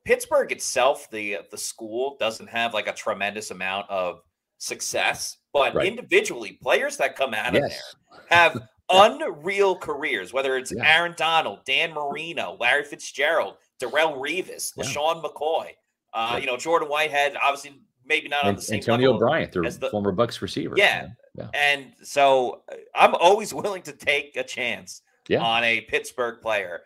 Pittsburgh 0.05 0.51
itself, 0.51 1.09
the 1.11 1.39
the 1.51 1.57
school, 1.57 2.17
doesn't 2.19 2.49
have 2.49 2.73
like 2.73 2.87
a 2.87 2.93
tremendous 2.93 3.51
amount 3.51 3.89
of 3.89 4.21
success 4.57 5.37
but 5.53 5.75
right. 5.75 5.87
individually, 5.87 6.57
players 6.61 6.97
that 6.97 7.15
come 7.15 7.33
out 7.33 7.53
yes. 7.53 7.63
of 7.63 8.19
there 8.29 8.37
have 8.37 8.67
unreal 8.89 9.75
careers, 9.75 10.31
whether 10.33 10.57
it's 10.57 10.71
yeah. 10.71 10.83
Aaron 10.85 11.13
Donald, 11.17 11.59
Dan 11.65 11.93
Marino, 11.93 12.57
Larry 12.59 12.83
Fitzgerald, 12.83 13.55
Darrelle 13.81 14.17
Revis, 14.17 14.73
yeah. 14.75 14.83
McCoy, 14.83 15.69
uh, 16.13 16.37
you 16.39 16.47
know, 16.47 16.57
Jordan 16.57 16.89
Whitehead, 16.89 17.35
obviously 17.41 17.79
maybe 18.05 18.27
not 18.27 18.43
on 18.43 18.55
the 18.55 18.61
same 18.61 18.77
Antonio 18.77 19.17
Bryant, 19.17 19.51
the, 19.51 19.61
the 19.61 19.89
former 19.89 20.11
Bucs 20.11 20.41
receiver. 20.41 20.73
Yeah. 20.75 21.07
yeah. 21.35 21.47
And 21.53 21.93
so 22.03 22.63
uh, 22.71 22.75
I'm 22.95 23.15
always 23.15 23.53
willing 23.53 23.83
to 23.83 23.93
take 23.93 24.35
a 24.35 24.43
chance 24.43 25.01
yeah. 25.27 25.41
on 25.41 25.63
a 25.63 25.81
Pittsburgh 25.81 26.41
player. 26.41 26.81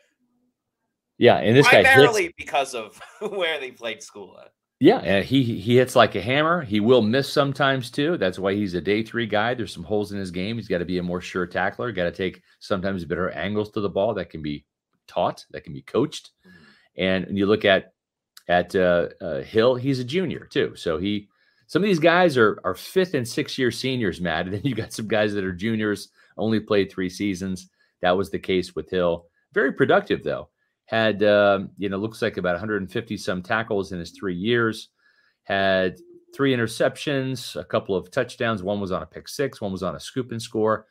Yeah, 1.18 1.38
and 1.38 1.56
this 1.56 1.68
primarily 1.68 2.28
guy 2.28 2.34
because 2.38 2.74
of 2.74 3.00
where 3.20 3.60
they 3.60 3.72
played 3.72 4.04
school 4.04 4.38
at. 4.44 4.52
Yeah, 4.80 4.98
and 4.98 5.24
he 5.24 5.44
he 5.44 5.78
hits 5.78 5.96
like 5.96 6.16
a 6.16 6.22
hammer. 6.22 6.62
He 6.62 6.82
will 6.82 7.02
miss 7.02 7.32
sometimes 7.32 7.90
too. 7.90 8.18
That's 8.18 8.38
why 8.38 8.56
he's 8.56 8.74
a 8.74 8.82
day 8.82 9.04
three 9.04 9.28
guy. 9.28 9.54
There's 9.54 9.72
some 9.72 9.84
holes 9.84 10.12
in 10.12 10.20
his 10.20 10.32
game. 10.32 10.58
He's 10.58 10.68
got 10.68 10.80
to 10.80 10.86
be 10.86 10.98
a 10.98 11.04
more 11.04 11.22
sure 11.22 11.46
tackler. 11.46 11.92
Got 11.94 12.06
to 12.06 12.12
take 12.12 12.42
sometimes 12.60 13.06
better 13.06 13.30
angles 13.30 13.72
to 13.72 13.80
the 13.80 13.90
ball 13.90 14.14
that 14.16 14.30
can 14.32 14.42
be 14.42 14.66
taught, 15.08 15.46
that 15.52 15.64
can 15.64 15.72
be 15.72 15.84
coached. 15.84 16.32
Mm-hmm. 16.46 17.02
And 17.02 17.38
you 17.38 17.46
look 17.46 17.64
at 17.64 17.94
at 18.48 18.76
uh, 18.76 19.10
uh, 19.22 19.42
Hill, 19.42 19.76
he's 19.76 20.00
a 20.00 20.04
junior 20.04 20.48
too. 20.52 20.76
So 20.76 20.98
he 20.98 21.30
some 21.68 21.82
of 21.82 21.88
these 21.88 22.00
guys 22.00 22.38
are 22.38 22.60
are 22.64 22.76
fifth 22.76 23.14
and 23.14 23.28
sixth 23.28 23.58
year 23.58 23.72
seniors, 23.72 24.22
Matt. 24.22 24.46
And 24.46 24.56
then 24.56 24.62
you 24.64 24.76
got 24.76 24.94
some 24.94 25.08
guys 25.08 25.34
that 25.34 25.44
are 25.44 25.54
juniors, 25.54 26.10
only 26.38 26.60
played 26.60 26.92
three 26.92 27.10
seasons. 27.10 27.70
That 28.02 28.18
was 28.18 28.30
the 28.30 28.40
case 28.40 28.76
with 28.76 28.90
Hill. 28.90 29.28
Very 29.54 29.72
productive 29.72 30.24
though 30.24 30.50
had 30.86 31.24
um, 31.24 31.70
you 31.78 31.90
know 31.90 31.98
looks 31.98 32.22
like 32.22 32.38
about 32.38 32.54
150 32.54 33.18
some 33.18 33.42
tackles 33.42 33.94
in 33.94 34.00
his 34.00 34.12
three 34.12 34.36
years 34.36 34.90
had 35.44 35.98
three 36.36 36.54
interceptions 36.54 37.56
a 37.56 37.64
couple 37.64 37.96
of 37.96 38.12
touchdowns 38.12 38.62
one 38.62 38.82
was 38.82 38.92
on 38.92 39.02
a 39.02 39.06
pick 39.06 39.30
six 39.30 39.62
one 39.62 39.72
was 39.72 39.82
on 39.84 39.96
a 39.96 40.00
scoop 40.00 40.32
and 40.32 40.42
score 40.42 40.86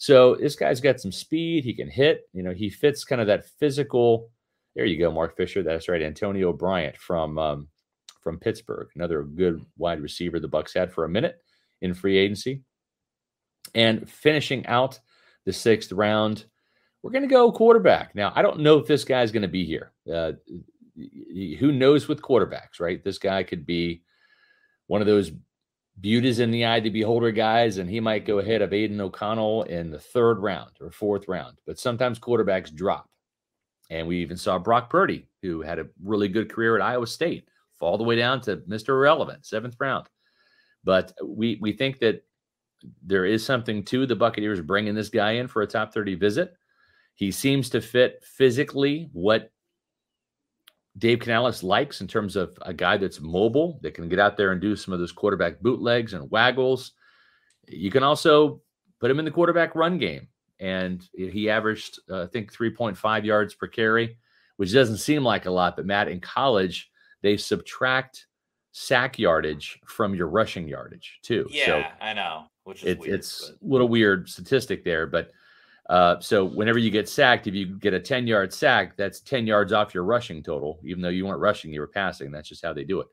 So 0.00 0.34
this 0.36 0.56
guy's 0.56 0.80
got 0.80 0.98
some 0.98 1.12
speed. 1.12 1.62
He 1.62 1.74
can 1.74 1.88
hit. 1.88 2.22
You 2.32 2.42
know, 2.42 2.54
he 2.54 2.70
fits 2.70 3.04
kind 3.04 3.20
of 3.20 3.26
that 3.26 3.44
physical. 3.58 4.30
There 4.74 4.84
you 4.84 4.98
go, 4.98 5.10
Mark 5.10 5.36
Fisher. 5.36 5.62
That's 5.62 5.88
right, 5.88 6.02
Antonio 6.02 6.52
Bryant 6.52 6.96
from 6.96 7.38
um, 7.38 7.68
from 8.20 8.38
Pittsburgh, 8.38 8.88
another 8.94 9.22
good 9.22 9.64
wide 9.78 10.00
receiver 10.00 10.38
the 10.38 10.48
Bucs 10.48 10.74
had 10.74 10.92
for 10.92 11.04
a 11.04 11.08
minute 11.08 11.40
in 11.80 11.94
free 11.94 12.18
agency. 12.18 12.62
And 13.74 14.08
finishing 14.08 14.66
out 14.66 14.98
the 15.44 15.52
sixth 15.52 15.92
round, 15.92 16.46
we're 17.02 17.12
going 17.12 17.22
to 17.22 17.28
go 17.28 17.50
quarterback. 17.50 18.14
Now, 18.14 18.32
I 18.34 18.42
don't 18.42 18.60
know 18.60 18.78
if 18.78 18.86
this 18.86 19.04
guy's 19.04 19.32
going 19.32 19.42
to 19.42 19.48
be 19.48 19.64
here. 19.64 19.92
Uh, 20.12 20.32
who 21.58 21.72
knows 21.72 22.08
with 22.08 22.20
quarterbacks, 22.20 22.78
right? 22.78 23.02
This 23.02 23.18
guy 23.18 23.42
could 23.42 23.64
be 23.64 24.02
one 24.86 25.00
of 25.00 25.06
those 25.06 25.32
beauties 26.00 26.40
in 26.40 26.50
the 26.50 26.66
eye 26.66 26.80
to 26.80 26.90
beholder 26.90 27.30
guys, 27.30 27.78
and 27.78 27.88
he 27.88 28.00
might 28.00 28.26
go 28.26 28.38
ahead 28.38 28.62
of 28.62 28.72
Aidan 28.72 29.00
O'Connell 29.00 29.64
in 29.64 29.90
the 29.90 29.98
third 29.98 30.38
round 30.38 30.72
or 30.80 30.90
fourth 30.90 31.28
round. 31.28 31.58
But 31.66 31.78
sometimes 31.78 32.18
quarterbacks 32.18 32.74
drop. 32.74 33.09
And 33.90 34.06
we 34.06 34.18
even 34.18 34.36
saw 34.36 34.58
Brock 34.58 34.88
Purdy, 34.88 35.26
who 35.42 35.62
had 35.62 35.78
a 35.78 35.88
really 36.02 36.28
good 36.28 36.50
career 36.50 36.76
at 36.76 36.82
Iowa 36.82 37.06
State, 37.06 37.48
fall 37.78 37.98
the 37.98 38.04
way 38.04 38.16
down 38.16 38.40
to 38.42 38.58
Mr. 38.58 38.90
Irrelevant, 38.90 39.44
seventh 39.44 39.76
round. 39.80 40.06
But 40.84 41.12
we 41.22 41.58
we 41.60 41.72
think 41.72 41.98
that 41.98 42.24
there 43.02 43.26
is 43.26 43.44
something 43.44 43.84
to 43.84 44.06
the 44.06 44.16
Buccaneers 44.16 44.60
bringing 44.60 44.94
this 44.94 45.08
guy 45.08 45.32
in 45.32 45.48
for 45.48 45.62
a 45.62 45.66
top 45.66 45.92
30 45.92 46.14
visit. 46.14 46.54
He 47.14 47.30
seems 47.30 47.68
to 47.70 47.80
fit 47.80 48.24
physically 48.24 49.10
what 49.12 49.50
Dave 50.98 51.20
Canales 51.20 51.62
likes 51.62 52.00
in 52.00 52.06
terms 52.06 52.36
of 52.36 52.56
a 52.62 52.72
guy 52.72 52.96
that's 52.96 53.20
mobile, 53.20 53.78
that 53.82 53.94
can 53.94 54.08
get 54.08 54.18
out 54.18 54.36
there 54.36 54.52
and 54.52 54.60
do 54.60 54.74
some 54.74 54.94
of 54.94 55.00
those 55.00 55.12
quarterback 55.12 55.60
bootlegs 55.60 56.14
and 56.14 56.30
waggles. 56.30 56.92
You 57.68 57.90
can 57.90 58.02
also 58.02 58.62
put 59.00 59.10
him 59.10 59.18
in 59.18 59.24
the 59.24 59.30
quarterback 59.30 59.74
run 59.74 59.98
game. 59.98 60.28
And 60.60 61.02
he 61.14 61.48
averaged, 61.48 62.00
uh, 62.10 62.24
I 62.24 62.26
think, 62.26 62.52
3.5 62.52 63.24
yards 63.24 63.54
per 63.54 63.66
carry, 63.66 64.18
which 64.56 64.72
doesn't 64.72 64.98
seem 64.98 65.24
like 65.24 65.46
a 65.46 65.50
lot. 65.50 65.76
But 65.76 65.86
Matt, 65.86 66.08
in 66.08 66.20
college, 66.20 66.90
they 67.22 67.36
subtract 67.36 68.26
sack 68.72 69.18
yardage 69.18 69.80
from 69.86 70.14
your 70.14 70.28
rushing 70.28 70.68
yardage 70.68 71.18
too. 71.22 71.46
Yeah, 71.50 71.66
so 71.66 71.84
I 72.00 72.12
know. 72.12 72.44
Which 72.64 72.82
is 72.82 72.90
it, 72.90 72.98
weird, 73.00 73.14
it's 73.14 73.50
but... 73.50 73.66
a 73.66 73.70
little 73.70 73.88
weird 73.88 74.28
statistic 74.28 74.84
there, 74.84 75.06
but 75.06 75.32
uh, 75.88 76.20
so 76.20 76.44
whenever 76.44 76.78
you 76.78 76.90
get 76.90 77.08
sacked, 77.08 77.48
if 77.48 77.54
you 77.54 77.66
get 77.78 77.94
a 77.94 78.00
10 78.00 78.26
yard 78.28 78.52
sack, 78.52 78.96
that's 78.96 79.20
10 79.20 79.46
yards 79.46 79.72
off 79.72 79.92
your 79.92 80.04
rushing 80.04 80.40
total, 80.40 80.78
even 80.84 81.02
though 81.02 81.08
you 81.08 81.26
weren't 81.26 81.40
rushing, 81.40 81.72
you 81.72 81.80
were 81.80 81.88
passing. 81.88 82.30
That's 82.30 82.48
just 82.48 82.64
how 82.64 82.72
they 82.72 82.84
do 82.84 83.00
it. 83.00 83.08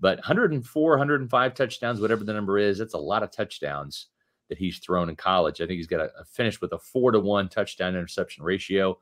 But 0.00 0.18
104, 0.18 0.90
105 0.90 1.54
touchdowns, 1.54 2.00
whatever 2.00 2.24
the 2.24 2.32
number 2.32 2.58
is, 2.58 2.78
that's 2.78 2.94
a 2.94 2.98
lot 2.98 3.22
of 3.22 3.30
touchdowns 3.30 4.08
that 4.48 4.58
he's 4.58 4.78
thrown 4.78 5.08
in 5.08 5.16
college. 5.16 5.60
I 5.60 5.66
think 5.66 5.78
he's 5.78 5.86
got 5.86 6.00
a, 6.00 6.10
a 6.20 6.24
finish 6.24 6.60
with 6.60 6.72
a 6.72 6.78
four 6.78 7.12
to 7.12 7.20
one 7.20 7.48
touchdown 7.48 7.94
interception 7.94 8.44
ratio. 8.44 8.98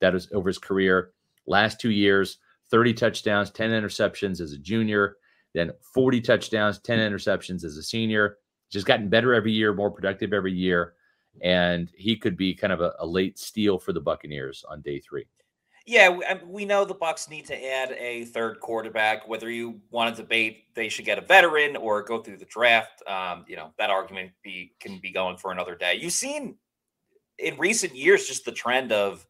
That 0.00 0.14
is 0.14 0.28
over 0.32 0.48
his 0.48 0.58
career. 0.58 1.12
Last 1.46 1.80
two 1.80 1.90
years, 1.90 2.38
30 2.70 2.94
touchdowns, 2.94 3.50
10 3.50 3.70
interceptions 3.70 4.40
as 4.40 4.52
a 4.52 4.58
junior, 4.58 5.16
then 5.54 5.72
40 5.94 6.20
touchdowns, 6.20 6.78
10 6.80 6.98
interceptions 6.98 7.64
as 7.64 7.76
a 7.76 7.82
senior. 7.82 8.36
Just 8.70 8.86
gotten 8.86 9.08
better 9.08 9.34
every 9.34 9.52
year, 9.52 9.72
more 9.72 9.90
productive 9.90 10.32
every 10.32 10.52
year 10.52 10.94
and 11.42 11.90
he 11.96 12.16
could 12.16 12.36
be 12.36 12.54
kind 12.54 12.72
of 12.72 12.80
a, 12.80 12.94
a 12.98 13.06
late 13.06 13.38
steal 13.38 13.78
for 13.78 13.92
the 13.92 14.00
Buccaneers 14.00 14.64
on 14.68 14.80
day 14.82 15.00
three. 15.00 15.26
Yeah, 15.88 16.18
we 16.46 16.66
know 16.66 16.84
the 16.84 16.94
Bucs 16.94 17.30
need 17.30 17.46
to 17.46 17.66
add 17.66 17.92
a 17.92 18.26
third 18.26 18.60
quarterback. 18.60 19.26
Whether 19.26 19.50
you 19.50 19.80
want 19.90 20.14
to 20.14 20.22
debate 20.22 20.74
they 20.74 20.90
should 20.90 21.06
get 21.06 21.16
a 21.16 21.22
veteran 21.22 21.76
or 21.76 22.02
go 22.02 22.18
through 22.18 22.36
the 22.36 22.44
draft, 22.44 23.02
um, 23.08 23.46
you 23.48 23.56
know 23.56 23.72
that 23.78 23.88
argument 23.88 24.32
be 24.44 24.74
can 24.80 24.98
be 25.00 25.10
going 25.10 25.38
for 25.38 25.50
another 25.50 25.74
day. 25.74 25.94
You've 25.94 26.12
seen 26.12 26.56
in 27.38 27.56
recent 27.56 27.96
years 27.96 28.26
just 28.26 28.44
the 28.44 28.52
trend 28.52 28.92
of 28.92 29.26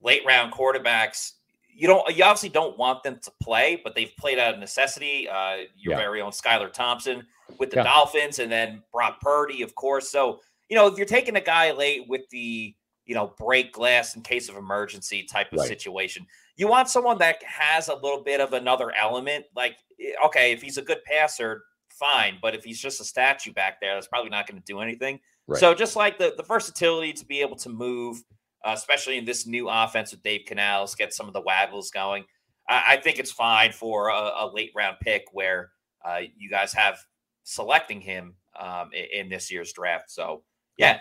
late 0.00 0.22
round 0.24 0.52
quarterbacks. 0.52 1.32
You 1.74 1.88
don't, 1.88 2.16
you 2.16 2.22
obviously 2.22 2.50
don't 2.50 2.78
want 2.78 3.02
them 3.02 3.18
to 3.20 3.32
play, 3.42 3.80
but 3.82 3.96
they've 3.96 4.12
played 4.16 4.38
out 4.38 4.54
of 4.54 4.60
necessity. 4.60 5.28
Uh, 5.28 5.64
your 5.76 5.94
yeah. 5.94 5.96
very 5.96 6.20
own 6.20 6.30
Skylar 6.30 6.72
Thompson 6.72 7.26
with 7.58 7.70
the 7.70 7.78
yeah. 7.78 7.82
Dolphins, 7.82 8.38
and 8.38 8.52
then 8.52 8.84
Brock 8.92 9.20
Purdy, 9.20 9.62
of 9.62 9.74
course. 9.74 10.10
So 10.10 10.38
you 10.68 10.76
know, 10.76 10.86
if 10.86 10.96
you're 10.96 11.06
taking 11.06 11.34
a 11.36 11.40
guy 11.40 11.72
late 11.72 12.08
with 12.08 12.22
the, 12.30 12.74
you 13.06 13.14
know, 13.14 13.32
break 13.38 13.72
glass 13.72 14.16
in 14.16 14.22
case 14.22 14.48
of 14.48 14.56
emergency 14.56 15.24
type 15.24 15.52
of 15.52 15.58
right. 15.58 15.68
situation, 15.68 16.26
you 16.56 16.68
want 16.68 16.88
someone 16.88 17.18
that 17.18 17.42
has 17.42 17.88
a 17.88 17.94
little 17.94 18.22
bit 18.22 18.40
of 18.40 18.52
another 18.52 18.92
element. 18.98 19.44
Like, 19.56 19.76
eh, 20.00 20.12
okay, 20.26 20.52
if 20.52 20.62
he's 20.62 20.78
a 20.78 20.82
good 20.82 21.02
passer, 21.04 21.64
fine. 21.88 22.38
But 22.40 22.54
if 22.54 22.64
he's 22.64 22.80
just 22.80 23.00
a 23.00 23.04
statue 23.04 23.52
back 23.52 23.80
there, 23.80 23.94
that's 23.94 24.06
probably 24.06 24.30
not 24.30 24.46
going 24.46 24.60
to 24.60 24.64
do 24.64 24.80
anything. 24.80 25.20
Right. 25.46 25.60
So 25.60 25.74
just 25.74 25.96
like 25.96 26.18
the, 26.18 26.34
the 26.36 26.42
versatility 26.42 27.12
to 27.14 27.24
be 27.24 27.40
able 27.40 27.56
to 27.56 27.68
move, 27.68 28.22
uh, 28.64 28.72
especially 28.76 29.18
in 29.18 29.24
this 29.24 29.46
new 29.46 29.68
offense 29.68 30.12
with 30.12 30.22
Dave 30.22 30.42
Canales, 30.46 30.94
get 30.94 31.12
some 31.12 31.26
of 31.26 31.32
the 31.32 31.40
waggles 31.40 31.90
going. 31.90 32.24
I, 32.68 32.82
I 32.88 32.96
think 32.98 33.18
it's 33.18 33.32
fine 33.32 33.72
for 33.72 34.08
a, 34.08 34.14
a 34.14 34.50
late 34.52 34.72
round 34.74 34.96
pick 35.00 35.24
where 35.32 35.70
uh, 36.04 36.20
you 36.36 36.48
guys 36.48 36.72
have 36.72 36.98
selecting 37.44 38.00
him 38.00 38.34
um, 38.58 38.90
in, 38.92 39.20
in, 39.20 39.28
this 39.28 39.50
year's 39.50 39.72
draft. 39.72 40.10
So 40.10 40.42
yeah, 40.76 41.00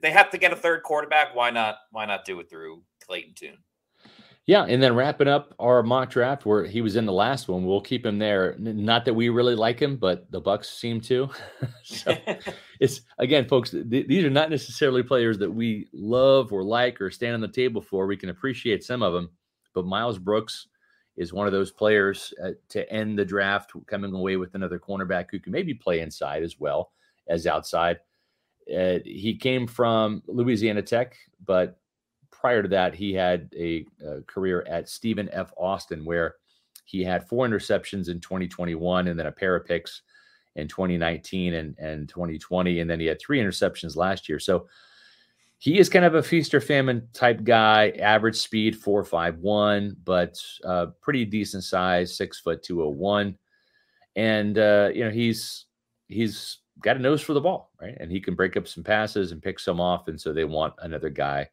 they 0.00 0.10
have 0.10 0.30
to 0.30 0.38
get 0.38 0.52
a 0.52 0.56
third 0.56 0.82
quarterback. 0.82 1.34
Why 1.34 1.50
not? 1.50 1.76
Why 1.90 2.06
not 2.06 2.24
do 2.24 2.38
it 2.40 2.48
through 2.48 2.82
Clayton 3.04 3.34
Tune? 3.34 3.58
Yeah, 4.46 4.64
and 4.68 4.80
then 4.80 4.94
wrapping 4.94 5.26
up 5.26 5.54
our 5.58 5.82
mock 5.82 6.10
draft 6.10 6.46
where 6.46 6.64
he 6.64 6.80
was 6.80 6.94
in 6.94 7.04
the 7.04 7.12
last 7.12 7.48
one, 7.48 7.66
we'll 7.66 7.80
keep 7.80 8.06
him 8.06 8.16
there. 8.16 8.54
Not 8.58 9.04
that 9.04 9.14
we 9.14 9.28
really 9.28 9.56
like 9.56 9.80
him, 9.80 9.96
but 9.96 10.30
the 10.30 10.40
Bucs 10.40 10.66
seem 10.66 11.00
to. 11.02 11.28
so 11.82 12.16
it's 12.80 13.00
again, 13.18 13.48
folks. 13.48 13.70
Th- 13.70 14.06
these 14.06 14.24
are 14.24 14.30
not 14.30 14.50
necessarily 14.50 15.02
players 15.02 15.36
that 15.38 15.50
we 15.50 15.88
love 15.92 16.52
or 16.52 16.62
like 16.62 17.00
or 17.00 17.10
stand 17.10 17.34
on 17.34 17.40
the 17.40 17.48
table 17.48 17.80
for. 17.80 18.06
We 18.06 18.16
can 18.16 18.28
appreciate 18.28 18.84
some 18.84 19.02
of 19.02 19.12
them, 19.12 19.30
but 19.74 19.84
Myles 19.84 20.18
Brooks 20.18 20.68
is 21.16 21.32
one 21.32 21.48
of 21.48 21.52
those 21.52 21.72
players 21.72 22.32
uh, 22.44 22.50
to 22.68 22.88
end 22.92 23.18
the 23.18 23.24
draft, 23.24 23.72
coming 23.86 24.14
away 24.14 24.36
with 24.36 24.54
another 24.54 24.78
cornerback 24.78 25.26
who 25.30 25.40
can 25.40 25.52
maybe 25.52 25.74
play 25.74 26.00
inside 26.00 26.44
as 26.44 26.60
well 26.60 26.92
as 27.26 27.48
outside. 27.48 27.98
Uh, 28.74 28.98
he 29.04 29.36
came 29.36 29.66
from 29.66 30.22
Louisiana 30.26 30.82
Tech, 30.82 31.16
but 31.44 31.78
prior 32.30 32.62
to 32.62 32.68
that, 32.68 32.94
he 32.94 33.12
had 33.12 33.48
a, 33.56 33.86
a, 34.04 34.22
career 34.22 34.64
at 34.68 34.88
Stephen 34.88 35.28
F. 35.32 35.52
Austin, 35.56 36.04
where 36.04 36.36
he 36.84 37.02
had 37.02 37.28
four 37.28 37.46
interceptions 37.46 38.08
in 38.08 38.20
2021 38.20 39.08
and 39.08 39.18
then 39.18 39.26
a 39.26 39.32
pair 39.32 39.56
of 39.56 39.66
picks 39.66 40.02
in 40.54 40.68
2019 40.68 41.54
and, 41.54 41.78
and 41.78 42.08
2020. 42.08 42.80
And 42.80 42.88
then 42.88 43.00
he 43.00 43.06
had 43.06 43.20
three 43.20 43.40
interceptions 43.40 43.96
last 43.96 44.28
year. 44.28 44.38
So 44.38 44.68
he 45.58 45.78
is 45.78 45.88
kind 45.88 46.04
of 46.04 46.14
a 46.14 46.22
feast 46.22 46.54
or 46.54 46.60
famine 46.60 47.08
type 47.12 47.42
guy, 47.42 47.90
average 48.00 48.36
speed 48.36 48.76
451, 48.76 49.96
but 50.04 50.38
uh, 50.64 50.86
pretty 51.00 51.24
decent 51.24 51.64
size, 51.64 52.16
six 52.16 52.40
foot 52.40 52.62
201. 52.62 53.36
And, 54.14 54.58
uh, 54.58 54.90
you 54.94 55.04
know, 55.04 55.10
he's, 55.10 55.66
he's, 56.08 56.58
got 56.82 56.96
a 56.96 57.00
nose 57.00 57.22
for 57.22 57.32
the 57.32 57.40
ball, 57.40 57.70
right? 57.80 57.96
And 57.98 58.10
he 58.10 58.20
can 58.20 58.34
break 58.34 58.56
up 58.56 58.68
some 58.68 58.84
passes 58.84 59.32
and 59.32 59.42
pick 59.42 59.58
some 59.58 59.80
off. 59.80 60.08
And 60.08 60.20
so 60.20 60.32
they 60.32 60.44
want 60.44 60.74
another 60.80 61.10
guy 61.10 61.48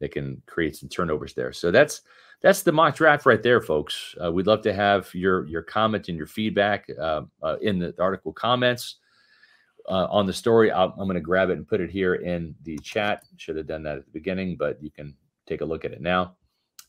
that 0.00 0.12
can 0.12 0.42
create 0.46 0.76
some 0.76 0.88
turnovers 0.88 1.34
there. 1.34 1.52
So 1.52 1.70
that's 1.70 2.02
that's 2.40 2.62
the 2.62 2.70
mock 2.70 2.94
draft 2.94 3.26
right 3.26 3.42
there, 3.42 3.60
folks. 3.60 4.14
Uh, 4.22 4.30
we'd 4.30 4.46
love 4.46 4.62
to 4.62 4.72
have 4.72 5.12
your 5.14 5.46
your 5.46 5.62
comment 5.62 6.08
and 6.08 6.16
your 6.16 6.26
feedback 6.26 6.86
uh, 7.00 7.22
uh, 7.42 7.56
in 7.60 7.78
the 7.78 7.94
article 7.98 8.32
comments 8.32 8.96
uh, 9.88 10.06
on 10.10 10.26
the 10.26 10.32
story. 10.32 10.70
i 10.70 10.84
am 10.84 10.92
going 10.96 11.14
to 11.14 11.20
grab 11.20 11.50
it 11.50 11.56
and 11.56 11.66
put 11.66 11.80
it 11.80 11.90
here 11.90 12.14
in 12.14 12.54
the 12.62 12.78
chat. 12.78 13.24
Should 13.36 13.56
have 13.56 13.66
done 13.66 13.82
that 13.84 13.98
at 13.98 14.04
the 14.04 14.12
beginning, 14.12 14.56
but 14.56 14.80
you 14.82 14.90
can 14.90 15.14
take 15.46 15.62
a 15.62 15.64
look 15.64 15.84
at 15.84 15.92
it 15.92 16.00
now 16.00 16.36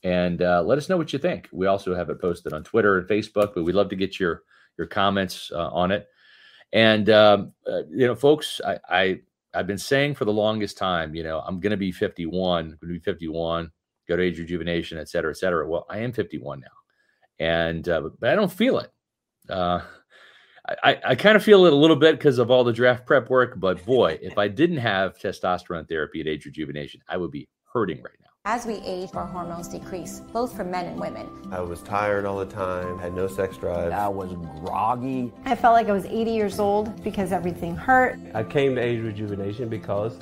and 0.04 0.42
uh, 0.42 0.62
let 0.62 0.78
us 0.78 0.90
know 0.90 0.98
what 0.98 1.14
you 1.14 1.20
think. 1.20 1.50
We 1.52 1.68
also 1.68 1.96
have 1.96 2.10
it 2.10 2.22
posted 2.22 2.54
on 2.54 2.64
Twitter 2.64 2.98
and 2.98 3.08
Facebook, 3.08 3.54
but 3.56 3.64
we'd 3.64 3.76
love 3.76 3.90
to 3.90 3.96
get 3.96 4.20
your 4.20 4.44
your 4.78 4.88
comments 4.88 5.52
uh, 5.54 5.70
on 5.70 5.92
it. 5.92 6.08
And 6.74 7.10
um, 7.10 7.54
uh, 7.68 7.84
you 7.90 8.08
know, 8.08 8.16
folks, 8.16 8.62
I, 8.66 8.80
I 8.90 9.20
I've 9.54 9.68
been 9.68 9.78
saying 9.78 10.16
for 10.16 10.26
the 10.26 10.34
longest 10.34 10.78
time, 10.78 11.16
you 11.16 11.24
know, 11.24 11.40
I'm 11.40 11.60
going 11.60 11.72
to 11.72 11.78
be 11.78 11.92
51, 11.92 12.66
going 12.66 12.80
to 12.80 12.86
be 12.86 13.00
51, 13.00 13.72
go 14.08 14.16
to 14.16 14.22
age 14.22 14.38
rejuvenation, 14.38 14.98
et 15.00 15.10
cetera, 15.10 15.32
et 15.32 15.38
cetera. 15.38 15.68
Well, 15.68 15.86
I 15.90 16.00
am 16.00 16.12
51 16.12 16.60
now, 16.60 16.68
and 17.46 17.88
uh, 17.90 18.10
but 18.20 18.30
I 18.30 18.36
don't 18.36 18.52
feel 18.52 18.80
it. 18.80 18.92
Uh, 19.50 19.82
I, 20.84 21.00
I 21.04 21.16
kind 21.16 21.36
of 21.36 21.44
feel 21.44 21.66
it 21.66 21.74
a 21.74 21.76
little 21.76 21.96
bit 21.96 22.20
because 22.20 22.38
of 22.38 22.52
all 22.52 22.64
the 22.64 22.74
draft 22.74 23.08
prep 23.08 23.30
work, 23.30 23.60
but 23.60 23.84
boy, 23.86 24.20
if 24.22 24.38
I 24.38 24.48
didn't 24.48 24.78
have 24.78 25.18
testosterone 25.18 25.88
therapy 25.88 26.22
at 26.22 26.28
age 26.28 26.46
rejuvenation, 26.46 27.02
I 27.08 27.18
would 27.18 27.32
be 27.32 27.50
hurting 27.74 28.04
right 28.04 28.14
now. 28.22 28.29
As 28.46 28.66
we 28.66 28.76
age, 28.86 29.10
our 29.16 29.28
hormones 29.28 29.68
decrease, 29.68 30.22
both 30.32 30.56
for 30.56 30.64
men 30.64 30.86
and 30.86 30.98
women. 30.98 31.30
I 31.52 31.60
was 31.60 31.82
tired 31.82 32.24
all 32.26 32.38
the 32.38 32.46
time, 32.46 32.98
had 32.98 33.14
no 33.14 33.28
sex 33.28 33.58
drive. 33.58 33.92
I 33.92 34.08
was 34.08 34.34
groggy. 34.62 35.34
I 35.44 35.56
felt 35.56 35.74
like 35.74 35.90
I 35.90 35.92
was 35.92 36.06
80 36.06 36.32
years 36.32 36.58
old 36.58 37.04
because 37.04 37.34
everything 37.34 37.76
hurt. 37.76 38.18
I 38.34 38.44
came 38.44 38.76
to 38.76 38.82
age 38.82 39.02
rejuvenation 39.02 39.68
because 39.68 40.18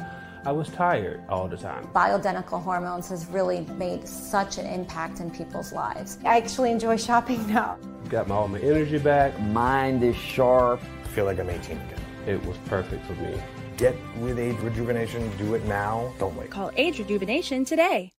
I 0.45 0.51
was 0.51 0.67
tired 0.69 1.23
all 1.29 1.47
the 1.47 1.57
time. 1.57 1.87
Bioidentical 1.95 2.59
hormones 2.61 3.07
has 3.09 3.27
really 3.27 3.61
made 3.77 4.07
such 4.07 4.57
an 4.57 4.65
impact 4.65 5.19
in 5.19 5.29
people's 5.29 5.71
lives. 5.71 6.17
I 6.25 6.37
actually 6.37 6.71
enjoy 6.71 6.97
shopping 6.97 7.45
now. 7.53 7.77
Got 8.09 8.29
my, 8.29 8.35
all 8.35 8.47
my 8.47 8.59
energy 8.59 8.97
back. 8.97 9.39
Mind 9.39 10.03
is 10.03 10.15
sharp. 10.15 10.81
I 11.03 11.07
feel 11.09 11.25
like 11.25 11.39
I'm 11.39 11.51
18 11.51 11.77
again. 11.77 12.01
It 12.25 12.43
was 12.45 12.57
perfect 12.65 13.05
for 13.05 13.13
me. 13.13 13.39
Get 13.77 13.95
with 14.17 14.39
Age 14.39 14.57
Rejuvenation. 14.61 15.31
Do 15.37 15.53
it 15.53 15.63
now. 15.65 16.11
Don't 16.17 16.35
wait. 16.35 16.49
Call 16.49 16.71
Age 16.75 16.97
Rejuvenation 16.97 17.63
today. 17.63 18.11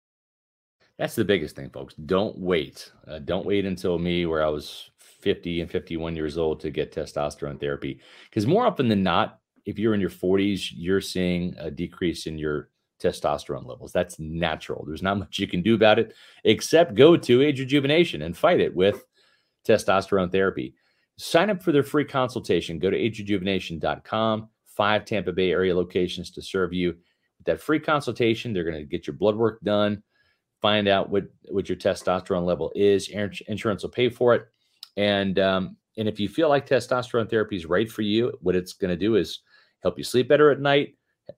That's 1.00 1.16
the 1.16 1.26
biggest 1.26 1.56
thing, 1.56 1.72
folks. 1.72 1.96
Don't 1.96 2.38
wait. 2.38 2.92
Uh, 3.08 3.20
don't 3.20 3.46
wait 3.46 3.66
until 3.66 3.98
me, 3.98 4.28
where 4.28 4.46
I 4.46 4.50
was 4.50 4.92
50 5.00 5.62
and 5.62 5.70
51 5.70 6.16
years 6.16 6.38
old, 6.38 6.60
to 6.60 6.70
get 6.70 6.94
testosterone 6.94 7.60
therapy. 7.60 8.00
Because 8.30 8.46
more 8.46 8.68
often 8.68 8.88
than 8.88 9.02
not, 9.02 9.40
if 9.66 9.80
you're 9.80 9.96
in 9.96 10.00
your 10.00 10.12
40s, 10.12 10.70
you're 10.76 11.02
seeing 11.02 11.56
a 11.58 11.72
decrease 11.72 12.28
in 12.28 12.38
your 12.38 12.70
testosterone 13.02 13.66
levels. 13.66 13.92
That's 13.92 14.20
natural. 14.20 14.86
There's 14.86 15.04
not 15.04 15.18
much 15.18 15.40
you 15.40 15.48
can 15.48 15.64
do 15.64 15.74
about 15.76 16.00
it 16.00 16.14
except 16.44 16.96
go 16.96 17.18
to 17.18 17.42
Age 17.42 17.60
Rejuvenation 17.60 18.22
and 18.22 18.38
fight 18.38 18.60
it 18.60 18.76
with 18.76 19.06
testosterone 19.68 20.32
therapy. 20.32 20.76
Sign 21.18 21.50
up 21.50 21.64
for 21.64 21.72
their 21.72 21.84
free 21.84 22.06
consultation. 22.06 22.78
Go 22.78 22.92
to 22.92 22.98
agerejuvenation.com. 22.98 24.50
Five 24.78 25.04
Tampa 25.06 25.34
Bay 25.34 25.52
area 25.52 25.76
locations 25.76 26.32
to 26.32 26.42
serve 26.42 26.72
you. 26.72 26.96
That 27.46 27.60
free 27.60 27.80
consultation, 27.80 28.54
they're 28.54 28.64
going 28.64 28.78
to 28.78 28.84
get 28.84 29.08
your 29.08 29.16
blood 29.16 29.36
work 29.36 29.60
done, 29.62 30.04
find 30.62 30.88
out 30.88 31.10
what, 31.10 31.24
what 31.50 31.68
your 31.68 31.78
testosterone 31.78 32.46
level 32.46 32.72
is. 32.76 33.10
Insurance 33.10 33.84
will 33.84 33.90
pay 33.90 34.10
for 34.10 34.36
it. 34.36 34.46
And 34.96 35.40
um, 35.40 35.78
and 35.98 36.08
if 36.08 36.20
you 36.20 36.30
feel 36.30 36.50
like 36.50 36.68
testosterone 36.68 37.30
therapy 37.30 37.56
is 37.56 37.66
right 37.66 37.90
for 37.90 38.04
you, 38.04 38.32
what 38.42 38.56
it's 38.56 38.74
going 38.74 38.90
to 38.90 38.98
do 38.98 39.16
is 39.16 39.40
help 39.82 39.98
you 39.98 40.04
sleep 40.04 40.28
better 40.28 40.52
at 40.52 40.60
night, 40.60 40.96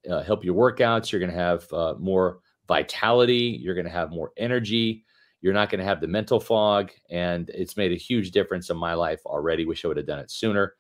uh, 0.10 0.22
help 0.22 0.44
your 0.44 0.56
workouts. 0.56 1.12
You're 1.12 1.20
going 1.20 1.32
to 1.32 1.38
have 1.38 1.72
uh, 1.72 1.96
more 1.98 2.40
vitality. 2.68 3.58
You're 3.62 3.76
going 3.76 3.86
to 3.86 3.92
have 3.92 4.12
more 4.12 4.32
energy. 4.38 5.06
You're 5.42 5.54
not 5.54 5.70
going 5.70 5.80
to 5.80 5.86
have 5.86 6.02
the 6.02 6.08
mental 6.08 6.40
fog. 6.40 6.92
And 7.10 7.50
it's 7.52 7.78
made 7.78 7.94
a 7.94 7.98
huge 7.98 8.32
difference 8.32 8.70
in 8.70 8.78
my 8.78 8.94
life 8.94 9.22
already. 9.26 9.66
Wish 9.66 9.86
I 9.86 9.88
would 9.88 9.98
have 9.98 10.06
done 10.06 10.20
it 10.20 10.30
sooner. 10.32 10.76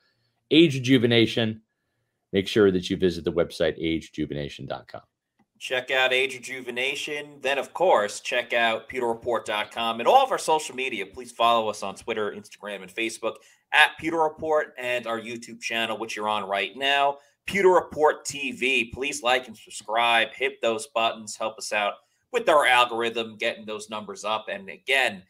Age 0.51 0.75
rejuvenation. 0.75 1.61
Make 2.31 2.47
sure 2.47 2.71
that 2.71 2.89
you 2.89 2.97
visit 2.97 3.23
the 3.23 3.31
website 3.31 3.81
agerejuvenation.com. 3.81 5.01
Check 5.59 5.91
out 5.91 6.13
Age 6.13 6.35
Rejuvenation. 6.35 7.39
Then, 7.41 7.57
of 7.57 7.73
course, 7.73 8.21
check 8.21 8.53
out 8.53 8.89
pewterreport.com 8.89 9.99
and 9.99 10.07
all 10.07 10.23
of 10.23 10.31
our 10.31 10.37
social 10.37 10.73
media. 10.73 11.05
Please 11.05 11.33
follow 11.33 11.67
us 11.67 11.83
on 11.83 11.95
Twitter, 11.95 12.31
Instagram, 12.31 12.81
and 12.81 12.93
Facebook 12.93 13.35
at 13.73 13.91
Pewter 13.99 14.19
Report 14.19 14.73
and 14.77 15.05
our 15.05 15.19
YouTube 15.19 15.59
channel, 15.59 15.97
which 15.97 16.15
you're 16.15 16.29
on 16.29 16.47
right 16.47 16.77
now, 16.77 17.17
Pewter 17.45 17.69
Report 17.69 18.25
TV. 18.25 18.91
Please 18.93 19.21
like 19.21 19.47
and 19.47 19.57
subscribe, 19.57 20.29
hit 20.33 20.61
those 20.61 20.87
buttons, 20.87 21.35
help 21.35 21.57
us 21.57 21.73
out 21.73 21.95
with 22.31 22.47
our 22.47 22.65
algorithm, 22.65 23.37
getting 23.37 23.65
those 23.65 23.89
numbers 23.89 24.23
up. 24.23 24.45
And 24.49 24.69
again, 24.69 25.23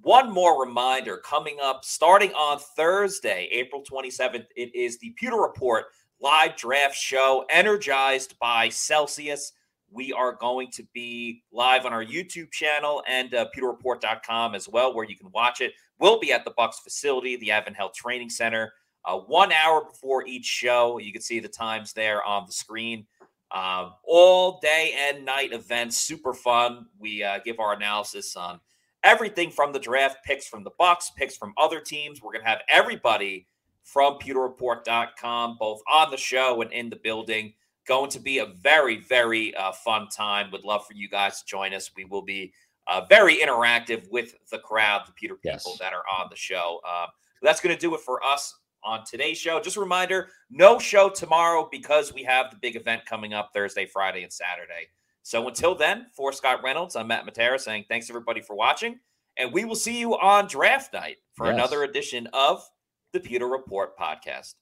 one 0.00 0.32
more 0.32 0.64
reminder 0.64 1.18
coming 1.18 1.58
up 1.62 1.84
starting 1.84 2.32
on 2.32 2.58
Thursday, 2.58 3.48
April 3.52 3.82
27th, 3.82 4.46
it 4.56 4.74
is 4.74 4.98
the 4.98 5.10
Pewter 5.10 5.36
Report 5.36 5.86
live 6.24 6.56
draft 6.56 6.96
show 6.96 7.44
energized 7.50 8.34
by 8.38 8.70
Celsius. 8.70 9.52
We 9.90 10.10
are 10.10 10.32
going 10.32 10.70
to 10.70 10.82
be 10.94 11.42
live 11.52 11.84
on 11.84 11.92
our 11.92 12.02
YouTube 12.02 12.50
channel 12.50 13.02
and 13.06 13.34
uh, 13.34 13.48
pewterreport.com 13.54 14.54
as 14.54 14.66
well, 14.66 14.94
where 14.94 15.04
you 15.04 15.18
can 15.18 15.30
watch 15.32 15.60
it. 15.60 15.74
We'll 15.98 16.18
be 16.18 16.32
at 16.32 16.46
the 16.46 16.52
Bucs 16.52 16.76
facility, 16.82 17.36
the 17.36 17.52
Health 17.74 17.92
Training 17.92 18.30
Center, 18.30 18.72
uh, 19.04 19.18
one 19.18 19.52
hour 19.52 19.84
before 19.84 20.26
each 20.26 20.46
show. 20.46 20.96
You 20.96 21.12
can 21.12 21.20
see 21.20 21.40
the 21.40 21.48
times 21.48 21.92
there 21.92 22.24
on 22.24 22.44
the 22.46 22.52
screen. 22.52 23.06
Uh, 23.50 23.90
all 24.02 24.60
day 24.60 24.96
and 24.98 25.26
night 25.26 25.52
events, 25.52 25.98
super 25.98 26.32
fun. 26.32 26.86
We 26.98 27.22
uh, 27.22 27.40
give 27.44 27.60
our 27.60 27.74
analysis 27.74 28.34
on 28.34 28.60
everything 29.02 29.50
from 29.50 29.74
the 29.74 29.78
draft 29.78 30.24
picks 30.24 30.48
from 30.48 30.64
the 30.64 30.72
Bucs, 30.80 31.14
picks 31.14 31.36
from 31.36 31.52
other 31.58 31.80
teams. 31.80 32.22
We're 32.22 32.32
gonna 32.32 32.48
have 32.48 32.62
everybody 32.70 33.46
from 33.84 34.18
pewterreport.com, 34.18 35.56
both 35.58 35.80
on 35.92 36.10
the 36.10 36.16
show 36.16 36.60
and 36.62 36.72
in 36.72 36.90
the 36.90 36.96
building. 36.96 37.52
Going 37.86 38.10
to 38.10 38.18
be 38.20 38.38
a 38.38 38.46
very, 38.46 38.96
very 39.00 39.54
uh, 39.56 39.72
fun 39.72 40.08
time. 40.08 40.50
Would 40.50 40.64
love 40.64 40.86
for 40.86 40.94
you 40.94 41.08
guys 41.08 41.40
to 41.40 41.46
join 41.46 41.74
us. 41.74 41.90
We 41.96 42.04
will 42.06 42.22
be 42.22 42.52
uh, 42.86 43.02
very 43.08 43.36
interactive 43.36 44.10
with 44.10 44.34
the 44.50 44.58
crowd, 44.58 45.02
the 45.06 45.12
Pewter 45.12 45.36
people 45.36 45.72
Yes. 45.72 45.78
that 45.80 45.92
are 45.92 46.04
on 46.18 46.28
the 46.30 46.36
show. 46.36 46.80
Um, 46.88 47.08
that's 47.42 47.60
going 47.60 47.74
to 47.74 47.80
do 47.80 47.94
it 47.94 48.00
for 48.00 48.24
us 48.24 48.58
on 48.82 49.04
today's 49.04 49.36
show. 49.38 49.60
Just 49.60 49.76
a 49.76 49.80
reminder 49.80 50.28
no 50.50 50.78
show 50.78 51.08
tomorrow 51.10 51.68
because 51.70 52.12
we 52.12 52.22
have 52.24 52.50
the 52.50 52.56
big 52.56 52.76
event 52.76 53.04
coming 53.06 53.34
up 53.34 53.50
Thursday, 53.52 53.84
Friday, 53.86 54.22
and 54.22 54.32
Saturday. 54.32 54.88
So 55.22 55.46
until 55.48 55.74
then, 55.74 56.06
for 56.14 56.32
Scott 56.32 56.60
Reynolds, 56.62 56.96
I'm 56.96 57.06
Matt 57.08 57.26
Matera 57.26 57.58
saying 57.60 57.84
thanks 57.88 58.08
everybody 58.10 58.40
for 58.42 58.54
watching. 58.56 58.98
And 59.38 59.52
we 59.52 59.64
will 59.64 59.74
see 59.74 59.98
you 59.98 60.14
on 60.18 60.46
draft 60.46 60.92
night 60.92 61.16
for 61.34 61.46
Yes. 61.46 61.54
another 61.54 61.82
edition 61.84 62.28
of 62.32 62.66
the 63.14 63.20
Pewter 63.20 63.48
Report 63.48 63.96
podcast. 63.96 64.54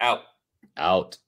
Out. 0.00 0.20
Out. 0.78 1.18